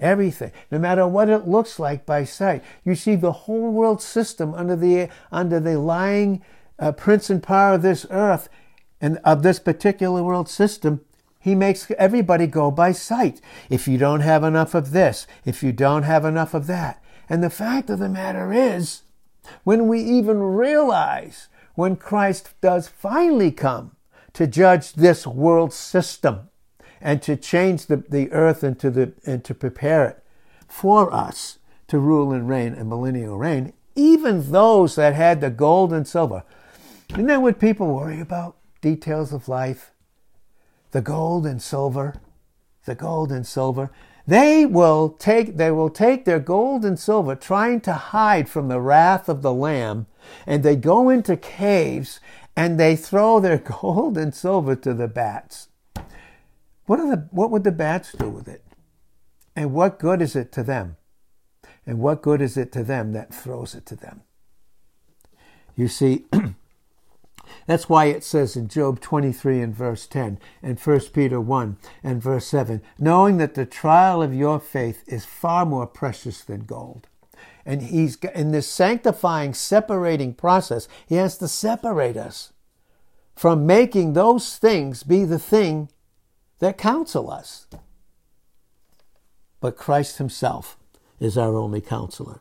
Everything, 0.00 0.50
no 0.72 0.78
matter 0.80 1.06
what 1.06 1.28
it 1.28 1.46
looks 1.46 1.78
like 1.78 2.04
by 2.04 2.24
sight. 2.24 2.64
You 2.84 2.96
see 2.96 3.14
the 3.14 3.30
whole 3.30 3.70
world 3.70 4.02
system 4.02 4.52
under 4.52 4.74
the 4.74 5.08
under 5.30 5.60
the 5.60 5.78
lying 5.78 6.42
uh, 6.80 6.90
prince 6.90 7.30
and 7.30 7.40
power 7.40 7.74
of 7.74 7.82
this 7.82 8.04
earth 8.10 8.48
and 9.00 9.18
of 9.24 9.44
this 9.44 9.60
particular 9.60 10.20
world 10.22 10.48
system. 10.48 11.02
He 11.38 11.54
makes 11.54 11.88
everybody 11.96 12.48
go 12.48 12.72
by 12.72 12.90
sight. 12.90 13.40
If 13.70 13.86
you 13.86 13.96
don't 13.96 14.20
have 14.20 14.42
enough 14.42 14.74
of 14.74 14.90
this, 14.90 15.28
if 15.44 15.62
you 15.62 15.72
don't 15.72 16.02
have 16.02 16.24
enough 16.24 16.54
of 16.54 16.66
that. 16.66 17.00
And 17.28 17.42
the 17.42 17.50
fact 17.50 17.88
of 17.88 18.00
the 18.00 18.08
matter 18.08 18.52
is, 18.52 19.02
when 19.62 19.86
we 19.86 20.00
even 20.00 20.42
realize 20.42 21.48
when 21.76 21.94
Christ 21.96 22.54
does 22.60 22.88
finally 22.88 23.52
come 23.52 23.94
to 24.32 24.48
judge 24.48 24.94
this 24.94 25.24
world 25.24 25.72
system, 25.72 26.48
and 27.04 27.20
to 27.20 27.36
change 27.36 27.86
the, 27.86 27.98
the 28.08 28.32
earth 28.32 28.62
and 28.64 28.80
to, 28.80 28.90
the, 28.90 29.12
and 29.26 29.44
to 29.44 29.54
prepare 29.54 30.06
it 30.06 30.24
for 30.66 31.12
us 31.12 31.58
to 31.86 31.98
rule 31.98 32.32
and 32.32 32.48
reign 32.48 32.74
a 32.74 32.82
millennial 32.82 33.36
reign, 33.36 33.74
even 33.94 34.50
those 34.50 34.96
that 34.96 35.14
had 35.14 35.42
the 35.42 35.50
gold 35.50 35.92
and 35.92 36.08
silver. 36.08 36.42
Isn't 37.10 37.26
that 37.26 37.42
what 37.42 37.60
people 37.60 37.94
worry 37.94 38.20
about? 38.20 38.56
Details 38.80 39.34
of 39.34 39.48
life. 39.48 39.92
The 40.92 41.02
gold 41.02 41.44
and 41.44 41.60
silver. 41.60 42.14
The 42.86 42.94
gold 42.94 43.30
and 43.30 43.46
silver. 43.46 43.90
They 44.26 44.64
will 44.64 45.10
take 45.10 45.58
they 45.58 45.70
will 45.70 45.90
take 45.90 46.24
their 46.24 46.38
gold 46.38 46.84
and 46.84 46.98
silver 46.98 47.34
trying 47.34 47.82
to 47.82 47.92
hide 47.92 48.48
from 48.48 48.68
the 48.68 48.80
wrath 48.80 49.28
of 49.28 49.42
the 49.42 49.52
lamb 49.52 50.06
and 50.46 50.62
they 50.62 50.76
go 50.76 51.10
into 51.10 51.36
caves 51.36 52.20
and 52.56 52.80
they 52.80 52.96
throw 52.96 53.38
their 53.38 53.58
gold 53.82 54.16
and 54.16 54.34
silver 54.34 54.74
to 54.76 54.94
the 54.94 55.08
bats. 55.08 55.68
What, 56.86 57.00
are 57.00 57.08
the, 57.08 57.28
what 57.30 57.50
would 57.50 57.64
the 57.64 57.72
bats 57.72 58.12
do 58.12 58.28
with 58.28 58.48
it? 58.48 58.62
And 59.56 59.72
what 59.72 59.98
good 59.98 60.20
is 60.20 60.36
it 60.36 60.52
to 60.52 60.62
them? 60.62 60.96
And 61.86 61.98
what 61.98 62.22
good 62.22 62.40
is 62.40 62.56
it 62.56 62.72
to 62.72 62.82
them 62.82 63.12
that 63.12 63.34
throws 63.34 63.74
it 63.74 63.86
to 63.86 63.96
them? 63.96 64.22
You 65.76 65.88
see, 65.88 66.24
that's 67.66 67.88
why 67.88 68.06
it 68.06 68.24
says 68.24 68.56
in 68.56 68.68
Job 68.68 69.00
23 69.00 69.60
and 69.60 69.74
verse 69.74 70.06
10 70.06 70.38
and 70.62 70.78
1 70.78 71.00
Peter 71.12 71.40
1 71.40 71.76
and 72.02 72.22
verse 72.22 72.46
7 72.46 72.80
knowing 72.98 73.38
that 73.38 73.54
the 73.54 73.66
trial 73.66 74.22
of 74.22 74.34
your 74.34 74.60
faith 74.60 75.02
is 75.06 75.24
far 75.24 75.66
more 75.66 75.86
precious 75.86 76.42
than 76.42 76.64
gold. 76.64 77.08
And 77.66 77.82
he's 77.82 78.16
in 78.16 78.52
this 78.52 78.68
sanctifying, 78.68 79.54
separating 79.54 80.34
process, 80.34 80.86
he 81.06 81.16
has 81.16 81.38
to 81.38 81.48
separate 81.48 82.16
us 82.16 82.52
from 83.34 83.66
making 83.66 84.12
those 84.12 84.56
things 84.56 85.02
be 85.02 85.24
the 85.24 85.38
thing 85.38 85.88
that 86.58 86.78
counsel 86.78 87.30
us. 87.30 87.66
But 89.60 89.76
Christ 89.76 90.18
Himself 90.18 90.76
is 91.20 91.38
our 91.38 91.56
only 91.56 91.80
counselor. 91.80 92.40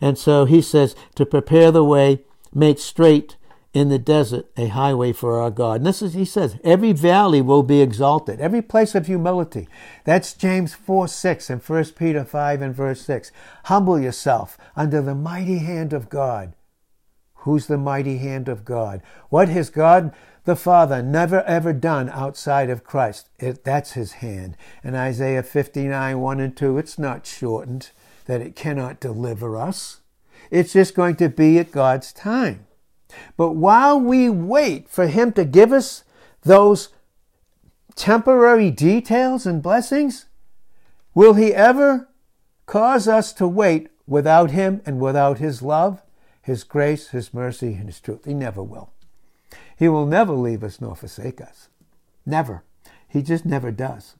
And 0.00 0.18
so 0.18 0.44
He 0.44 0.62
says, 0.62 0.94
to 1.14 1.26
prepare 1.26 1.70
the 1.70 1.84
way, 1.84 2.24
make 2.52 2.78
straight 2.78 3.36
in 3.74 3.88
the 3.88 3.98
desert 3.98 4.46
a 4.56 4.68
highway 4.68 5.12
for 5.12 5.40
our 5.40 5.50
God. 5.50 5.78
And 5.78 5.86
this 5.86 6.00
is, 6.00 6.14
He 6.14 6.24
says, 6.24 6.58
every 6.62 6.92
valley 6.92 7.42
will 7.42 7.64
be 7.64 7.82
exalted, 7.82 8.40
every 8.40 8.62
place 8.62 8.94
of 8.94 9.06
humility. 9.06 9.68
That's 10.04 10.32
James 10.32 10.72
4 10.74 11.08
6 11.08 11.50
and 11.50 11.62
1 11.62 11.84
Peter 11.96 12.24
5 12.24 12.62
and 12.62 12.74
verse 12.74 13.02
6. 13.02 13.32
Humble 13.64 13.98
yourself 13.98 14.56
under 14.76 15.02
the 15.02 15.14
mighty 15.14 15.58
hand 15.58 15.92
of 15.92 16.08
God. 16.08 16.54
Who's 17.38 17.66
the 17.66 17.76
mighty 17.76 18.18
hand 18.18 18.48
of 18.48 18.64
God? 18.64 19.02
What 19.28 19.48
has 19.48 19.68
God 19.68 20.14
the 20.44 20.56
Father 20.56 21.02
never 21.02 21.42
ever 21.42 21.72
done 21.72 22.08
outside 22.10 22.70
of 22.70 22.84
Christ. 22.84 23.28
It, 23.38 23.64
that's 23.64 23.92
his 23.92 24.12
hand. 24.14 24.56
In 24.82 24.94
Isaiah 24.94 25.42
59, 25.42 26.20
1 26.20 26.40
and 26.40 26.56
2, 26.56 26.78
it's 26.78 26.98
not 26.98 27.26
shortened 27.26 27.90
that 28.26 28.40
it 28.40 28.56
cannot 28.56 29.00
deliver 29.00 29.56
us. 29.56 30.00
It's 30.50 30.74
just 30.74 30.94
going 30.94 31.16
to 31.16 31.28
be 31.28 31.58
at 31.58 31.72
God's 31.72 32.12
time. 32.12 32.66
But 33.36 33.52
while 33.52 33.98
we 33.98 34.28
wait 34.28 34.88
for 34.88 35.06
him 35.06 35.32
to 35.32 35.44
give 35.44 35.72
us 35.72 36.04
those 36.42 36.88
temporary 37.96 38.70
details 38.70 39.46
and 39.46 39.62
blessings, 39.62 40.26
will 41.14 41.34
he 41.34 41.54
ever 41.54 42.08
cause 42.66 43.08
us 43.08 43.32
to 43.34 43.48
wait 43.48 43.88
without 44.06 44.50
him 44.50 44.82
and 44.84 45.00
without 45.00 45.38
his 45.38 45.62
love, 45.62 46.02
his 46.42 46.64
grace, 46.64 47.08
his 47.08 47.32
mercy, 47.32 47.74
and 47.74 47.86
his 47.86 48.00
truth? 48.00 48.24
He 48.24 48.34
never 48.34 48.62
will. 48.62 48.93
He 49.76 49.88
will 49.88 50.06
never 50.06 50.32
leave 50.32 50.62
us 50.62 50.80
nor 50.80 50.94
forsake 50.94 51.40
us. 51.40 51.68
Never. 52.24 52.62
He 53.08 53.22
just 53.22 53.44
never 53.44 53.70
does. 53.70 54.16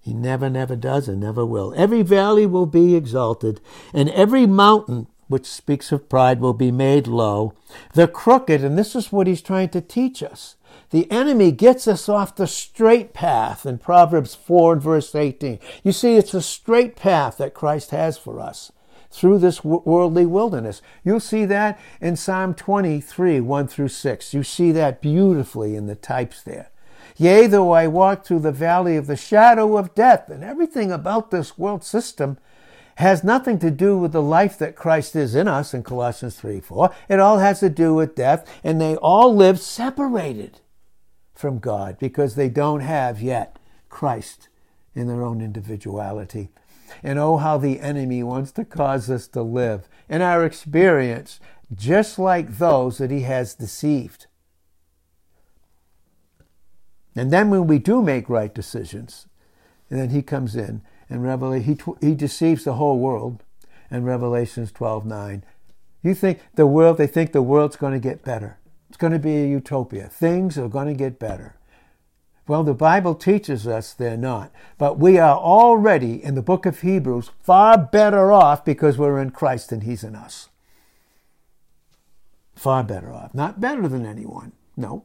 He 0.00 0.14
never, 0.14 0.48
never 0.48 0.76
does 0.76 1.08
and 1.08 1.20
never 1.20 1.44
will. 1.44 1.74
Every 1.76 2.02
valley 2.02 2.46
will 2.46 2.66
be 2.66 2.94
exalted, 2.94 3.60
and 3.92 4.08
every 4.10 4.46
mountain 4.46 5.08
which 5.26 5.46
speaks 5.46 5.92
of 5.92 6.08
pride 6.08 6.40
will 6.40 6.54
be 6.54 6.70
made 6.70 7.06
low. 7.06 7.52
The 7.94 8.08
crooked, 8.08 8.64
and 8.64 8.78
this 8.78 8.96
is 8.96 9.12
what 9.12 9.26
he's 9.26 9.42
trying 9.42 9.68
to 9.70 9.80
teach 9.80 10.22
us. 10.22 10.56
The 10.90 11.10
enemy 11.10 11.52
gets 11.52 11.86
us 11.86 12.08
off 12.08 12.36
the 12.36 12.46
straight 12.46 13.12
path 13.12 13.66
in 13.66 13.78
Proverbs 13.78 14.34
4 14.34 14.74
and 14.74 14.82
verse 14.82 15.14
18. 15.14 15.58
You 15.82 15.92
see, 15.92 16.16
it's 16.16 16.32
a 16.32 16.40
straight 16.40 16.96
path 16.96 17.36
that 17.38 17.52
Christ 17.52 17.90
has 17.90 18.16
for 18.16 18.40
us 18.40 18.72
through 19.10 19.38
this 19.38 19.64
worldly 19.64 20.26
wilderness. 20.26 20.82
You'll 21.04 21.20
see 21.20 21.44
that 21.46 21.80
in 22.00 22.16
Psalm 22.16 22.54
23, 22.54 23.40
1 23.40 23.68
through 23.68 23.88
6. 23.88 24.34
You 24.34 24.42
see 24.42 24.72
that 24.72 25.00
beautifully 25.00 25.76
in 25.76 25.86
the 25.86 25.94
types 25.94 26.42
there. 26.42 26.70
Yea, 27.16 27.46
though 27.46 27.72
I 27.72 27.88
walk 27.88 28.24
through 28.24 28.40
the 28.40 28.52
valley 28.52 28.96
of 28.96 29.06
the 29.06 29.16
shadow 29.16 29.76
of 29.76 29.94
death, 29.94 30.28
and 30.28 30.44
everything 30.44 30.92
about 30.92 31.30
this 31.30 31.58
world 31.58 31.82
system 31.82 32.38
has 32.96 33.24
nothing 33.24 33.58
to 33.60 33.70
do 33.70 33.96
with 33.96 34.12
the 34.12 34.22
life 34.22 34.58
that 34.58 34.76
Christ 34.76 35.16
is 35.16 35.34
in 35.34 35.48
us 35.48 35.72
in 35.72 35.82
Colossians 35.82 36.36
3 36.36 36.60
4. 36.60 36.94
It 37.08 37.20
all 37.20 37.38
has 37.38 37.60
to 37.60 37.70
do 37.70 37.94
with 37.94 38.14
death, 38.14 38.60
and 38.62 38.80
they 38.80 38.96
all 38.96 39.34
live 39.34 39.60
separated 39.60 40.60
from 41.34 41.58
God 41.58 41.98
because 41.98 42.34
they 42.34 42.48
don't 42.48 42.80
have 42.80 43.22
yet 43.22 43.58
Christ 43.88 44.48
in 44.94 45.06
their 45.06 45.22
own 45.22 45.40
individuality. 45.40 46.50
And 47.02 47.18
oh, 47.18 47.36
how 47.36 47.58
the 47.58 47.80
enemy 47.80 48.22
wants 48.22 48.52
to 48.52 48.64
cause 48.64 49.10
us 49.10 49.26
to 49.28 49.42
live 49.42 49.88
in 50.08 50.22
our 50.22 50.44
experience 50.44 51.40
just 51.74 52.18
like 52.18 52.58
those 52.58 52.98
that 52.98 53.10
he 53.10 53.22
has 53.22 53.54
deceived. 53.54 54.26
And 57.14 57.30
then 57.30 57.50
when 57.50 57.66
we 57.66 57.78
do 57.78 58.00
make 58.00 58.28
right 58.28 58.54
decisions, 58.54 59.26
and 59.90 59.98
then 59.98 60.10
he 60.10 60.22
comes 60.22 60.54
in 60.54 60.82
and 61.10 61.22
Revelation, 61.24 61.78
he, 62.00 62.06
he 62.08 62.14
deceives 62.14 62.64
the 62.64 62.74
whole 62.74 62.98
world 62.98 63.42
in 63.90 64.04
Revelations 64.04 64.70
12 64.72 65.04
9. 65.06 65.44
You 66.02 66.14
think 66.14 66.40
the 66.54 66.66
world, 66.66 66.98
they 66.98 67.06
think 67.06 67.32
the 67.32 67.42
world's 67.42 67.76
going 67.76 67.92
to 67.92 67.98
get 67.98 68.22
better. 68.22 68.58
It's 68.88 68.98
going 68.98 69.12
to 69.12 69.18
be 69.18 69.36
a 69.36 69.46
utopia. 69.46 70.08
Things 70.08 70.56
are 70.56 70.68
going 70.68 70.86
to 70.86 70.94
get 70.94 71.18
better. 71.18 71.57
Well, 72.48 72.64
the 72.64 72.72
Bible 72.72 73.14
teaches 73.14 73.66
us 73.66 73.92
they're 73.92 74.16
not. 74.16 74.50
But 74.78 74.98
we 74.98 75.18
are 75.18 75.36
already, 75.36 76.24
in 76.24 76.34
the 76.34 76.42
book 76.42 76.64
of 76.64 76.80
Hebrews, 76.80 77.30
far 77.42 77.76
better 77.76 78.32
off 78.32 78.64
because 78.64 78.96
we're 78.96 79.20
in 79.20 79.30
Christ 79.30 79.70
and 79.70 79.82
He's 79.82 80.02
in 80.02 80.16
us. 80.16 80.48
Far 82.56 82.82
better 82.82 83.12
off. 83.12 83.34
Not 83.34 83.60
better 83.60 83.86
than 83.86 84.06
anyone. 84.06 84.52
No. 84.76 85.04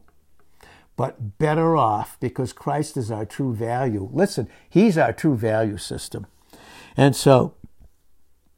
But 0.95 1.37
better 1.37 1.75
off 1.75 2.17
because 2.21 2.53
Christ 2.53 2.95
is 2.95 3.11
our 3.11 3.25
true 3.25 3.53
value. 3.53 4.09
Listen, 4.13 4.47
He's 4.69 4.97
our 4.97 5.11
true 5.11 5.35
value 5.35 5.77
system. 5.77 6.25
And 6.95 7.13
so, 7.13 7.55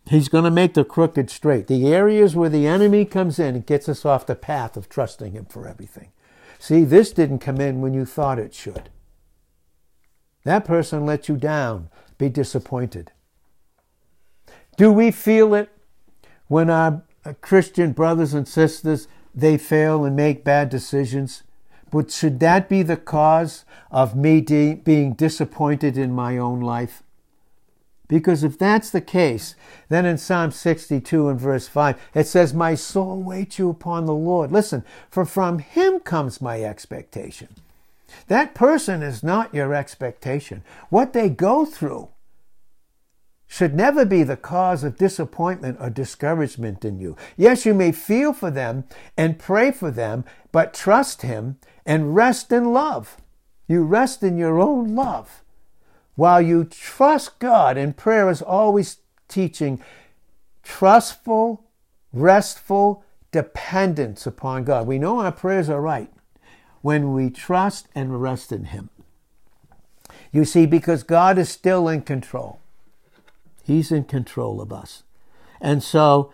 He's 0.07 0.29
going 0.29 0.43
to 0.43 0.51
make 0.51 0.75
the 0.75 0.85
crooked 0.85 1.31
straight. 1.31 1.65
The 1.65 1.91
areas 1.91 2.35
where 2.35 2.49
the 2.49 2.67
enemy 2.67 3.05
comes 3.05 3.39
in 3.39 3.55
and 3.55 3.65
gets 3.65 3.89
us 3.89 4.05
off 4.05 4.27
the 4.27 4.35
path 4.35 4.77
of 4.77 4.89
trusting 4.89 5.31
Him 5.31 5.45
for 5.45 5.67
everything. 5.67 6.11
See, 6.59 6.83
this 6.83 7.11
didn't 7.11 7.39
come 7.39 7.59
in 7.59 7.81
when 7.81 7.93
you 7.93 8.05
thought 8.05 8.39
it 8.39 8.53
should. 8.53 8.89
That 10.43 10.65
person 10.65 11.05
let 11.05 11.27
you 11.27 11.35
down. 11.35 11.89
Be 12.17 12.29
disappointed. 12.29 13.11
Do 14.77 14.91
we 14.91 15.11
feel 15.11 15.53
it 15.53 15.69
when 16.47 16.69
our 16.69 17.03
uh, 17.25 17.33
Christian 17.41 17.91
brothers 17.91 18.33
and 18.33 18.47
sisters 18.47 19.07
they 19.33 19.57
fail 19.57 20.05
and 20.05 20.15
make 20.15 20.43
bad 20.43 20.69
decisions? 20.69 21.43
But 21.91 22.11
should 22.11 22.39
that 22.41 22.69
be 22.69 22.83
the 22.83 22.97
cause 22.97 23.65
of 23.91 24.15
me 24.15 24.41
de- 24.41 24.75
being 24.75 25.13
disappointed 25.13 25.97
in 25.97 26.11
my 26.13 26.37
own 26.37 26.61
life? 26.61 27.03
Because 28.07 28.43
if 28.43 28.57
that's 28.57 28.89
the 28.89 29.01
case, 29.01 29.55
then 29.89 30.05
in 30.05 30.17
Psalm 30.17 30.51
62 30.51 31.29
and 31.29 31.39
verse 31.39 31.67
5, 31.67 31.99
it 32.13 32.27
says, 32.27 32.53
My 32.53 32.75
soul 32.75 33.21
waits 33.21 33.57
you 33.57 33.69
upon 33.69 34.05
the 34.05 34.13
Lord. 34.13 34.51
Listen, 34.51 34.83
for 35.09 35.25
from 35.25 35.59
him 35.59 35.99
comes 35.99 36.41
my 36.41 36.61
expectation. 36.63 37.49
That 38.27 38.53
person 38.53 39.01
is 39.01 39.23
not 39.23 39.53
your 39.53 39.73
expectation. 39.73 40.63
What 40.89 41.13
they 41.13 41.29
go 41.29 41.65
through 41.65 42.09
should 43.47 43.75
never 43.75 44.05
be 44.05 44.23
the 44.23 44.37
cause 44.37 44.83
of 44.83 44.97
disappointment 44.97 45.77
or 45.79 45.89
discouragement 45.89 46.83
in 46.83 46.99
you. 46.99 47.15
Yes, 47.37 47.65
you 47.65 47.73
may 47.73 47.91
feel 47.91 48.33
for 48.33 48.51
them 48.51 48.85
and 49.17 49.39
pray 49.39 49.71
for 49.71 49.91
them, 49.91 50.25
but 50.51 50.73
trust 50.73 51.21
Him 51.21 51.57
and 51.85 52.15
rest 52.15 52.51
in 52.51 52.73
love. 52.73 53.17
You 53.67 53.83
rest 53.83 54.23
in 54.23 54.37
your 54.37 54.59
own 54.59 54.95
love. 54.95 55.43
While 56.15 56.41
you 56.41 56.63
trust 56.63 57.39
God, 57.39 57.77
and 57.77 57.95
prayer 57.95 58.29
is 58.29 58.41
always 58.41 58.97
teaching 59.27 59.81
trustful, 60.63 61.63
restful 62.13 63.03
dependence 63.31 64.25
upon 64.25 64.63
God. 64.63 64.87
We 64.87 64.97
know 64.97 65.19
our 65.19 65.31
prayers 65.31 65.69
are 65.69 65.81
right 65.81 66.09
when 66.81 67.13
we 67.13 67.29
trust 67.29 67.87
and 67.93 68.21
rest 68.21 68.51
in 68.51 68.65
Him. 68.65 68.89
You 70.31 70.45
see, 70.45 70.65
because 70.65 71.03
God 71.03 71.37
is 71.37 71.49
still 71.49 71.87
in 71.87 72.01
control, 72.01 72.59
He's 73.63 73.91
in 73.91 74.05
control 74.05 74.61
of 74.61 74.71
us. 74.71 75.03
And 75.59 75.83
so 75.83 76.31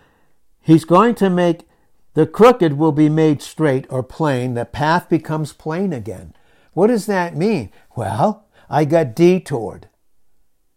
He's 0.61 0.85
going 0.85 1.15
to 1.15 1.29
make 1.29 1.67
the 2.13 2.27
crooked 2.27 2.73
will 2.73 2.91
be 2.91 3.09
made 3.09 3.41
straight 3.41 3.85
or 3.89 4.03
plain, 4.03 4.53
the 4.53 4.65
path 4.65 5.07
becomes 5.07 5.53
plain 5.53 5.93
again. 5.93 6.33
What 6.73 6.87
does 6.87 7.05
that 7.05 7.35
mean? 7.35 7.71
Well, 7.95 8.45
I 8.71 8.85
got 8.85 9.13
detoured 9.13 9.89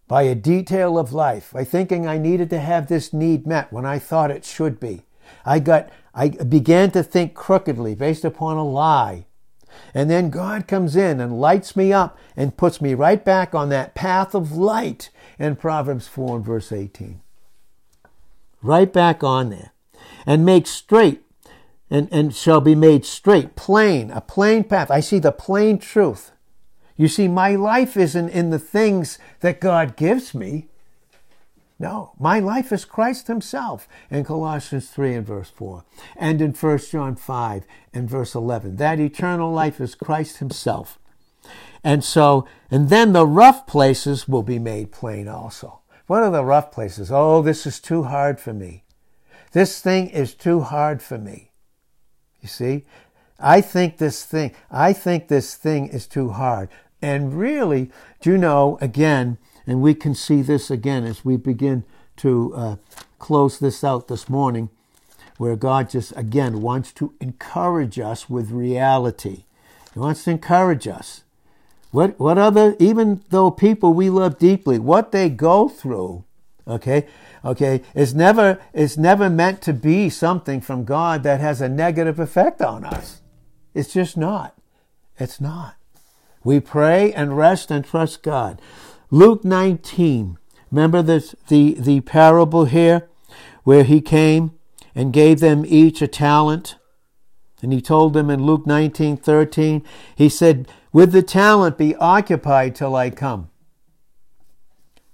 by 0.08 0.22
a 0.22 0.34
detail 0.34 0.98
of 0.98 1.12
life, 1.12 1.52
by 1.52 1.62
thinking 1.62 2.08
I 2.08 2.18
needed 2.18 2.50
to 2.50 2.58
have 2.58 2.88
this 2.88 3.12
need 3.12 3.46
met 3.46 3.72
when 3.72 3.86
I 3.86 4.00
thought 4.00 4.32
it 4.32 4.44
should 4.44 4.80
be. 4.80 5.02
I 5.46 5.60
got 5.60 5.90
I 6.12 6.28
began 6.28 6.90
to 6.90 7.04
think 7.04 7.34
crookedly 7.34 7.94
based 7.94 8.24
upon 8.24 8.56
a 8.56 8.64
lie. 8.64 9.26
And 9.94 10.10
then 10.10 10.30
God 10.30 10.66
comes 10.66 10.96
in 10.96 11.20
and 11.20 11.40
lights 11.40 11.76
me 11.76 11.92
up 11.92 12.18
and 12.36 12.56
puts 12.56 12.80
me 12.80 12.94
right 12.94 13.24
back 13.24 13.54
on 13.54 13.68
that 13.68 13.94
path 13.94 14.34
of 14.34 14.52
light 14.52 15.10
in 15.38 15.56
Proverbs 15.56 16.08
4 16.08 16.36
and 16.36 16.44
verse 16.44 16.72
18. 16.72 17.20
Right 18.60 18.92
back 18.92 19.22
on 19.22 19.50
there. 19.50 19.72
And 20.26 20.44
makes 20.44 20.70
straight 20.70 21.22
and, 21.90 22.08
and 22.10 22.34
shall 22.34 22.60
be 22.60 22.74
made 22.74 23.04
straight, 23.04 23.56
plain, 23.56 24.10
a 24.10 24.20
plain 24.20 24.64
path. 24.64 24.90
I 24.90 25.00
see 25.00 25.18
the 25.20 25.32
plain 25.32 25.78
truth. 25.78 26.32
You 26.96 27.08
see, 27.08 27.28
my 27.28 27.56
life 27.56 27.96
isn't 27.96 28.28
in 28.28 28.50
the 28.50 28.58
things 28.58 29.18
that 29.40 29.60
God 29.60 29.96
gives 29.96 30.34
me. 30.34 30.68
No, 31.78 32.12
my 32.20 32.38
life 32.38 32.72
is 32.72 32.84
Christ 32.84 33.26
Himself 33.26 33.88
in 34.10 34.24
Colossians 34.24 34.88
3 34.90 35.14
and 35.14 35.26
verse 35.26 35.50
4, 35.50 35.84
and 36.16 36.40
in 36.40 36.52
1 36.52 36.78
John 36.90 37.16
5 37.16 37.66
and 37.92 38.08
verse 38.08 38.34
11. 38.34 38.76
That 38.76 39.00
eternal 39.00 39.52
life 39.52 39.80
is 39.80 39.96
Christ 39.96 40.38
Himself. 40.38 40.98
And 41.82 42.04
so, 42.04 42.46
and 42.70 42.88
then 42.88 43.12
the 43.12 43.26
rough 43.26 43.66
places 43.66 44.28
will 44.28 44.44
be 44.44 44.58
made 44.58 44.92
plain 44.92 45.28
also. 45.28 45.80
What 46.06 46.22
are 46.22 46.30
the 46.30 46.44
rough 46.44 46.70
places? 46.70 47.10
Oh, 47.10 47.42
this 47.42 47.66
is 47.66 47.80
too 47.80 48.04
hard 48.04 48.40
for 48.40 48.52
me. 48.52 48.84
This 49.52 49.80
thing 49.80 50.08
is 50.10 50.34
too 50.34 50.60
hard 50.60 51.02
for 51.02 51.18
me. 51.18 51.50
You 52.40 52.48
see? 52.48 52.84
I 53.38 53.60
think 53.60 53.98
this 53.98 54.24
thing, 54.24 54.54
I 54.70 54.92
think 54.92 55.28
this 55.28 55.54
thing 55.54 55.88
is 55.88 56.06
too 56.06 56.30
hard. 56.30 56.68
And 57.04 57.34
really, 57.38 57.90
do 58.22 58.30
you 58.30 58.38
know, 58.38 58.78
again, 58.80 59.36
and 59.66 59.82
we 59.82 59.92
can 59.92 60.14
see 60.14 60.40
this 60.40 60.70
again 60.70 61.04
as 61.04 61.22
we 61.22 61.36
begin 61.36 61.84
to 62.16 62.54
uh, 62.56 62.76
close 63.18 63.58
this 63.58 63.84
out 63.84 64.08
this 64.08 64.30
morning, 64.30 64.70
where 65.36 65.54
God 65.54 65.90
just, 65.90 66.16
again, 66.16 66.62
wants 66.62 66.94
to 66.94 67.12
encourage 67.20 67.98
us 68.00 68.30
with 68.30 68.50
reality. 68.50 69.44
He 69.92 70.00
wants 70.00 70.24
to 70.24 70.30
encourage 70.30 70.88
us. 70.88 71.24
What, 71.90 72.18
what 72.18 72.38
other, 72.38 72.74
even 72.78 73.22
though 73.28 73.50
people 73.50 73.92
we 73.92 74.08
love 74.08 74.38
deeply, 74.38 74.78
what 74.78 75.12
they 75.12 75.28
go 75.28 75.68
through, 75.68 76.24
okay, 76.66 77.06
okay, 77.44 77.82
is 77.94 78.14
never, 78.14 78.58
is 78.72 78.96
never 78.96 79.28
meant 79.28 79.60
to 79.60 79.74
be 79.74 80.08
something 80.08 80.62
from 80.62 80.86
God 80.86 81.22
that 81.24 81.40
has 81.40 81.60
a 81.60 81.68
negative 81.68 82.18
effect 82.18 82.62
on 82.62 82.82
us. 82.82 83.20
It's 83.74 83.92
just 83.92 84.16
not. 84.16 84.56
It's 85.18 85.38
not. 85.38 85.76
We 86.44 86.60
pray 86.60 87.12
and 87.12 87.36
rest 87.36 87.70
and 87.70 87.84
trust 87.84 88.22
God. 88.22 88.60
Luke 89.10 89.44
19. 89.44 90.38
Remember 90.70 91.02
this, 91.02 91.34
the, 91.48 91.74
the 91.78 92.00
parable 92.02 92.66
here 92.66 93.08
where 93.62 93.84
he 93.84 94.00
came 94.00 94.52
and 94.94 95.12
gave 95.12 95.40
them 95.40 95.64
each 95.66 96.02
a 96.02 96.06
talent? 96.06 96.76
And 97.62 97.72
he 97.72 97.80
told 97.80 98.12
them 98.12 98.28
in 98.28 98.44
Luke 98.44 98.66
19 98.66 99.16
13, 99.16 99.82
he 100.14 100.28
said, 100.28 100.68
With 100.92 101.12
the 101.12 101.22
talent 101.22 101.78
be 101.78 101.96
occupied 101.96 102.74
till 102.74 102.94
I 102.94 103.08
come. 103.08 103.48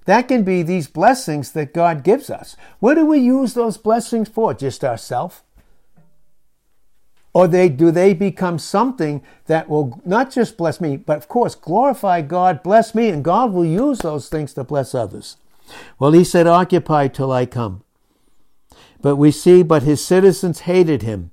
That 0.06 0.26
can 0.26 0.42
be 0.42 0.62
these 0.62 0.88
blessings 0.88 1.52
that 1.52 1.72
God 1.72 2.02
gives 2.02 2.30
us. 2.30 2.56
What 2.80 2.94
do 2.94 3.06
we 3.06 3.18
use 3.18 3.54
those 3.54 3.76
blessings 3.76 4.28
for? 4.28 4.52
Just 4.52 4.82
ourselves? 4.82 5.42
Or 7.32 7.46
they 7.46 7.68
do 7.68 7.90
they 7.90 8.12
become 8.12 8.58
something 8.58 9.22
that 9.46 9.68
will 9.68 10.00
not 10.04 10.32
just 10.32 10.56
bless 10.56 10.80
me, 10.80 10.96
but 10.96 11.16
of 11.16 11.28
course 11.28 11.54
glorify 11.54 12.22
God, 12.22 12.62
bless 12.62 12.94
me, 12.94 13.08
and 13.08 13.22
God 13.22 13.52
will 13.52 13.64
use 13.64 14.00
those 14.00 14.28
things 14.28 14.52
to 14.54 14.64
bless 14.64 14.94
others. 14.94 15.36
Well, 15.98 16.12
he 16.12 16.24
said, 16.24 16.46
Occupy 16.46 17.08
till 17.08 17.30
I 17.30 17.46
come. 17.46 17.82
But 19.00 19.16
we 19.16 19.30
see, 19.30 19.62
but 19.62 19.82
his 19.82 20.04
citizens 20.04 20.60
hated 20.60 21.02
him 21.02 21.30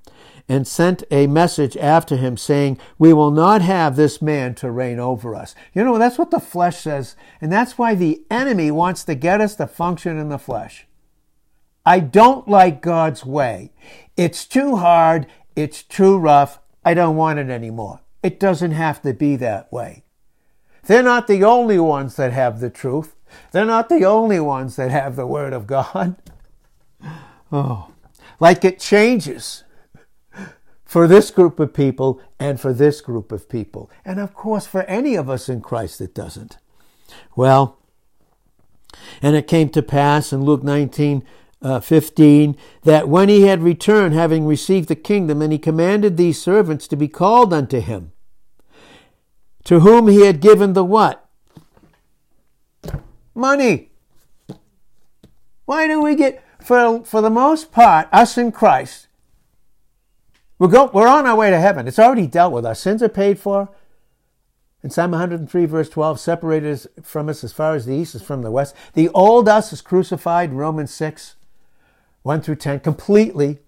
and 0.49 0.67
sent 0.67 1.03
a 1.11 1.27
message 1.27 1.75
after 1.77 2.15
him 2.15 2.37
saying, 2.37 2.79
We 2.97 3.11
will 3.11 3.31
not 3.31 3.61
have 3.61 3.95
this 3.95 4.21
man 4.21 4.55
to 4.55 4.71
reign 4.71 4.99
over 4.99 5.35
us. 5.35 5.55
You 5.73 5.83
know, 5.83 5.97
that's 5.97 6.17
what 6.17 6.31
the 6.31 6.39
flesh 6.39 6.77
says, 6.77 7.15
and 7.41 7.51
that's 7.51 7.77
why 7.77 7.95
the 7.95 8.23
enemy 8.31 8.71
wants 8.71 9.03
to 9.05 9.15
get 9.15 9.41
us 9.41 9.55
to 9.55 9.67
function 9.67 10.17
in 10.17 10.29
the 10.29 10.37
flesh. 10.37 10.87
I 11.85 11.99
don't 11.99 12.47
like 12.47 12.81
God's 12.81 13.25
way. 13.25 13.71
It's 14.15 14.45
too 14.45 14.77
hard. 14.77 15.27
It's 15.57 15.81
too 15.81 16.19
rough. 16.19 16.59
I 16.85 16.93
don't 16.93 17.15
want 17.15 17.39
it 17.39 17.49
anymore. 17.49 18.01
It 18.21 18.39
doesn't 18.39 18.71
have 18.71 19.01
to 19.01 19.11
be 19.11 19.35
that 19.37 19.73
way. 19.73 20.03
They're 20.85 21.01
not 21.01 21.25
the 21.25 21.43
only 21.43 21.79
ones 21.79 22.15
that 22.15 22.31
have 22.31 22.59
the 22.59 22.69
truth. 22.69 23.15
They're 23.51 23.65
not 23.65 23.89
the 23.89 24.05
only 24.05 24.39
ones 24.39 24.75
that 24.75 24.91
have 24.91 25.15
the 25.15 25.25
Word 25.25 25.53
of 25.53 25.67
God. 25.67 26.15
Oh, 27.49 27.93
like 28.41 28.65
it 28.65 28.77
changes 28.77 29.63
for 30.83 31.07
this 31.07 31.31
group 31.31 31.61
of 31.61 31.73
people 31.73 32.19
and 32.37 32.59
for 32.59 32.73
this 32.73 32.99
group 32.99 33.31
of 33.31 33.47
people. 33.47 33.89
And 34.03 34.19
of 34.19 34.33
course, 34.33 34.67
for 34.67 34.81
any 34.81 35.15
of 35.15 35.29
us 35.29 35.47
in 35.47 35.61
Christ, 35.61 36.01
it 36.01 36.13
doesn't. 36.13 36.57
Well, 37.37 37.77
and 39.21 39.33
it 39.37 39.47
came 39.47 39.69
to 39.69 39.81
pass 39.81 40.33
in 40.33 40.43
Luke 40.43 40.61
19 40.61 41.23
uh, 41.61 41.79
15 41.79 42.55
that 42.83 43.09
when 43.09 43.29
he 43.29 43.43
had 43.43 43.63
returned, 43.63 44.13
having 44.13 44.45
received 44.45 44.89
the 44.89 44.95
kingdom, 44.95 45.41
and 45.41 45.51
he 45.51 45.59
commanded 45.59 46.17
these 46.17 46.41
servants 46.41 46.87
to 46.87 46.95
be 46.95 47.07
called 47.07 47.53
unto 47.53 47.79
him, 47.79 48.11
to 49.63 49.81
whom 49.81 50.07
he 50.07 50.25
had 50.25 50.39
given 50.39 50.73
the 50.73 50.83
what? 50.83 51.27
Money. 53.33 53.91
Why 55.65 55.87
do 55.87 56.01
we 56.01 56.15
get, 56.15 56.43
for, 56.61 57.03
for 57.03 57.21
the 57.21 57.29
most 57.29 57.71
part, 57.71 58.07
us 58.11 58.37
in 58.37 58.51
Christ, 58.51 59.07
we're, 60.59 60.69
go, 60.69 60.89
we're 60.93 61.07
on 61.07 61.27
our 61.27 61.35
way 61.35 61.51
to 61.51 61.59
heaven. 61.59 61.87
It's 61.87 61.99
already 61.99 62.25
dealt 62.25 62.53
with. 62.53 62.65
Our 62.65 62.75
sins 62.75 63.03
are 63.03 63.09
paid 63.09 63.39
for. 63.39 63.69
In 64.83 64.89
Psalm 64.89 65.11
103, 65.11 65.65
verse 65.65 65.89
12, 65.89 66.19
separated 66.19 66.87
from 67.03 67.29
us 67.29 67.43
as 67.43 67.51
far 67.51 67.75
as 67.75 67.85
the 67.85 67.95
east 67.95 68.15
is 68.15 68.21
from 68.21 68.41
the 68.41 68.51
west. 68.51 68.75
The 68.93 69.09
old 69.09 69.49
us 69.49 69.73
is 69.73 69.81
crucified, 69.81 70.53
Romans 70.53 70.93
6, 70.93 71.35
1 72.27 72.41
through 72.41 72.55
10, 72.55 72.81
completely. 72.81 73.59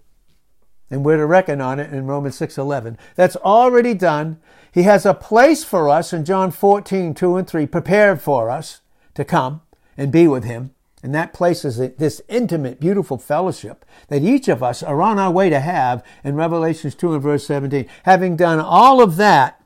And 0.91 1.05
we're 1.05 1.17
to 1.17 1.25
reckon 1.25 1.61
on 1.61 1.79
it 1.79 1.93
in 1.93 2.07
Romans 2.07 2.35
6, 2.35 2.57
11. 2.57 2.97
That's 3.15 3.37
already 3.37 3.93
done. 3.93 4.39
He 4.71 4.83
has 4.83 5.05
a 5.05 5.13
place 5.13 5.63
for 5.63 5.89
us 5.89 6.11
in 6.11 6.25
John 6.25 6.51
14, 6.51 7.13
2 7.13 7.37
and 7.37 7.47
3, 7.47 7.65
prepared 7.65 8.21
for 8.21 8.49
us 8.49 8.81
to 9.15 9.23
come 9.23 9.61
and 9.97 10.11
be 10.11 10.27
with 10.27 10.43
him. 10.43 10.75
And 11.01 11.15
that 11.15 11.31
place 11.31 11.63
is 11.63 11.77
this 11.77 12.21
intimate, 12.27 12.81
beautiful 12.81 13.17
fellowship 13.17 13.85
that 14.09 14.23
each 14.23 14.49
of 14.49 14.61
us 14.61 14.83
are 14.83 15.01
on 15.01 15.17
our 15.17 15.31
way 15.31 15.49
to 15.49 15.61
have 15.61 16.03
in 16.25 16.35
Revelations 16.35 16.95
2 16.95 17.13
and 17.13 17.23
verse 17.23 17.47
17. 17.47 17.87
Having 18.03 18.35
done 18.35 18.59
all 18.59 19.01
of 19.01 19.15
that, 19.15 19.63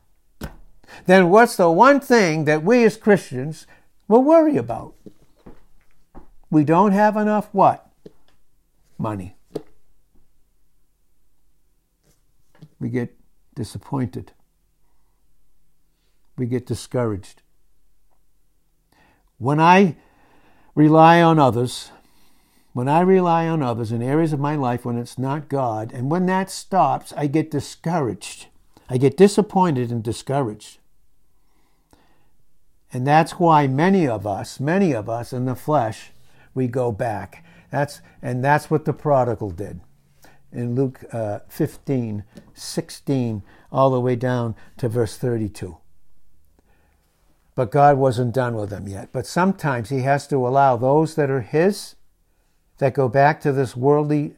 then 1.08 1.32
what's 1.32 1.58
the 1.58 1.71
one 1.71 1.99
thing 1.99 2.45
that 2.45 2.63
we 2.63 2.84
as 2.84 2.97
Christians 2.97 3.65
will 4.08 4.23
worry 4.23 4.58
about? 4.58 4.93
We 6.51 6.63
don't 6.63 6.91
have 6.91 7.17
enough 7.17 7.49
what? 7.51 7.89
Money. 8.97 9.36
We 12.79 12.89
get 12.89 13.15
disappointed. 13.56 14.32
We 16.38 16.45
get 16.45 16.65
discouraged. 16.65 17.41
When 19.38 19.60
I 19.60 19.95
rely 20.75 21.21
on 21.21 21.39
others, 21.39 21.91
when 22.73 22.88
I 22.88 23.01
rely 23.01 23.47
on 23.47 23.62
others 23.62 23.91
in 23.91 24.01
areas 24.01 24.34
of 24.34 24.39
my 24.39 24.56
life 24.56 24.84
when 24.84 24.97
it's 24.97 25.19
not 25.19 25.47
God, 25.47 25.91
and 25.93 26.10
when 26.10 26.25
that 26.25 26.49
stops, 26.49 27.13
I 27.15 27.27
get 27.27 27.51
discouraged. 27.51 28.47
I 28.89 28.97
get 28.97 29.15
disappointed 29.15 29.91
and 29.91 30.03
discouraged. 30.03 30.79
And 32.91 33.08
that's 33.08 33.34
why 33.34 33.67
many 33.67 34.08
of 34.08 34.27
us, 34.27 34.60
many 34.60 34.91
of 34.93 35.10
us 35.10 35.34
in 35.34 35.45
the 35.45 35.56
flesh, 35.56 36.12
we 36.53 36.67
go 36.67 36.91
back. 36.91 37.43
That's, 37.74 38.02
and 38.22 38.46
that's 38.46 38.70
what 38.70 38.86
the 38.86 38.94
prodigal 38.94 39.50
did 39.50 39.82
in 40.52 40.76
Luke 40.76 41.04
uh, 41.12 41.40
15, 41.48 42.24
16, 42.54 43.42
all 43.72 43.90
the 43.90 44.00
way 44.00 44.16
down 44.16 44.54
to 44.78 44.88
verse 44.88 45.18
32. 45.18 45.76
But 47.56 47.72
God 47.72 47.98
wasn't 47.98 48.36
done 48.36 48.56
with 48.56 48.70
them 48.70 48.88
yet. 48.88 49.10
But 49.12 49.26
sometimes 49.26 49.90
He 49.90 50.02
has 50.02 50.28
to 50.28 50.48
allow 50.48 50.78
those 50.78 51.16
that 51.16 51.32
are 51.32 51.42
His, 51.42 51.96
that 52.78 52.94
go 52.94 53.10
back 53.10 53.42
to 53.42 53.52
this 53.52 53.76
worldly, 53.76 54.36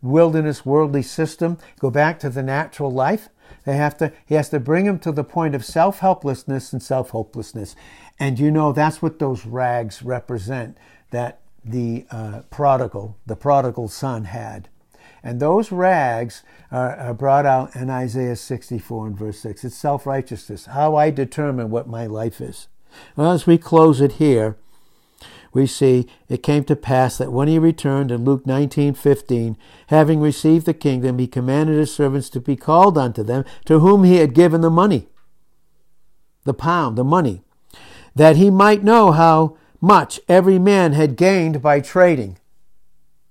wilderness, 0.00 0.64
worldly 0.64 1.02
system, 1.02 1.58
go 1.78 1.90
back 1.90 2.18
to 2.20 2.30
the 2.30 2.42
natural 2.42 2.90
life. 2.90 3.28
They 3.66 3.76
have 3.76 3.98
to, 3.98 4.14
he 4.24 4.34
has 4.34 4.48
to 4.48 4.60
bring 4.60 4.86
them 4.86 4.98
to 5.00 5.12
the 5.12 5.24
point 5.24 5.54
of 5.54 5.62
self 5.62 5.98
helplessness 5.98 6.72
and 6.72 6.82
self 6.82 7.10
hopelessness. 7.10 7.76
And 8.18 8.38
you 8.38 8.50
know, 8.50 8.72
that's 8.72 9.02
what 9.02 9.18
those 9.18 9.44
rags 9.44 10.02
represent 10.02 10.78
that 11.10 11.42
the 11.70 12.06
uh, 12.10 12.42
prodigal, 12.50 13.16
the 13.26 13.36
prodigal 13.36 13.88
son 13.88 14.24
had. 14.24 14.68
And 15.22 15.40
those 15.40 15.72
rags 15.72 16.42
are, 16.70 16.94
are 16.96 17.14
brought 17.14 17.44
out 17.44 17.74
in 17.74 17.90
Isaiah 17.90 18.36
64 18.36 19.08
and 19.08 19.18
verse 19.18 19.40
6. 19.40 19.64
It's 19.64 19.76
self 19.76 20.06
righteousness, 20.06 20.66
how 20.66 20.96
I 20.96 21.10
determine 21.10 21.70
what 21.70 21.88
my 21.88 22.06
life 22.06 22.40
is. 22.40 22.68
Well, 23.16 23.32
as 23.32 23.46
we 23.46 23.58
close 23.58 24.00
it 24.00 24.12
here, 24.12 24.56
we 25.52 25.66
see 25.66 26.06
it 26.28 26.42
came 26.42 26.64
to 26.64 26.76
pass 26.76 27.18
that 27.18 27.32
when 27.32 27.48
he 27.48 27.58
returned 27.58 28.10
in 28.10 28.24
Luke 28.24 28.46
19:15, 28.46 29.56
having 29.88 30.20
received 30.20 30.66
the 30.66 30.74
kingdom, 30.74 31.18
he 31.18 31.26
commanded 31.26 31.78
his 31.78 31.92
servants 31.92 32.28
to 32.30 32.40
be 32.40 32.56
called 32.56 32.98
unto 32.98 33.22
them, 33.22 33.44
to 33.64 33.80
whom 33.80 34.04
he 34.04 34.16
had 34.16 34.34
given 34.34 34.60
the 34.60 34.70
money, 34.70 35.08
the 36.44 36.54
pound, 36.54 36.96
the 36.96 37.04
money, 37.04 37.42
that 38.14 38.36
he 38.36 38.50
might 38.50 38.84
know 38.84 39.12
how 39.12 39.56
much 39.80 40.20
every 40.28 40.58
man 40.58 40.92
had 40.92 41.16
gained 41.16 41.62
by 41.62 41.80
trading. 41.80 42.38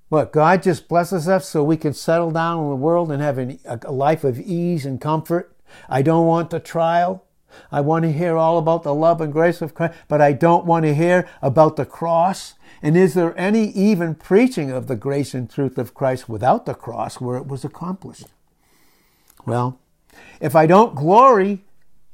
What, 0.10 0.32
God 0.32 0.64
just 0.64 0.88
blesses 0.88 1.28
us 1.28 1.50
so 1.50 1.64
we 1.64 1.76
can 1.76 1.94
settle 1.94 2.32
down 2.32 2.64
in 2.64 2.70
the 2.70 2.76
world 2.76 3.12
and 3.12 3.22
have 3.22 3.38
a 3.38 3.92
life 3.92 4.24
of 4.24 4.40
ease 4.40 4.86
and 4.86 5.02
comfort? 5.02 5.54
I 5.90 6.02
don't 6.02 6.26
want 6.26 6.50
the 6.50 6.62
trial. 6.62 7.26
I 7.72 7.82
want 7.82 8.04
to 8.04 8.12
hear 8.14 8.38
all 8.38 8.58
about 8.58 8.84
the 8.84 8.94
love 8.94 9.20
and 9.20 9.34
grace 9.34 9.62
of 9.62 9.74
Christ, 9.74 9.96
but 10.08 10.22
I 10.22 10.32
don't 10.32 10.66
want 10.66 10.86
to 10.86 10.96
hear 10.96 11.28
about 11.42 11.76
the 11.76 11.86
cross. 11.86 12.54
And 12.82 12.96
is 12.96 13.16
there 13.16 13.38
any 13.38 13.70
even 13.70 14.16
preaching 14.16 14.72
of 14.72 14.88
the 14.88 14.96
grace 14.96 15.34
and 15.34 15.50
truth 15.50 15.78
of 15.78 15.94
Christ 15.94 16.30
without 16.30 16.66
the 16.66 16.76
cross 16.76 17.20
where 17.20 17.38
it 17.38 17.48
was 17.48 17.66
accomplished? 17.66 18.28
Well, 19.46 19.80
if 20.40 20.56
I 20.56 20.68
don't 20.68 20.96
glory 20.96 21.66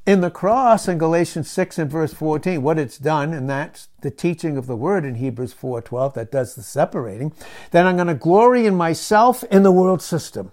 in 0.06 0.22
the 0.22 0.32
cross 0.32 0.88
in 0.88 0.98
Galatians 0.98 1.50
6 1.50 1.80
and 1.80 1.90
verse 1.90 2.14
14, 2.14 2.62
what 2.62 2.78
it's 2.78 2.98
done, 2.98 3.34
and 3.34 3.50
that's 3.50 3.88
the 4.02 4.12
teaching 4.12 4.58
of 4.58 4.68
the 4.68 4.76
word 4.76 5.06
in 5.06 5.16
Hebrews 5.16 5.54
4:12 5.54 6.14
that 6.16 6.32
does 6.32 6.56
the 6.56 6.64
separating, 6.64 7.32
then 7.72 7.88
I'm 7.88 7.96
going 7.96 8.08
to 8.08 8.14
glory 8.14 8.66
in 8.66 8.76
myself 8.76 9.44
in 9.46 9.64
the 9.64 9.72
world 9.72 10.02
system. 10.02 10.52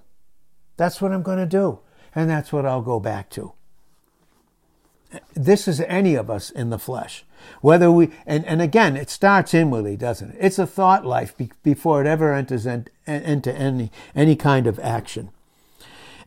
That's 0.77 1.03
what 1.03 1.13
I'm 1.13 1.23
going 1.23 1.39
to 1.39 1.47
do, 1.47 1.81
and 2.15 2.31
that's 2.31 2.53
what 2.53 2.65
I'll 2.65 2.83
go 2.83 3.01
back 3.01 3.29
to. 3.31 3.53
This 5.35 5.67
is 5.67 5.81
any 5.81 6.15
of 6.15 6.31
us 6.31 6.51
in 6.51 6.71
the 6.71 6.79
flesh. 6.79 7.25
Whether 7.61 7.91
we, 7.91 8.11
and, 8.27 8.45
and 8.45 8.63
again, 8.63 8.97
it 8.97 9.11
starts 9.11 9.53
inwardly, 9.55 9.97
doesn't 9.97 10.31
it? 10.31 10.37
It's 10.39 10.59
a 10.59 10.67
thought 10.67 11.05
life 11.05 11.37
be, 11.37 11.51
before 11.65 12.01
it 12.01 12.07
ever 12.07 12.33
enters 12.33 12.67
in, 12.67 12.87
into 13.07 13.53
any, 13.53 13.91
any 14.15 14.37
kind 14.37 14.69
of 14.69 14.79
action. 14.79 15.31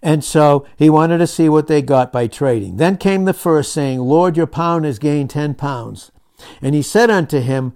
And 0.03 0.21
so 0.21 0.67
he 0.75 0.89
wanted 0.89 1.19
to 1.19 1.27
see 1.27 1.47
what 1.47 1.67
they 1.67 1.81
got 1.81 2.11
by 2.11 2.27
trading. 2.27 2.75
Then 2.75 2.97
came 2.97 3.23
the 3.23 3.33
first, 3.33 3.71
saying, 3.71 4.01
Lord, 4.01 4.35
your 4.35 4.47
pound 4.47 4.83
has 4.83 4.99
gained 4.99 5.29
ten 5.29 5.53
pounds. 5.55 6.11
And 6.61 6.75
he 6.75 6.81
said 6.81 7.09
unto 7.09 7.39
him, 7.39 7.73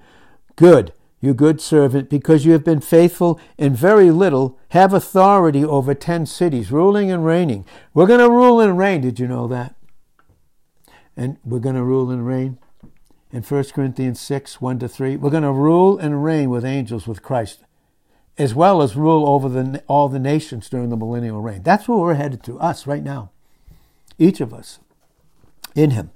Good, 0.57 0.91
you 1.21 1.33
good 1.33 1.61
servant, 1.61 2.09
because 2.09 2.45
you 2.45 2.51
have 2.51 2.65
been 2.65 2.81
faithful 2.81 3.39
in 3.57 3.73
very 3.73 4.11
little, 4.11 4.59
have 4.69 4.93
authority 4.93 5.63
over 5.63 5.93
ten 5.93 6.25
cities, 6.25 6.69
ruling 6.69 7.09
and 7.09 7.25
reigning. 7.25 7.65
We're 7.93 8.07
going 8.07 8.19
to 8.19 8.29
rule 8.29 8.59
and 8.59 8.77
reign. 8.77 8.99
Did 8.99 9.21
you 9.21 9.27
know 9.27 9.47
that? 9.47 9.75
And 11.15 11.37
we're 11.45 11.59
going 11.59 11.75
to 11.75 11.83
rule 11.83 12.11
and 12.11 12.27
reign. 12.27 12.59
In 13.31 13.41
1 13.41 13.63
Corinthians 13.73 14.19
6, 14.19 14.59
1 14.59 14.79
to 14.79 14.89
3, 14.89 15.15
we're 15.15 15.29
going 15.29 15.43
to 15.43 15.51
rule 15.51 15.97
and 15.97 16.23
reign 16.23 16.49
with 16.49 16.65
angels 16.65 17.07
with 17.07 17.23
Christ 17.23 17.63
as 18.37 18.53
well 18.53 18.81
as 18.81 18.95
rule 18.95 19.27
over 19.27 19.49
the, 19.49 19.83
all 19.87 20.09
the 20.09 20.19
nations 20.19 20.69
during 20.69 20.89
the 20.89 20.97
millennial 20.97 21.41
reign. 21.41 21.63
That's 21.63 21.87
where 21.87 21.97
we're 21.97 22.13
headed 22.13 22.43
to, 22.43 22.59
us 22.59 22.85
right 22.85 23.03
now. 23.03 23.31
Each 24.19 24.41
of 24.41 24.53
us 24.53 24.79
in 25.75 25.91
Him. 25.91 26.11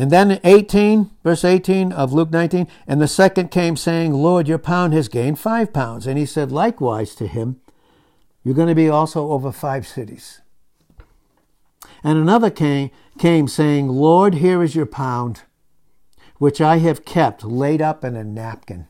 And 0.00 0.10
then 0.10 0.40
18, 0.44 1.10
verse 1.22 1.44
18 1.44 1.92
of 1.92 2.14
Luke 2.14 2.30
19, 2.30 2.66
and 2.86 3.02
the 3.02 3.06
second 3.06 3.50
came 3.50 3.76
saying, 3.76 4.14
Lord, 4.14 4.48
your 4.48 4.56
pound 4.56 4.94
has 4.94 5.08
gained 5.08 5.38
five 5.38 5.74
pounds. 5.74 6.06
And 6.06 6.18
he 6.18 6.24
said 6.24 6.50
likewise 6.50 7.14
to 7.16 7.26
him, 7.26 7.60
You're 8.42 8.54
going 8.54 8.68
to 8.68 8.74
be 8.74 8.88
also 8.88 9.30
over 9.30 9.52
five 9.52 9.86
cities. 9.86 10.40
And 12.02 12.16
another 12.16 12.48
came, 12.48 12.90
came 13.18 13.46
saying, 13.46 13.88
Lord, 13.88 14.36
here 14.36 14.62
is 14.62 14.74
your 14.74 14.86
pound 14.86 15.42
which 16.40 16.58
I 16.58 16.78
have 16.78 17.04
kept 17.04 17.44
laid 17.44 17.82
up 17.82 18.02
in 18.02 18.16
a 18.16 18.24
napkin, 18.24 18.86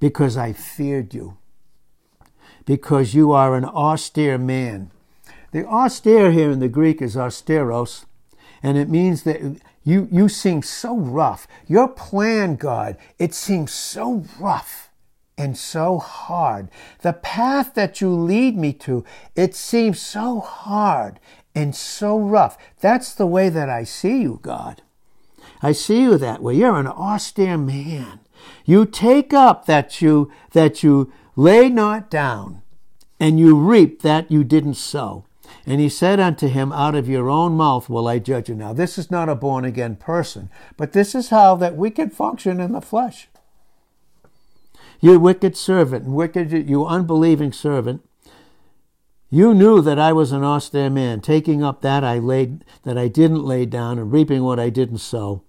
because 0.00 0.34
I 0.34 0.54
feared 0.54 1.12
you, 1.12 1.36
because 2.64 3.12
you 3.12 3.32
are 3.32 3.54
an 3.54 3.66
austere 3.66 4.38
man. 4.38 4.90
The 5.52 5.66
austere 5.66 6.32
here 6.32 6.50
in 6.50 6.60
the 6.60 6.70
Greek 6.70 7.02
is 7.02 7.16
austeros, 7.16 8.06
and 8.62 8.78
it 8.78 8.88
means 8.88 9.24
that 9.24 9.60
you, 9.84 10.08
you 10.10 10.30
seem 10.30 10.62
so 10.62 10.96
rough. 10.96 11.46
Your 11.66 11.88
plan, 11.88 12.56
God, 12.56 12.96
it 13.18 13.34
seems 13.34 13.72
so 13.72 14.24
rough 14.40 14.90
and 15.36 15.54
so 15.54 15.98
hard. 15.98 16.70
The 17.02 17.12
path 17.12 17.74
that 17.74 18.00
you 18.00 18.08
lead 18.08 18.56
me 18.56 18.72
to, 18.72 19.04
it 19.34 19.54
seems 19.54 20.00
so 20.00 20.40
hard 20.40 21.20
and 21.54 21.76
so 21.76 22.18
rough. 22.18 22.56
That's 22.80 23.14
the 23.14 23.26
way 23.26 23.50
that 23.50 23.68
I 23.68 23.84
see 23.84 24.22
you, 24.22 24.38
God. 24.40 24.80
I 25.62 25.72
see 25.72 26.02
you 26.02 26.18
that 26.18 26.42
way. 26.42 26.54
You're 26.54 26.78
an 26.78 26.86
austere 26.86 27.56
man. 27.56 28.20
You 28.64 28.84
take 28.84 29.32
up 29.32 29.66
that 29.66 30.00
you 30.00 30.30
that 30.52 30.82
you 30.82 31.12
lay 31.34 31.68
not 31.68 32.10
down, 32.10 32.62
and 33.18 33.38
you 33.38 33.56
reap 33.56 34.02
that 34.02 34.30
you 34.30 34.44
didn't 34.44 34.74
sow. 34.74 35.24
And 35.64 35.80
he 35.80 35.88
said 35.88 36.20
unto 36.20 36.48
him, 36.48 36.72
Out 36.72 36.94
of 36.94 37.08
your 37.08 37.28
own 37.28 37.56
mouth 37.56 37.88
will 37.88 38.06
I 38.06 38.18
judge 38.18 38.48
you. 38.48 38.54
Now, 38.54 38.72
this 38.72 38.98
is 38.98 39.10
not 39.10 39.28
a 39.28 39.34
born 39.34 39.64
again 39.64 39.96
person, 39.96 40.50
but 40.76 40.92
this 40.92 41.14
is 41.14 41.30
how 41.30 41.56
that 41.56 41.76
we 41.76 41.90
can 41.90 42.10
function 42.10 42.60
in 42.60 42.72
the 42.72 42.80
flesh. 42.80 43.28
You 45.00 45.18
wicked 45.18 45.56
servant, 45.56 46.06
wicked, 46.06 46.52
you 46.52 46.86
unbelieving 46.86 47.52
servant, 47.52 48.02
you 49.28 49.54
knew 49.54 49.82
that 49.82 49.98
I 49.98 50.12
was 50.12 50.30
an 50.32 50.44
austere 50.44 50.88
man, 50.88 51.20
taking 51.20 51.62
up 51.62 51.82
that 51.82 52.04
I 52.04 52.18
laid 52.18 52.64
that 52.84 52.96
I 52.96 53.08
didn't 53.08 53.44
lay 53.44 53.66
down 53.66 53.98
and 53.98 54.12
reaping 54.12 54.44
what 54.44 54.60
I 54.60 54.70
didn't 54.70 54.98
sow. 54.98 55.42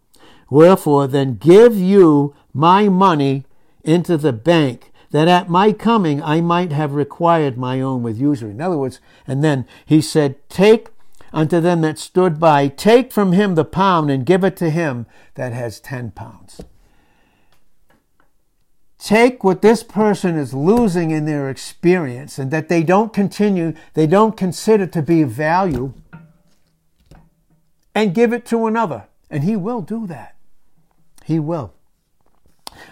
Wherefore 0.49 1.07
then 1.07 1.35
give 1.35 1.75
you 1.75 2.35
my 2.53 2.89
money 2.89 3.45
into 3.83 4.17
the 4.17 4.33
bank, 4.33 4.91
that 5.11 5.27
at 5.27 5.49
my 5.49 5.71
coming 5.71 6.21
I 6.21 6.41
might 6.41 6.71
have 6.71 6.93
required 6.93 7.57
my 7.57 7.81
own 7.81 8.03
with 8.03 8.19
usury. 8.19 8.51
In 8.51 8.61
other 8.61 8.77
words, 8.77 8.99
and 9.25 9.43
then 9.43 9.65
he 9.85 10.01
said, 10.01 10.35
Take 10.49 10.89
unto 11.33 11.59
them 11.59 11.81
that 11.81 11.99
stood 11.99 12.39
by, 12.39 12.67
take 12.67 13.11
from 13.11 13.31
him 13.31 13.55
the 13.55 13.65
pound 13.65 14.09
and 14.09 14.25
give 14.25 14.43
it 14.43 14.57
to 14.57 14.69
him 14.69 15.05
that 15.35 15.53
has 15.53 15.79
ten 15.79 16.11
pounds. 16.11 16.61
Take 18.99 19.43
what 19.43 19.61
this 19.61 19.83
person 19.83 20.35
is 20.35 20.53
losing 20.53 21.11
in 21.11 21.25
their 21.25 21.49
experience 21.49 22.39
and 22.39 22.49
that 22.51 22.67
they 22.67 22.81
don't 22.81 23.13
continue, 23.13 23.73
they 23.93 24.07
don't 24.07 24.35
consider 24.35 24.87
to 24.87 25.01
be 25.01 25.21
of 25.21 25.29
value, 25.29 25.93
and 27.93 28.15
give 28.15 28.33
it 28.33 28.45
to 28.47 28.65
another. 28.65 29.05
And 29.29 29.43
he 29.43 29.55
will 29.55 29.81
do 29.81 30.07
that. 30.07 30.36
He 31.27 31.39
will. 31.39 31.73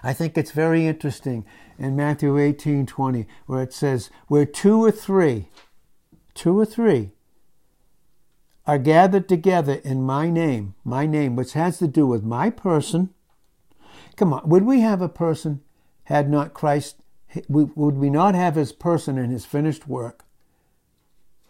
I 0.04 0.12
think 0.12 0.38
it's 0.38 0.52
very 0.52 0.88
interesting 0.88 1.46
in 1.80 1.96
Matthew 1.96 2.38
18 2.38 2.86
20, 2.86 3.26
where 3.46 3.62
it 3.62 3.72
says, 3.72 4.10
Where 4.28 4.46
two 4.46 4.84
or 4.84 4.92
three, 4.92 5.48
two 6.34 6.60
or 6.60 6.66
three, 6.66 7.12
are 8.68 8.78
gathered 8.78 9.30
together 9.30 9.76
in 9.86 10.04
my 10.04 10.30
name, 10.30 10.76
my 10.84 11.06
name, 11.06 11.38
which 11.38 11.54
has 11.54 11.78
to 11.78 11.88
do 11.88 12.06
with 12.06 12.26
my 12.26 12.50
person. 12.50 13.14
Come 14.18 14.34
on, 14.34 14.50
would 14.50 14.64
we 14.64 14.82
have 14.82 15.02
a 15.02 15.08
person 15.08 15.62
had 16.04 16.30
not 16.30 16.54
Christ, 16.54 16.98
would 17.48 17.96
we 17.96 18.10
not 18.10 18.36
have 18.36 18.56
his 18.56 18.74
person 18.74 19.18
and 19.18 19.32
his 19.32 19.46
finished 19.46 19.88
work 19.88 20.26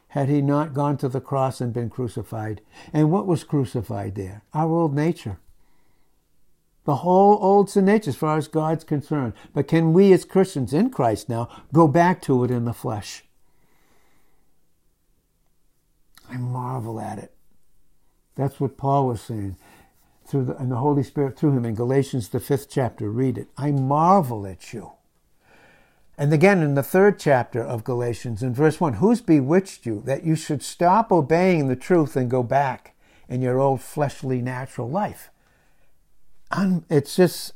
had 0.09 0.29
he 0.29 0.39
not 0.39 0.75
gone 0.75 0.97
to 0.97 1.09
the 1.09 1.19
cross 1.19 1.59
and 1.59 1.73
been 1.73 1.89
crucified? 1.89 2.61
And 2.93 3.09
what 3.09 3.25
was 3.25 3.43
crucified 3.43 4.13
there? 4.13 4.43
Our 4.53 4.71
old 4.71 4.93
nature 4.93 5.39
the 6.85 6.97
whole 6.97 7.37
old 7.41 7.69
sin 7.69 7.85
nature 7.85 8.11
as 8.11 8.15
far 8.15 8.37
as 8.37 8.47
God's 8.47 8.83
concerned. 8.83 9.33
But 9.53 9.67
can 9.67 9.91
we 9.91 10.13
as 10.13 10.23
Christians 10.23 10.73
in 10.73 10.91
Christ 10.91 11.27
now 11.27 11.49
go 11.73 11.87
back 11.87 12.21
to 12.23 12.43
it 12.43 12.51
in 12.51 12.65
the 12.65 12.73
flesh? 12.73 13.23
I 16.29 16.37
marvel 16.37 16.99
at 16.99 17.19
it. 17.19 17.33
That's 18.35 18.59
what 18.59 18.77
Paul 18.77 19.07
was 19.07 19.21
saying 19.21 19.57
through 20.27 20.45
the, 20.45 20.57
and 20.57 20.71
the 20.71 20.77
Holy 20.77 21.03
Spirit 21.03 21.37
through 21.37 21.51
him 21.51 21.65
in 21.65 21.75
Galatians, 21.75 22.29
the 22.29 22.39
fifth 22.39 22.69
chapter. 22.69 23.09
Read 23.09 23.37
it. 23.37 23.47
I 23.57 23.71
marvel 23.71 24.45
at 24.45 24.73
you. 24.73 24.91
And 26.17 26.31
again 26.33 26.61
in 26.61 26.75
the 26.75 26.83
third 26.83 27.19
chapter 27.19 27.61
of 27.61 27.83
Galatians, 27.83 28.41
in 28.41 28.53
verse 28.53 28.79
1, 28.79 28.95
who's 28.95 29.21
bewitched 29.21 29.85
you 29.85 30.01
that 30.05 30.23
you 30.23 30.35
should 30.35 30.63
stop 30.63 31.11
obeying 31.11 31.67
the 31.67 31.75
truth 31.75 32.15
and 32.15 32.29
go 32.29 32.41
back 32.41 32.95
in 33.27 33.41
your 33.41 33.59
old 33.59 33.81
fleshly 33.81 34.41
natural 34.41 34.89
life? 34.89 35.29
Un, 36.51 36.85
it's 36.89 37.15
just 37.15 37.53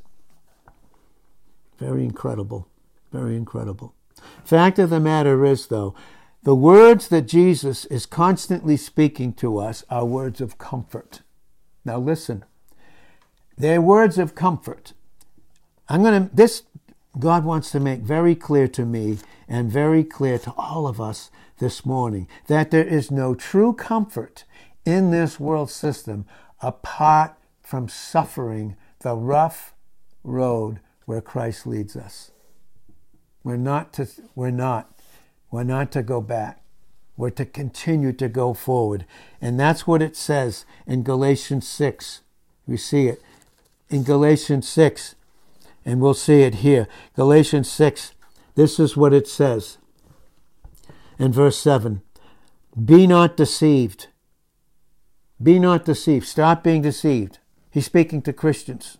very 1.78 2.04
incredible. 2.04 2.68
Very 3.12 3.36
incredible. 3.36 3.94
Fact 4.44 4.78
of 4.78 4.90
the 4.90 5.00
matter 5.00 5.44
is, 5.44 5.66
though, 5.66 5.94
the 6.42 6.54
words 6.54 7.08
that 7.08 7.22
Jesus 7.22 7.84
is 7.86 8.06
constantly 8.06 8.76
speaking 8.76 9.32
to 9.34 9.58
us 9.58 9.84
are 9.90 10.04
words 10.04 10.40
of 10.40 10.58
comfort. 10.58 11.20
Now, 11.84 11.98
listen, 11.98 12.44
they're 13.58 13.80
words 13.80 14.16
of 14.18 14.34
comfort. 14.34 14.92
I'm 15.88 16.02
going 16.02 16.28
to, 16.28 16.34
this, 16.34 16.62
God 17.18 17.44
wants 17.44 17.70
to 17.72 17.80
make 17.80 18.00
very 18.00 18.34
clear 18.34 18.68
to 18.68 18.86
me 18.86 19.18
and 19.48 19.70
very 19.70 20.04
clear 20.04 20.38
to 20.38 20.54
all 20.56 20.86
of 20.86 21.00
us 21.00 21.30
this 21.58 21.84
morning 21.84 22.26
that 22.46 22.70
there 22.70 22.86
is 22.86 23.10
no 23.10 23.34
true 23.34 23.72
comfort 23.72 24.44
in 24.84 25.10
this 25.10 25.38
world 25.38 25.70
system 25.70 26.24
apart 26.62 27.34
from 27.60 27.88
suffering 27.88 28.76
the 29.00 29.14
rough 29.14 29.74
road 30.22 30.80
where 31.06 31.20
Christ 31.20 31.66
leads 31.66 31.96
us. 31.96 32.30
We're 33.42 33.56
not 33.56 33.92
to, 33.94 34.06
we're 34.34 34.50
not, 34.50 34.92
we're 35.50 35.64
not 35.64 35.90
to 35.92 36.02
go 36.02 36.20
back. 36.20 36.62
We're 37.16 37.30
to 37.30 37.44
continue 37.44 38.12
to 38.14 38.28
go 38.28 38.54
forward. 38.54 39.04
And 39.40 39.58
that's 39.58 39.86
what 39.86 40.02
it 40.02 40.16
says 40.16 40.64
in 40.86 41.02
Galatians 41.02 41.66
6. 41.68 42.20
We 42.66 42.76
see 42.76 43.08
it 43.08 43.20
in 43.88 44.04
Galatians 44.04 44.68
6, 44.68 45.16
and 45.84 46.00
we'll 46.00 46.14
see 46.14 46.42
it 46.42 46.56
here. 46.56 46.86
Galatians 47.16 47.70
6, 47.70 48.12
this 48.54 48.78
is 48.78 48.96
what 48.96 49.12
it 49.12 49.26
says 49.26 49.78
in 51.18 51.32
verse 51.32 51.58
7 51.58 52.02
Be 52.82 53.06
not 53.06 53.36
deceived. 53.36 54.08
Be 55.42 55.58
not 55.58 55.84
deceived. 55.84 56.26
Stop 56.26 56.62
being 56.62 56.82
deceived. 56.82 57.38
He's 57.70 57.86
speaking 57.86 58.22
to 58.22 58.32
Christians. 58.32 58.98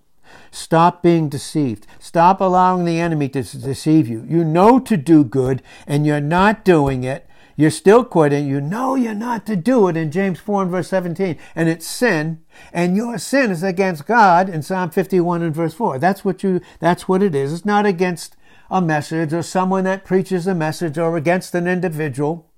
Stop 0.51 1.03
being 1.03 1.29
deceived. 1.29 1.87
Stop 1.99 2.41
allowing 2.41 2.85
the 2.85 3.01
enemy 3.01 3.29
to 3.31 3.43
deceive 3.43 4.09
you. 4.09 4.25
You 4.29 4.45
know 4.45 4.79
to 4.79 4.97
do 4.97 5.25
good 5.25 5.63
and 5.87 6.07
you're 6.07 6.21
not 6.21 6.65
doing 6.65 7.05
it. 7.05 7.27
You're 7.57 7.71
still 7.71 8.05
quitting. 8.05 8.49
You 8.49 8.61
know 8.61 8.95
you're 8.95 9.15
not 9.15 9.45
to 9.47 9.57
do 9.57 9.89
it 9.89 9.97
in 9.97 10.11
James 10.11 10.41
4 10.41 10.63
and 10.63 10.71
verse 10.71 10.89
17. 10.89 11.37
And 11.55 11.69
it's 11.69 11.87
sin. 11.87 12.43
And 12.73 12.97
your 12.97 13.19
sin 13.19 13.51
is 13.51 13.63
against 13.63 14.07
God 14.07 14.49
in 14.49 14.63
Psalm 14.63 14.91
51 14.91 15.43
and 15.43 15.55
verse 15.55 15.75
4. 15.75 15.99
That's 15.99 16.25
what 16.25 16.43
you, 16.43 16.61
that's 16.79 17.07
what 17.07 17.23
it 17.23 17.35
is. 17.35 17.53
It's 17.53 17.67
not 17.67 17.87
against 17.87 18.37
a 18.71 18.81
message 18.81 19.33
or 19.33 19.43
someone 19.43 19.85
that 19.85 20.05
preaches 20.05 20.47
a 20.47 20.55
message 20.55 20.97
or 20.97 21.17
against 21.17 21.55
an 21.55 21.67
individual. 21.67 22.51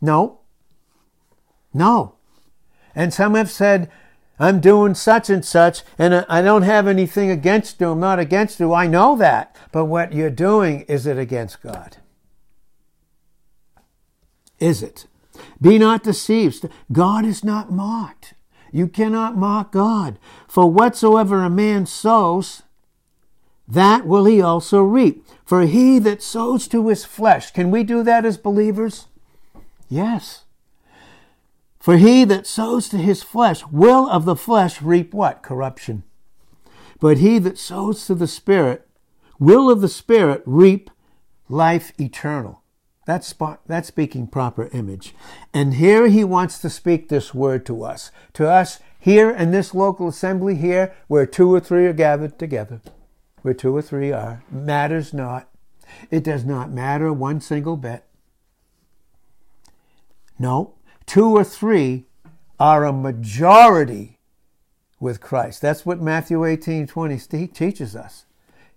No. 0.00 0.40
No. 1.74 2.14
And 2.94 3.12
some 3.12 3.34
have 3.34 3.50
said, 3.50 3.90
I'm 4.40 4.58
doing 4.58 4.94
such 4.94 5.28
and 5.28 5.44
such, 5.44 5.82
and 5.98 6.24
I 6.26 6.40
don't 6.40 6.62
have 6.62 6.88
anything 6.88 7.30
against 7.30 7.78
you. 7.78 7.90
I'm 7.90 8.00
not 8.00 8.18
against 8.18 8.58
you. 8.58 8.72
I 8.72 8.86
know 8.86 9.14
that. 9.16 9.54
But 9.70 9.84
what 9.84 10.14
you're 10.14 10.30
doing, 10.30 10.80
is 10.88 11.06
it 11.06 11.18
against 11.18 11.62
God? 11.62 11.98
Is 14.58 14.82
it? 14.82 15.06
Be 15.60 15.78
not 15.78 16.02
deceived. 16.02 16.66
God 16.90 17.26
is 17.26 17.44
not 17.44 17.70
mocked. 17.70 18.32
You 18.72 18.88
cannot 18.88 19.36
mock 19.36 19.72
God. 19.72 20.18
For 20.48 20.70
whatsoever 20.70 21.44
a 21.44 21.50
man 21.50 21.84
sows, 21.84 22.62
that 23.68 24.06
will 24.06 24.24
he 24.24 24.40
also 24.40 24.82
reap. 24.82 25.26
For 25.44 25.62
he 25.62 25.98
that 25.98 26.22
sows 26.22 26.66
to 26.68 26.88
his 26.88 27.04
flesh, 27.04 27.50
can 27.50 27.70
we 27.70 27.84
do 27.84 28.02
that 28.04 28.24
as 28.24 28.38
believers? 28.38 29.06
Yes. 29.90 30.44
For 31.80 31.96
he 31.96 32.24
that 32.24 32.46
sows 32.46 32.88
to 32.90 32.98
his 32.98 33.22
flesh 33.22 33.66
will 33.66 34.08
of 34.08 34.26
the 34.26 34.36
flesh 34.36 34.82
reap 34.82 35.14
what? 35.14 35.42
Corruption. 35.42 36.04
But 37.00 37.18
he 37.18 37.38
that 37.38 37.58
sows 37.58 38.06
to 38.06 38.14
the 38.14 38.26
Spirit 38.26 38.86
will 39.38 39.70
of 39.70 39.80
the 39.80 39.88
Spirit 39.88 40.42
reap 40.44 40.90
life 41.48 41.92
eternal. 41.98 42.62
That's, 43.06 43.34
that's 43.66 43.88
speaking 43.88 44.26
proper 44.26 44.68
image. 44.74 45.14
And 45.54 45.74
here 45.74 46.06
he 46.08 46.22
wants 46.22 46.58
to 46.58 46.70
speak 46.70 47.08
this 47.08 47.34
word 47.34 47.64
to 47.66 47.82
us. 47.82 48.12
To 48.34 48.48
us 48.48 48.78
here 49.00 49.30
in 49.30 49.50
this 49.50 49.74
local 49.74 50.06
assembly 50.06 50.56
here, 50.56 50.94
where 51.08 51.26
two 51.26 51.52
or 51.52 51.60
three 51.60 51.86
are 51.86 51.94
gathered 51.94 52.38
together. 52.38 52.82
Where 53.40 53.54
two 53.54 53.74
or 53.74 53.82
three 53.82 54.12
are. 54.12 54.44
Matters 54.50 55.14
not. 55.14 55.48
It 56.10 56.22
does 56.22 56.44
not 56.44 56.70
matter 56.70 57.10
one 57.10 57.40
single 57.40 57.78
bit. 57.78 58.04
No, 60.38 60.74
two 61.06 61.36
or 61.36 61.44
three 61.44 62.06
are 62.58 62.84
a 62.84 62.92
majority 62.92 64.18
with 65.00 65.20
Christ. 65.20 65.62
That's 65.62 65.86
what 65.86 66.00
Matthew 66.00 66.44
18 66.44 66.86
20 66.86 67.48
teaches 67.48 67.96
us. 67.96 68.26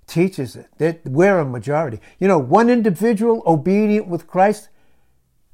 Teaches 0.07 0.55
it 0.55 0.67
that 0.79 1.05
we're 1.05 1.39
a 1.39 1.45
majority. 1.45 1.99
You 2.19 2.27
know, 2.27 2.37
one 2.37 2.69
individual 2.69 3.41
obedient 3.45 4.07
with 4.07 4.27
Christ, 4.27 4.69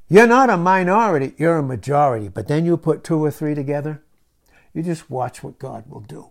you're 0.08 0.28
not 0.28 0.50
a 0.50 0.58
minority, 0.58 1.34
you're 1.38 1.58
a 1.58 1.64
majority. 1.64 2.30
But 2.30 2.48
then 2.48 2.66
you 2.66 2.78
put 2.78 3.04
two 3.04 3.24
or 3.24 3.32
three 3.32 3.54
together, 3.54 4.02
you 4.74 4.82
just 4.82 5.10
watch 5.10 5.44
what 5.44 5.60
God 5.60 5.86
will 5.88 6.02
do. 6.02 6.30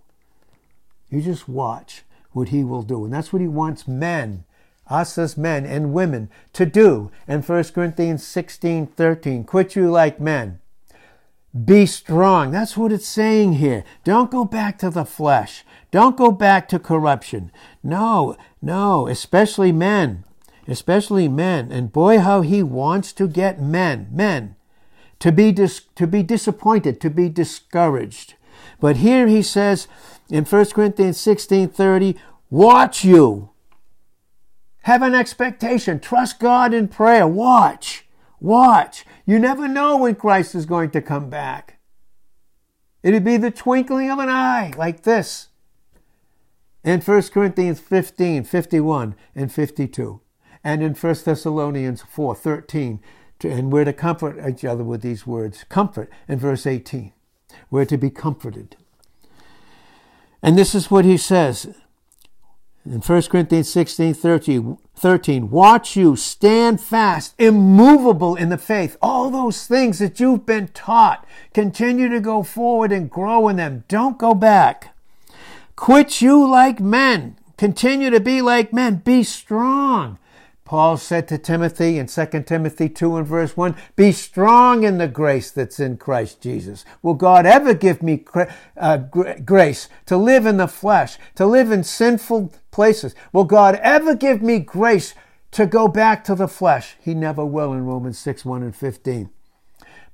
You 1.10 1.22
just 1.22 1.48
watch 1.48 2.02
what 2.32 2.48
He 2.48 2.64
will 2.64 2.82
do. 2.82 3.04
And 3.04 3.12
that's 3.12 3.32
what 3.32 3.42
He 3.42 3.48
wants 3.48 3.86
men 3.86 4.44
us 4.90 5.18
as 5.18 5.36
men 5.36 5.66
and 5.66 5.92
women 5.92 6.30
to 6.52 6.66
do 6.66 7.10
in 7.26 7.42
1 7.42 7.64
Corinthians 7.64 8.26
16 8.26 8.86
13. 8.86 9.44
Quit 9.44 9.76
you 9.76 9.90
like 9.90 10.20
men. 10.20 10.60
Be 11.64 11.86
strong. 11.86 12.50
That's 12.50 12.76
what 12.76 12.92
it's 12.92 13.08
saying 13.08 13.54
here. 13.54 13.84
Don't 14.04 14.30
go 14.30 14.44
back 14.44 14.78
to 14.78 14.90
the 14.90 15.04
flesh. 15.04 15.64
Don't 15.90 16.16
go 16.16 16.30
back 16.30 16.68
to 16.68 16.78
corruption. 16.78 17.50
No, 17.82 18.36
no, 18.60 19.08
especially 19.08 19.72
men. 19.72 20.24
Especially 20.66 21.26
men. 21.26 21.72
And 21.72 21.92
boy, 21.92 22.18
how 22.18 22.42
he 22.42 22.62
wants 22.62 23.12
to 23.14 23.26
get 23.26 23.62
men, 23.62 24.08
men, 24.12 24.56
to 25.20 25.32
be, 25.32 25.50
dis- 25.50 25.86
to 25.94 26.06
be 26.06 26.22
disappointed, 26.22 27.00
to 27.00 27.10
be 27.10 27.30
discouraged. 27.30 28.34
But 28.78 28.98
here 28.98 29.26
he 29.26 29.42
says 29.42 29.88
in 30.28 30.44
1 30.44 30.66
Corinthians 30.66 31.18
16 31.18 31.70
30, 31.70 32.16
watch 32.50 33.04
you. 33.04 33.50
Have 34.82 35.02
an 35.02 35.14
expectation. 35.14 36.00
Trust 36.00 36.38
God 36.40 36.72
in 36.72 36.88
prayer. 36.88 37.26
Watch. 37.26 38.06
Watch. 38.40 39.04
You 39.26 39.38
never 39.38 39.68
know 39.68 39.96
when 39.98 40.14
Christ 40.14 40.54
is 40.54 40.66
going 40.66 40.90
to 40.90 41.02
come 41.02 41.28
back. 41.28 41.78
It'd 43.02 43.24
be 43.24 43.36
the 43.36 43.50
twinkling 43.50 44.10
of 44.10 44.18
an 44.18 44.28
eye, 44.28 44.72
like 44.76 45.02
this. 45.02 45.48
In 46.84 47.00
1 47.00 47.22
Corinthians 47.24 47.80
15, 47.80 48.44
51, 48.44 49.14
and 49.34 49.52
52. 49.52 50.20
And 50.64 50.82
in 50.82 50.94
1 50.94 51.16
Thessalonians 51.24 52.02
4, 52.02 52.34
13. 52.34 53.00
And 53.44 53.72
we're 53.72 53.84
to 53.84 53.92
comfort 53.92 54.44
each 54.48 54.64
other 54.64 54.82
with 54.82 55.02
these 55.02 55.26
words. 55.26 55.64
Comfort 55.68 56.10
in 56.26 56.38
verse 56.38 56.66
18. 56.66 57.12
We're 57.70 57.84
to 57.84 57.98
be 57.98 58.10
comforted. 58.10 58.76
And 60.42 60.56
this 60.56 60.74
is 60.74 60.90
what 60.90 61.04
he 61.04 61.16
says 61.16 61.74
in 62.84 63.00
1 63.00 63.22
Corinthians 63.22 63.68
16 63.70 64.14
13, 64.14 64.78
13, 64.94 65.50
watch 65.50 65.96
you 65.96 66.16
stand 66.16 66.80
fast, 66.80 67.34
immovable 67.38 68.34
in 68.34 68.48
the 68.48 68.58
faith. 68.58 68.96
All 69.02 69.30
those 69.30 69.66
things 69.66 69.98
that 69.98 70.18
you've 70.20 70.46
been 70.46 70.68
taught, 70.68 71.26
continue 71.52 72.08
to 72.08 72.20
go 72.20 72.42
forward 72.42 72.92
and 72.92 73.10
grow 73.10 73.48
in 73.48 73.56
them. 73.56 73.84
Don't 73.88 74.18
go 74.18 74.34
back. 74.34 74.94
Quit 75.76 76.20
you 76.20 76.48
like 76.48 76.80
men. 76.80 77.36
Continue 77.56 78.10
to 78.10 78.20
be 78.20 78.40
like 78.40 78.72
men. 78.72 78.96
Be 78.96 79.22
strong. 79.22 80.18
Paul 80.68 80.98
said 80.98 81.26
to 81.28 81.38
Timothy 81.38 81.98
in 81.98 82.08
2 82.08 82.26
Timothy 82.42 82.90
2 82.90 83.16
and 83.16 83.26
verse 83.26 83.56
1, 83.56 83.74
Be 83.96 84.12
strong 84.12 84.84
in 84.84 84.98
the 84.98 85.08
grace 85.08 85.50
that's 85.50 85.80
in 85.80 85.96
Christ 85.96 86.42
Jesus. 86.42 86.84
Will 87.00 87.14
God 87.14 87.46
ever 87.46 87.72
give 87.72 88.02
me 88.02 88.22
uh, 88.76 88.98
grace 88.98 89.88
to 90.04 90.18
live 90.18 90.44
in 90.44 90.58
the 90.58 90.68
flesh, 90.68 91.16
to 91.36 91.46
live 91.46 91.72
in 91.72 91.84
sinful 91.84 92.52
places? 92.70 93.14
Will 93.32 93.44
God 93.44 93.76
ever 93.76 94.14
give 94.14 94.42
me 94.42 94.58
grace 94.58 95.14
to 95.52 95.64
go 95.64 95.88
back 95.88 96.22
to 96.24 96.34
the 96.34 96.46
flesh? 96.46 96.96
He 97.00 97.14
never 97.14 97.46
will 97.46 97.72
in 97.72 97.86
Romans 97.86 98.18
6 98.18 98.44
1 98.44 98.62
and 98.62 98.76
15. 98.76 99.30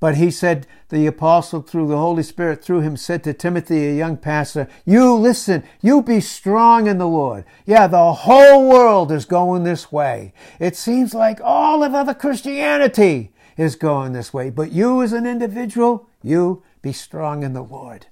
But 0.05 0.19
he 0.19 0.31
said, 0.31 0.67
the 0.91 1.07
apostle 1.07 1.63
through 1.63 1.89
the 1.89 1.97
Holy 1.97 2.23
Spirit 2.23 2.63
through 2.63 2.83
him 2.83 2.95
said 2.95 3.25
to 3.25 3.33
Timothy, 3.33 3.89
a 3.89 3.97
young 3.97 4.19
pastor, 4.19 4.69
you 4.85 5.15
listen, 5.15 5.65
you 5.81 6.03
be 6.03 6.21
strong 6.21 6.87
in 6.87 6.99
the 6.99 7.09
Lord. 7.09 7.47
Yeah, 7.65 7.87
the 7.87 8.13
whole 8.13 8.69
world 8.69 9.11
is 9.11 9.25
going 9.25 9.65
this 9.65 9.91
way. 9.91 10.35
It 10.61 10.77
seems 10.77 11.15
like 11.15 11.41
all 11.43 11.83
of 11.83 11.95
other 11.95 12.13
Christianity 12.13 13.33
is 13.57 13.77
going 13.77 14.13
this 14.13 14.35
way. 14.35 14.51
But 14.51 14.73
you 14.73 15.01
as 15.01 15.15
an 15.15 15.25
individual, 15.25 16.07
you 16.23 16.63
be 16.83 16.93
strong 16.93 17.43
in 17.43 17.55
the 17.55 17.63
Lord. 17.63 18.09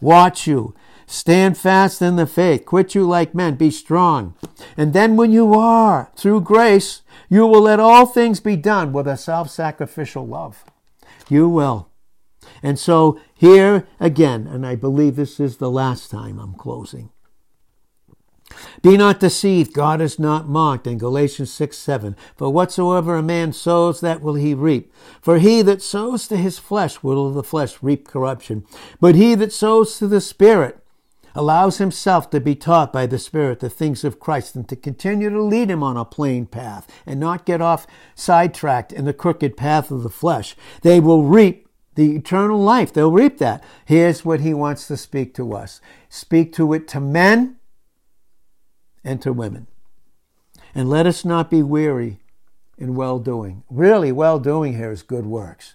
Watch 0.00 0.48
you. 0.48 0.74
Stand 1.06 1.56
fast 1.56 2.02
in 2.02 2.16
the 2.16 2.26
faith. 2.26 2.66
Quit 2.66 2.96
you 2.96 3.06
like 3.06 3.36
men. 3.36 3.54
Be 3.54 3.70
strong. 3.70 4.34
And 4.76 4.92
then 4.92 5.14
when 5.14 5.30
you 5.30 5.54
are, 5.54 6.10
through 6.16 6.40
grace, 6.40 7.02
you 7.28 7.46
will 7.46 7.62
let 7.62 7.78
all 7.78 8.04
things 8.04 8.40
be 8.40 8.56
done 8.56 8.92
with 8.92 9.06
a 9.06 9.16
self-sacrificial 9.16 10.26
love. 10.26 10.64
You 11.28 11.48
will. 11.48 11.90
And 12.62 12.78
so 12.78 13.20
here 13.34 13.86
again, 13.98 14.46
and 14.46 14.66
I 14.66 14.76
believe 14.76 15.16
this 15.16 15.40
is 15.40 15.56
the 15.56 15.70
last 15.70 16.10
time 16.10 16.38
I'm 16.38 16.54
closing. 16.54 17.10
Be 18.80 18.96
not 18.96 19.18
deceived, 19.18 19.72
God 19.72 20.00
is 20.00 20.18
not 20.18 20.48
mocked 20.48 20.86
in 20.86 20.98
Galatians 20.98 21.52
6 21.52 21.76
7. 21.76 22.16
For 22.36 22.48
whatsoever 22.48 23.16
a 23.16 23.22
man 23.22 23.52
sows, 23.52 24.00
that 24.00 24.22
will 24.22 24.34
he 24.34 24.54
reap. 24.54 24.92
For 25.20 25.38
he 25.38 25.62
that 25.62 25.82
sows 25.82 26.28
to 26.28 26.36
his 26.36 26.58
flesh 26.58 27.02
will 27.02 27.26
of 27.26 27.34
the 27.34 27.42
flesh 27.42 27.78
reap 27.82 28.06
corruption. 28.06 28.64
But 29.00 29.16
he 29.16 29.34
that 29.34 29.52
sows 29.52 29.98
to 29.98 30.06
the 30.06 30.20
Spirit 30.20 30.85
allows 31.36 31.76
himself 31.76 32.30
to 32.30 32.40
be 32.40 32.54
taught 32.54 32.92
by 32.92 33.06
the 33.06 33.18
Spirit 33.18 33.60
the 33.60 33.68
things 33.68 34.04
of 34.04 34.18
Christ 34.18 34.56
and 34.56 34.66
to 34.70 34.74
continue 34.74 35.28
to 35.28 35.42
lead 35.42 35.70
him 35.70 35.82
on 35.82 35.96
a 35.98 36.04
plain 36.04 36.46
path 36.46 36.90
and 37.04 37.20
not 37.20 37.44
get 37.44 37.60
off 37.60 37.86
sidetracked 38.14 38.90
in 38.90 39.04
the 39.04 39.12
crooked 39.12 39.54
path 39.54 39.90
of 39.90 40.02
the 40.02 40.08
flesh, 40.08 40.56
they 40.80 40.98
will 40.98 41.24
reap 41.24 41.68
the 41.94 42.16
eternal 42.16 42.58
life. 42.58 42.92
They'll 42.92 43.12
reap 43.12 43.36
that. 43.38 43.62
Here's 43.84 44.24
what 44.24 44.40
he 44.40 44.54
wants 44.54 44.86
to 44.88 44.96
speak 44.96 45.34
to 45.34 45.52
us 45.52 45.80
speak 46.08 46.54
to 46.54 46.72
it 46.72 46.88
to 46.88 47.00
men 47.00 47.56
and 49.04 49.20
to 49.20 49.32
women. 49.32 49.66
And 50.74 50.88
let 50.88 51.06
us 51.06 51.24
not 51.24 51.50
be 51.50 51.62
weary 51.62 52.18
in 52.78 52.94
well 52.94 53.18
doing. 53.18 53.62
Really, 53.68 54.10
well 54.10 54.38
doing 54.38 54.76
here 54.76 54.90
is 54.90 55.02
good 55.02 55.26
works. 55.26 55.74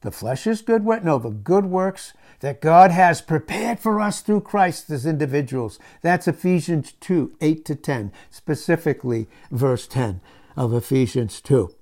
The 0.00 0.10
flesh 0.10 0.46
is 0.46 0.62
good 0.62 0.84
work. 0.84 1.04
No, 1.04 1.18
the 1.18 1.30
good 1.30 1.66
works 1.66 2.12
that 2.42 2.60
God 2.60 2.90
has 2.90 3.22
prepared 3.22 3.78
for 3.78 4.00
us 4.00 4.20
through 4.20 4.40
Christ 4.42 4.90
as 4.90 5.06
individuals. 5.06 5.78
That's 6.02 6.28
Ephesians 6.28 6.92
2 7.00 7.36
8 7.40 7.64
to 7.64 7.74
10, 7.74 8.12
specifically 8.30 9.28
verse 9.50 9.86
10 9.86 10.20
of 10.56 10.74
Ephesians 10.74 11.40
2. 11.40 11.72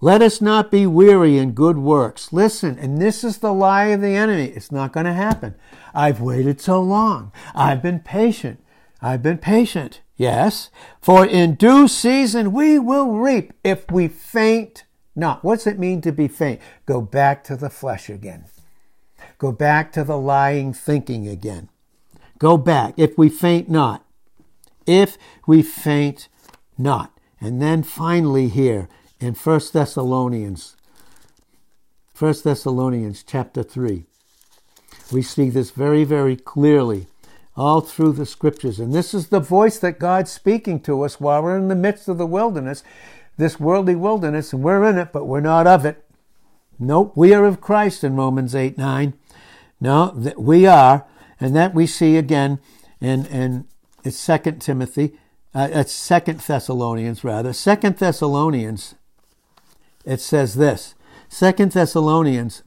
Let 0.00 0.22
us 0.22 0.40
not 0.40 0.70
be 0.70 0.86
weary 0.86 1.36
in 1.36 1.52
good 1.52 1.78
works. 1.78 2.32
Listen, 2.32 2.78
and 2.78 3.00
this 3.00 3.24
is 3.24 3.38
the 3.38 3.52
lie 3.52 3.86
of 3.86 4.00
the 4.00 4.14
enemy. 4.14 4.46
It's 4.46 4.70
not 4.70 4.92
going 4.92 5.06
to 5.06 5.12
happen. 5.12 5.54
I've 5.94 6.20
waited 6.20 6.60
so 6.60 6.80
long. 6.80 7.32
I've 7.54 7.82
been 7.82 8.00
patient. 8.00 8.62
I've 9.02 9.22
been 9.22 9.38
patient. 9.38 10.00
Yes. 10.16 10.70
For 11.00 11.26
in 11.26 11.56
due 11.56 11.88
season 11.88 12.52
we 12.52 12.78
will 12.78 13.12
reap 13.12 13.52
if 13.64 13.90
we 13.90 14.06
faint 14.06 14.84
not. 15.16 15.44
What's 15.44 15.66
it 15.66 15.78
mean 15.78 16.00
to 16.02 16.12
be 16.12 16.28
faint? 16.28 16.60
Go 16.86 17.00
back 17.00 17.44
to 17.44 17.56
the 17.56 17.70
flesh 17.70 18.08
again. 18.08 18.46
Go 19.44 19.52
back 19.52 19.92
to 19.92 20.04
the 20.04 20.16
lying 20.16 20.72
thinking 20.72 21.28
again. 21.28 21.68
Go 22.38 22.56
back. 22.56 22.94
If 22.96 23.18
we 23.18 23.28
faint 23.28 23.68
not. 23.68 24.02
If 24.86 25.18
we 25.46 25.60
faint 25.60 26.28
not. 26.78 27.12
And 27.42 27.60
then 27.60 27.82
finally 27.82 28.48
here 28.48 28.88
in 29.20 29.34
1 29.34 29.60
Thessalonians, 29.70 30.76
1 32.18 32.34
Thessalonians 32.42 33.22
chapter 33.22 33.62
3, 33.62 34.06
we 35.12 35.20
see 35.20 35.50
this 35.50 35.72
very, 35.72 36.04
very 36.04 36.36
clearly 36.36 37.06
all 37.54 37.82
through 37.82 38.12
the 38.12 38.24
scriptures. 38.24 38.80
And 38.80 38.94
this 38.94 39.12
is 39.12 39.28
the 39.28 39.40
voice 39.40 39.78
that 39.80 39.98
God's 39.98 40.32
speaking 40.32 40.80
to 40.84 41.02
us 41.02 41.20
while 41.20 41.42
we're 41.42 41.58
in 41.58 41.68
the 41.68 41.74
midst 41.74 42.08
of 42.08 42.16
the 42.16 42.24
wilderness, 42.24 42.82
this 43.36 43.60
worldly 43.60 43.94
wilderness, 43.94 44.54
and 44.54 44.62
we're 44.62 44.88
in 44.88 44.96
it, 44.96 45.12
but 45.12 45.26
we're 45.26 45.40
not 45.40 45.66
of 45.66 45.84
it. 45.84 46.02
Nope, 46.78 47.12
we 47.14 47.34
are 47.34 47.44
of 47.44 47.60
Christ 47.60 48.02
in 48.02 48.16
Romans 48.16 48.54
8 48.54 48.78
9. 48.78 49.12
No, 49.84 50.12
that 50.16 50.40
we 50.40 50.66
are, 50.66 51.06
and 51.38 51.54
that 51.54 51.74
we 51.74 51.86
see 51.86 52.16
again 52.16 52.58
in, 53.02 53.26
in 53.26 53.66
it's 54.02 54.16
Second 54.16 54.60
Timothy, 54.60 55.12
uh, 55.54 55.68
it's 55.70 55.92
Second 55.92 56.40
Thessalonians 56.40 57.22
rather. 57.22 57.52
Second 57.52 57.98
Thessalonians, 57.98 58.94
it 60.06 60.22
says 60.22 60.54
this. 60.54 60.94
Second 61.28 61.72
Thessalonians, 61.72 62.62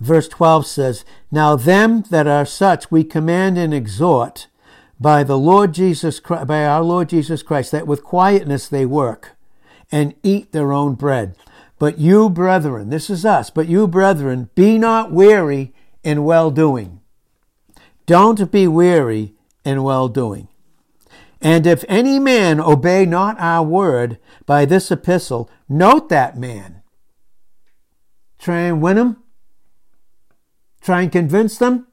verse 0.00 0.28
12 0.28 0.66
says, 0.66 1.06
Now 1.30 1.56
them 1.56 2.02
that 2.10 2.26
are 2.26 2.44
such 2.44 2.90
we 2.90 3.04
command 3.04 3.56
and 3.56 3.72
exhort 3.72 4.48
by 5.00 5.24
the 5.24 5.38
Lord 5.38 5.72
Jesus 5.72 6.20
Christ, 6.20 6.46
by 6.46 6.66
our 6.66 6.82
Lord 6.82 7.08
Jesus 7.08 7.42
Christ, 7.42 7.72
that 7.72 7.86
with 7.86 8.04
quietness 8.04 8.68
they 8.68 8.84
work 8.84 9.30
and 9.90 10.14
eat 10.22 10.52
their 10.52 10.74
own 10.74 10.94
bread. 10.94 11.36
But 11.78 11.98
you, 11.98 12.30
brethren, 12.30 12.90
this 12.90 13.10
is 13.10 13.24
us, 13.24 13.50
but 13.50 13.68
you, 13.68 13.86
brethren, 13.86 14.50
be 14.54 14.78
not 14.78 15.10
weary 15.10 15.72
in 16.02 16.24
well 16.24 16.50
doing. 16.50 17.00
Don't 18.06 18.50
be 18.50 18.68
weary 18.68 19.34
in 19.64 19.82
well 19.82 20.08
doing. 20.08 20.48
And 21.40 21.66
if 21.66 21.84
any 21.88 22.18
man 22.18 22.60
obey 22.60 23.04
not 23.04 23.38
our 23.38 23.64
word 23.64 24.18
by 24.46 24.64
this 24.64 24.90
epistle, 24.90 25.50
note 25.68 26.08
that 26.08 26.38
man. 26.38 26.82
Try 28.38 28.60
and 28.60 28.80
win 28.80 28.96
them. 28.96 29.22
Try 30.80 31.02
and 31.02 31.12
convince 31.12 31.58
them. 31.58 31.86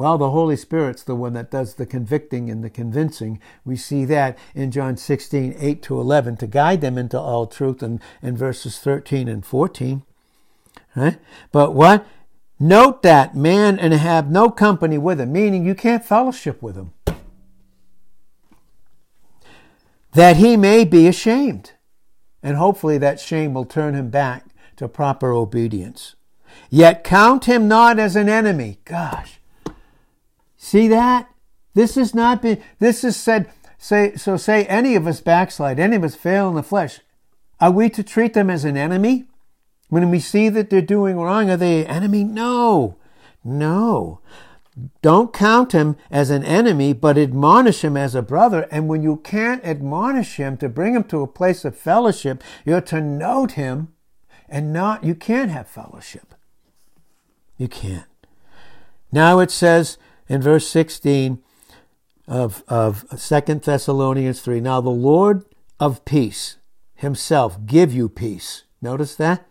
Well, 0.00 0.16
the 0.16 0.30
Holy 0.30 0.56
Spirit's 0.56 1.02
the 1.02 1.14
one 1.14 1.34
that 1.34 1.50
does 1.50 1.74
the 1.74 1.84
convicting 1.84 2.48
and 2.48 2.64
the 2.64 2.70
convincing. 2.70 3.38
We 3.66 3.76
see 3.76 4.06
that 4.06 4.38
in 4.54 4.70
John 4.70 4.96
16, 4.96 5.54
8 5.58 5.82
to 5.82 6.00
11, 6.00 6.38
to 6.38 6.46
guide 6.46 6.80
them 6.80 6.96
into 6.96 7.20
all 7.20 7.46
truth, 7.46 7.82
and 7.82 8.00
in 8.22 8.34
verses 8.34 8.78
13 8.78 9.28
and 9.28 9.44
14. 9.44 10.02
Right? 10.96 11.18
But 11.52 11.74
what? 11.74 12.06
Note 12.58 13.02
that 13.02 13.36
man 13.36 13.78
and 13.78 13.92
have 13.92 14.30
no 14.30 14.48
company 14.48 14.96
with 14.96 15.20
him, 15.20 15.32
meaning 15.32 15.66
you 15.66 15.74
can't 15.74 16.02
fellowship 16.02 16.62
with 16.62 16.76
him. 16.76 16.94
That 20.14 20.38
he 20.38 20.56
may 20.56 20.86
be 20.86 21.08
ashamed. 21.08 21.72
And 22.42 22.56
hopefully 22.56 22.96
that 22.96 23.20
shame 23.20 23.52
will 23.52 23.66
turn 23.66 23.94
him 23.94 24.08
back 24.08 24.46
to 24.76 24.88
proper 24.88 25.30
obedience. 25.30 26.16
Yet 26.70 27.04
count 27.04 27.44
him 27.44 27.68
not 27.68 27.98
as 27.98 28.16
an 28.16 28.30
enemy. 28.30 28.78
Gosh. 28.86 29.39
See 30.62 30.88
that? 30.88 31.26
This 31.72 31.96
is 31.96 32.14
not 32.14 32.42
been, 32.42 32.62
this 32.80 33.02
is 33.02 33.16
said, 33.16 33.50
say, 33.78 34.14
so 34.16 34.36
say 34.36 34.66
any 34.66 34.94
of 34.94 35.06
us 35.06 35.22
backslide, 35.22 35.80
any 35.80 35.96
of 35.96 36.04
us 36.04 36.14
fail 36.14 36.50
in 36.50 36.54
the 36.54 36.62
flesh. 36.62 37.00
Are 37.62 37.70
we 37.70 37.88
to 37.88 38.02
treat 38.02 38.34
them 38.34 38.50
as 38.50 38.66
an 38.66 38.76
enemy? 38.76 39.24
When 39.88 40.10
we 40.10 40.20
see 40.20 40.50
that 40.50 40.68
they're 40.68 40.82
doing 40.82 41.16
wrong, 41.16 41.48
are 41.48 41.56
they 41.56 41.80
an 41.80 41.86
enemy? 41.86 42.24
No. 42.24 42.98
No. 43.42 44.20
Don't 45.00 45.32
count 45.32 45.72
him 45.72 45.96
as 46.10 46.28
an 46.28 46.44
enemy, 46.44 46.92
but 46.92 47.16
admonish 47.16 47.82
him 47.82 47.96
as 47.96 48.14
a 48.14 48.20
brother. 48.20 48.68
And 48.70 48.86
when 48.86 49.02
you 49.02 49.16
can't 49.16 49.64
admonish 49.64 50.36
him 50.36 50.58
to 50.58 50.68
bring 50.68 50.94
him 50.94 51.04
to 51.04 51.22
a 51.22 51.26
place 51.26 51.64
of 51.64 51.74
fellowship, 51.74 52.44
you're 52.66 52.82
to 52.82 53.00
note 53.00 53.52
him 53.52 53.94
and 54.46 54.74
not, 54.74 55.04
you 55.04 55.14
can't 55.14 55.50
have 55.50 55.68
fellowship. 55.68 56.34
You 57.56 57.66
can't. 57.66 58.04
Now 59.10 59.38
it 59.38 59.50
says 59.50 59.96
in 60.30 60.40
verse 60.40 60.66
16 60.68 61.42
of, 62.26 62.64
of 62.68 63.04
2 63.10 63.40
Thessalonians 63.56 64.40
3 64.40 64.60
Now 64.60 64.80
the 64.80 64.88
Lord 64.88 65.44
of 65.78 66.04
peace 66.06 66.56
himself 66.94 67.58
give 67.66 67.92
you 67.92 68.08
peace. 68.08 68.62
Notice 68.80 69.14
that? 69.16 69.46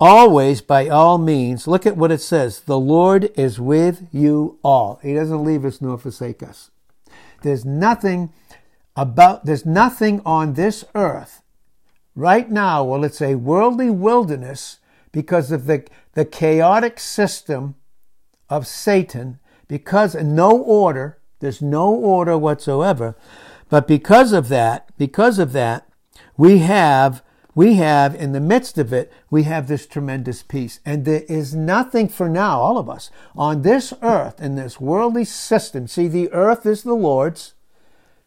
Always, 0.00 0.60
by 0.60 0.88
all 0.88 1.16
means, 1.16 1.68
look 1.68 1.86
at 1.86 1.96
what 1.96 2.10
it 2.10 2.20
says 2.20 2.60
the 2.60 2.78
Lord 2.78 3.30
is 3.36 3.60
with 3.60 4.08
you 4.12 4.58
all. 4.64 4.98
He 5.02 5.14
doesn't 5.14 5.44
leave 5.44 5.64
us 5.64 5.80
nor 5.80 5.96
forsake 5.96 6.42
us. 6.42 6.70
There's 7.42 7.64
nothing 7.64 8.32
about, 8.96 9.46
there's 9.46 9.64
nothing 9.64 10.20
on 10.26 10.54
this 10.54 10.84
earth 10.94 11.42
right 12.14 12.50
now, 12.50 12.84
well, 12.84 13.04
it's 13.04 13.22
a 13.22 13.36
worldly 13.36 13.90
wilderness 13.90 14.78
because 15.12 15.52
of 15.52 15.66
the, 15.66 15.86
the 16.14 16.24
chaotic 16.24 16.98
system 16.98 17.74
of 18.48 18.66
Satan, 18.66 19.38
because 19.72 20.14
no 20.14 20.50
order, 20.50 21.16
there's 21.40 21.62
no 21.62 21.94
order 21.94 22.36
whatsoever. 22.36 23.16
But 23.70 23.88
because 23.88 24.34
of 24.34 24.50
that, 24.50 24.90
because 24.98 25.38
of 25.38 25.52
that, 25.54 25.88
we 26.36 26.58
have 26.58 27.22
we 27.54 27.76
have 27.76 28.14
in 28.14 28.32
the 28.32 28.40
midst 28.40 28.76
of 28.76 28.92
it, 28.92 29.10
we 29.30 29.44
have 29.44 29.68
this 29.68 29.86
tremendous 29.86 30.42
peace. 30.42 30.80
And 30.84 31.06
there 31.06 31.22
is 31.26 31.54
nothing 31.54 32.10
for 32.10 32.28
now, 32.28 32.60
all 32.60 32.76
of 32.76 32.90
us, 32.90 33.10
on 33.34 33.62
this 33.62 33.94
earth, 34.02 34.42
in 34.42 34.56
this 34.56 34.78
worldly 34.78 35.24
system. 35.24 35.86
See, 35.86 36.06
the 36.06 36.30
earth 36.32 36.66
is 36.66 36.82
the 36.82 36.92
Lord's. 36.92 37.54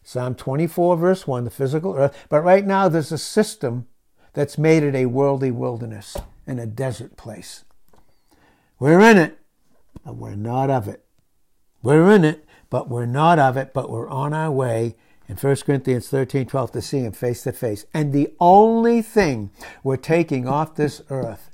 Psalm 0.02 0.34
24, 0.34 0.96
verse 0.96 1.28
1, 1.28 1.44
the 1.44 1.50
physical 1.50 1.94
earth. 1.94 2.26
But 2.28 2.42
right 2.42 2.66
now, 2.66 2.88
there's 2.88 3.12
a 3.12 3.18
system 3.18 3.86
that's 4.32 4.58
made 4.58 4.82
it 4.82 4.96
a 4.96 5.06
worldly 5.06 5.52
wilderness 5.52 6.16
and 6.44 6.58
a 6.58 6.66
desert 6.66 7.16
place. 7.16 7.62
We're 8.80 9.00
in 9.00 9.16
it, 9.16 9.38
but 10.04 10.16
we're 10.16 10.34
not 10.34 10.70
of 10.70 10.88
it. 10.88 11.05
We're 11.86 12.10
in 12.10 12.24
it, 12.24 12.44
but 12.68 12.88
we're 12.88 13.06
not 13.06 13.38
of 13.38 13.56
it, 13.56 13.72
but 13.72 13.88
we're 13.88 14.08
on 14.08 14.34
our 14.34 14.50
way 14.50 14.96
in 15.28 15.36
1 15.36 15.56
Corinthians 15.58 16.08
13 16.08 16.44
12 16.46 16.72
to 16.72 16.82
see 16.82 16.98
him 16.98 17.12
face 17.12 17.44
to 17.44 17.52
face. 17.52 17.86
And 17.94 18.12
the 18.12 18.34
only 18.40 19.02
thing 19.02 19.52
we're 19.84 19.96
taking 19.96 20.48
off 20.48 20.74
this 20.74 21.00
earth 21.10 21.48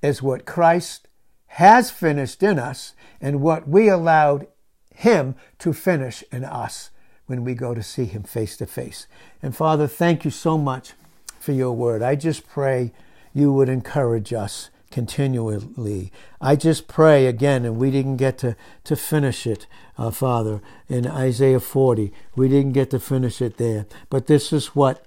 is 0.00 0.22
what 0.22 0.46
Christ 0.46 1.08
has 1.48 1.90
finished 1.90 2.42
in 2.42 2.58
us 2.58 2.94
and 3.20 3.42
what 3.42 3.68
we 3.68 3.90
allowed 3.90 4.46
him 4.94 5.34
to 5.58 5.74
finish 5.74 6.24
in 6.32 6.42
us 6.42 6.88
when 7.26 7.44
we 7.44 7.52
go 7.52 7.74
to 7.74 7.82
see 7.82 8.06
him 8.06 8.22
face 8.22 8.56
to 8.56 8.66
face. 8.66 9.06
And 9.42 9.54
Father, 9.54 9.86
thank 9.86 10.24
you 10.24 10.30
so 10.30 10.56
much 10.56 10.94
for 11.38 11.52
your 11.52 11.72
word. 11.72 12.00
I 12.00 12.14
just 12.14 12.48
pray 12.48 12.90
you 13.34 13.52
would 13.52 13.68
encourage 13.68 14.32
us 14.32 14.70
continually. 14.96 16.10
I 16.40 16.56
just 16.56 16.88
pray 16.88 17.26
again, 17.26 17.66
and 17.66 17.76
we 17.76 17.90
didn't 17.90 18.16
get 18.16 18.38
to, 18.38 18.56
to 18.84 18.96
finish 18.96 19.46
it, 19.46 19.66
uh, 19.98 20.10
Father, 20.10 20.62
in 20.88 21.06
Isaiah 21.06 21.60
40. 21.60 22.14
We 22.34 22.48
didn't 22.48 22.72
get 22.72 22.88
to 22.92 22.98
finish 22.98 23.42
it 23.42 23.58
there. 23.58 23.84
But 24.08 24.26
this 24.26 24.54
is 24.54 24.68
what, 24.68 25.04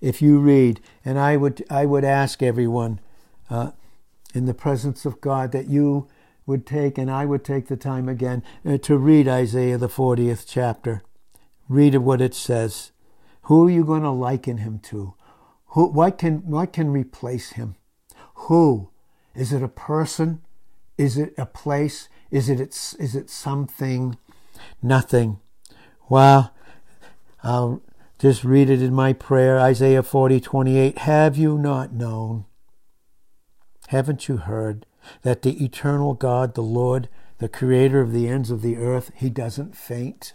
if 0.00 0.20
you 0.20 0.40
read, 0.40 0.80
and 1.04 1.16
I 1.16 1.36
would, 1.36 1.64
I 1.70 1.86
would 1.86 2.02
ask 2.02 2.42
everyone 2.42 2.98
uh, 3.48 3.70
in 4.34 4.46
the 4.46 4.52
presence 4.52 5.06
of 5.06 5.20
God 5.20 5.52
that 5.52 5.68
you 5.68 6.08
would 6.44 6.66
take, 6.66 6.98
and 6.98 7.08
I 7.08 7.24
would 7.24 7.44
take 7.44 7.68
the 7.68 7.76
time 7.76 8.08
again 8.08 8.42
uh, 8.66 8.78
to 8.78 8.98
read 8.98 9.28
Isaiah, 9.28 9.78
the 9.78 9.88
40th 9.88 10.44
chapter. 10.44 11.04
Read 11.68 11.94
what 11.98 12.20
it 12.20 12.34
says. 12.34 12.90
Who 13.42 13.68
are 13.68 13.70
you 13.70 13.84
going 13.84 14.02
to 14.02 14.10
liken 14.10 14.56
him 14.56 14.80
to? 14.90 15.14
Who, 15.66 15.86
what, 15.86 16.18
can, 16.18 16.38
what 16.50 16.72
can 16.72 16.90
replace 16.90 17.50
him? 17.50 17.76
Who? 18.34 18.89
Is 19.34 19.52
it 19.52 19.62
a 19.62 19.68
person? 19.68 20.40
Is 20.98 21.16
it 21.16 21.34
a 21.38 21.46
place? 21.46 22.08
Is 22.30 22.48
it 22.48 22.60
it, 22.60 22.94
is 22.98 23.14
it 23.14 23.30
something? 23.30 24.16
Nothing. 24.82 25.40
Well, 26.08 26.52
I'll 27.42 27.82
just 28.18 28.44
read 28.44 28.68
it 28.68 28.82
in 28.82 28.92
my 28.92 29.12
prayer 29.12 29.58
Isaiah 29.58 30.02
40 30.02 30.40
28. 30.40 30.98
Have 30.98 31.36
you 31.36 31.56
not 31.56 31.92
known? 31.92 32.44
Haven't 33.88 34.28
you 34.28 34.36
heard 34.36 34.86
that 35.22 35.42
the 35.42 35.64
eternal 35.64 36.14
God, 36.14 36.54
the 36.54 36.62
Lord, 36.62 37.08
the 37.38 37.48
creator 37.48 38.00
of 38.00 38.12
the 38.12 38.28
ends 38.28 38.50
of 38.50 38.62
the 38.62 38.76
earth, 38.76 39.10
he 39.16 39.30
doesn't 39.30 39.76
faint 39.76 40.34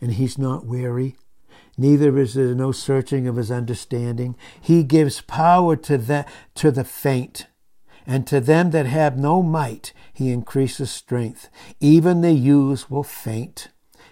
and 0.00 0.12
he's 0.12 0.38
not 0.38 0.64
weary? 0.64 1.16
Neither 1.76 2.18
is 2.18 2.34
there 2.34 2.54
no 2.54 2.72
searching 2.72 3.26
of 3.26 3.36
his 3.36 3.50
understanding. 3.50 4.36
He 4.60 4.82
gives 4.82 5.20
power 5.20 5.76
to 5.76 5.98
the, 5.98 6.26
to 6.56 6.70
the 6.70 6.84
faint 6.84 7.46
and 8.08 8.26
to 8.26 8.40
them 8.40 8.70
that 8.70 8.86
have 8.86 9.18
no 9.18 9.42
might 9.42 9.92
he 10.14 10.30
increases 10.30 10.90
strength. 10.90 11.50
Even 11.78 12.22
the 12.22 12.32
youths 12.32 12.90
will 12.90 13.02
faint 13.04 13.68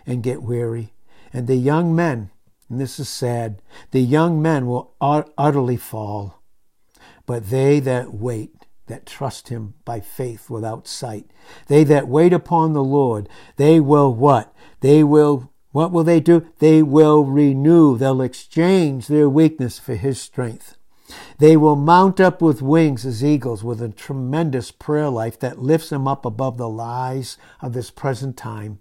and 0.06 0.22
get 0.22 0.42
weary, 0.42 0.92
and 1.32 1.46
the 1.46 1.56
young 1.56 1.96
men, 1.96 2.30
and 2.68 2.78
this 2.78 3.00
is 3.00 3.08
sad, 3.08 3.62
the 3.92 4.02
young 4.02 4.40
men 4.40 4.66
will 4.66 4.94
utterly 5.00 5.78
fall. 5.78 6.42
But 7.24 7.48
they 7.48 7.80
that 7.80 8.12
wait, 8.12 8.52
that 8.86 9.06
trust 9.06 9.48
him 9.48 9.74
by 9.86 10.00
faith 10.00 10.50
without 10.50 10.86
sight, 10.86 11.30
they 11.68 11.82
that 11.84 12.06
wait 12.06 12.34
upon 12.34 12.74
the 12.74 12.84
Lord, 12.84 13.28
they 13.56 13.80
will 13.80 14.14
what? 14.14 14.54
They 14.80 15.02
will 15.02 15.50
what 15.72 15.92
will 15.92 16.04
they 16.04 16.20
do? 16.20 16.46
They 16.58 16.82
will 16.82 17.24
renew, 17.24 17.98
they'll 17.98 18.22
exchange 18.22 19.08
their 19.08 19.28
weakness 19.28 19.78
for 19.78 19.94
his 19.94 20.20
strength. 20.20 20.76
They 21.38 21.56
will 21.56 21.76
mount 21.76 22.20
up 22.20 22.40
with 22.40 22.62
wings 22.62 23.04
as 23.04 23.24
eagles 23.24 23.62
with 23.62 23.80
a 23.82 23.88
tremendous 23.88 24.70
prayer 24.70 25.08
life 25.08 25.38
that 25.40 25.58
lifts 25.58 25.90
them 25.90 26.08
up 26.08 26.24
above 26.24 26.56
the 26.56 26.68
lies 26.68 27.36
of 27.60 27.72
this 27.72 27.90
present 27.90 28.36
time. 28.36 28.80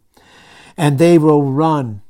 And 0.77 0.97
they 0.97 1.17
will 1.17 1.43
run 1.43 2.01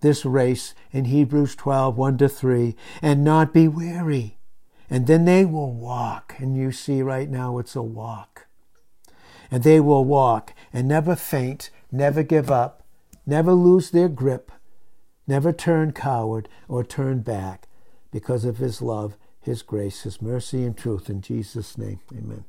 this 0.00 0.24
race 0.24 0.74
in 0.92 1.06
Hebrews 1.06 1.56
12, 1.56 1.96
1 1.96 2.18
to 2.18 2.28
3, 2.28 2.76
and 3.02 3.24
not 3.24 3.52
be 3.52 3.66
weary. 3.66 4.38
And 4.88 5.06
then 5.06 5.24
they 5.24 5.44
will 5.44 5.72
walk. 5.72 6.34
And 6.38 6.56
you 6.56 6.72
see 6.72 7.02
right 7.02 7.28
now 7.28 7.58
it's 7.58 7.76
a 7.76 7.82
walk. 7.82 8.46
And 9.50 9.62
they 9.62 9.80
will 9.80 10.04
walk 10.04 10.54
and 10.72 10.86
never 10.86 11.16
faint, 11.16 11.70
never 11.90 12.22
give 12.22 12.50
up, 12.50 12.84
never 13.26 13.52
lose 13.52 13.90
their 13.90 14.08
grip, 14.08 14.52
never 15.26 15.52
turn 15.52 15.92
coward 15.92 16.48
or 16.68 16.84
turn 16.84 17.20
back 17.20 17.66
because 18.10 18.44
of 18.44 18.58
his 18.58 18.80
love 18.80 19.16
his 19.48 19.62
grace, 19.62 20.02
His 20.02 20.20
mercy, 20.20 20.62
and 20.64 20.76
truth. 20.76 21.08
In 21.08 21.22
Jesus' 21.22 21.78
name, 21.78 22.00
amen. 22.12 22.44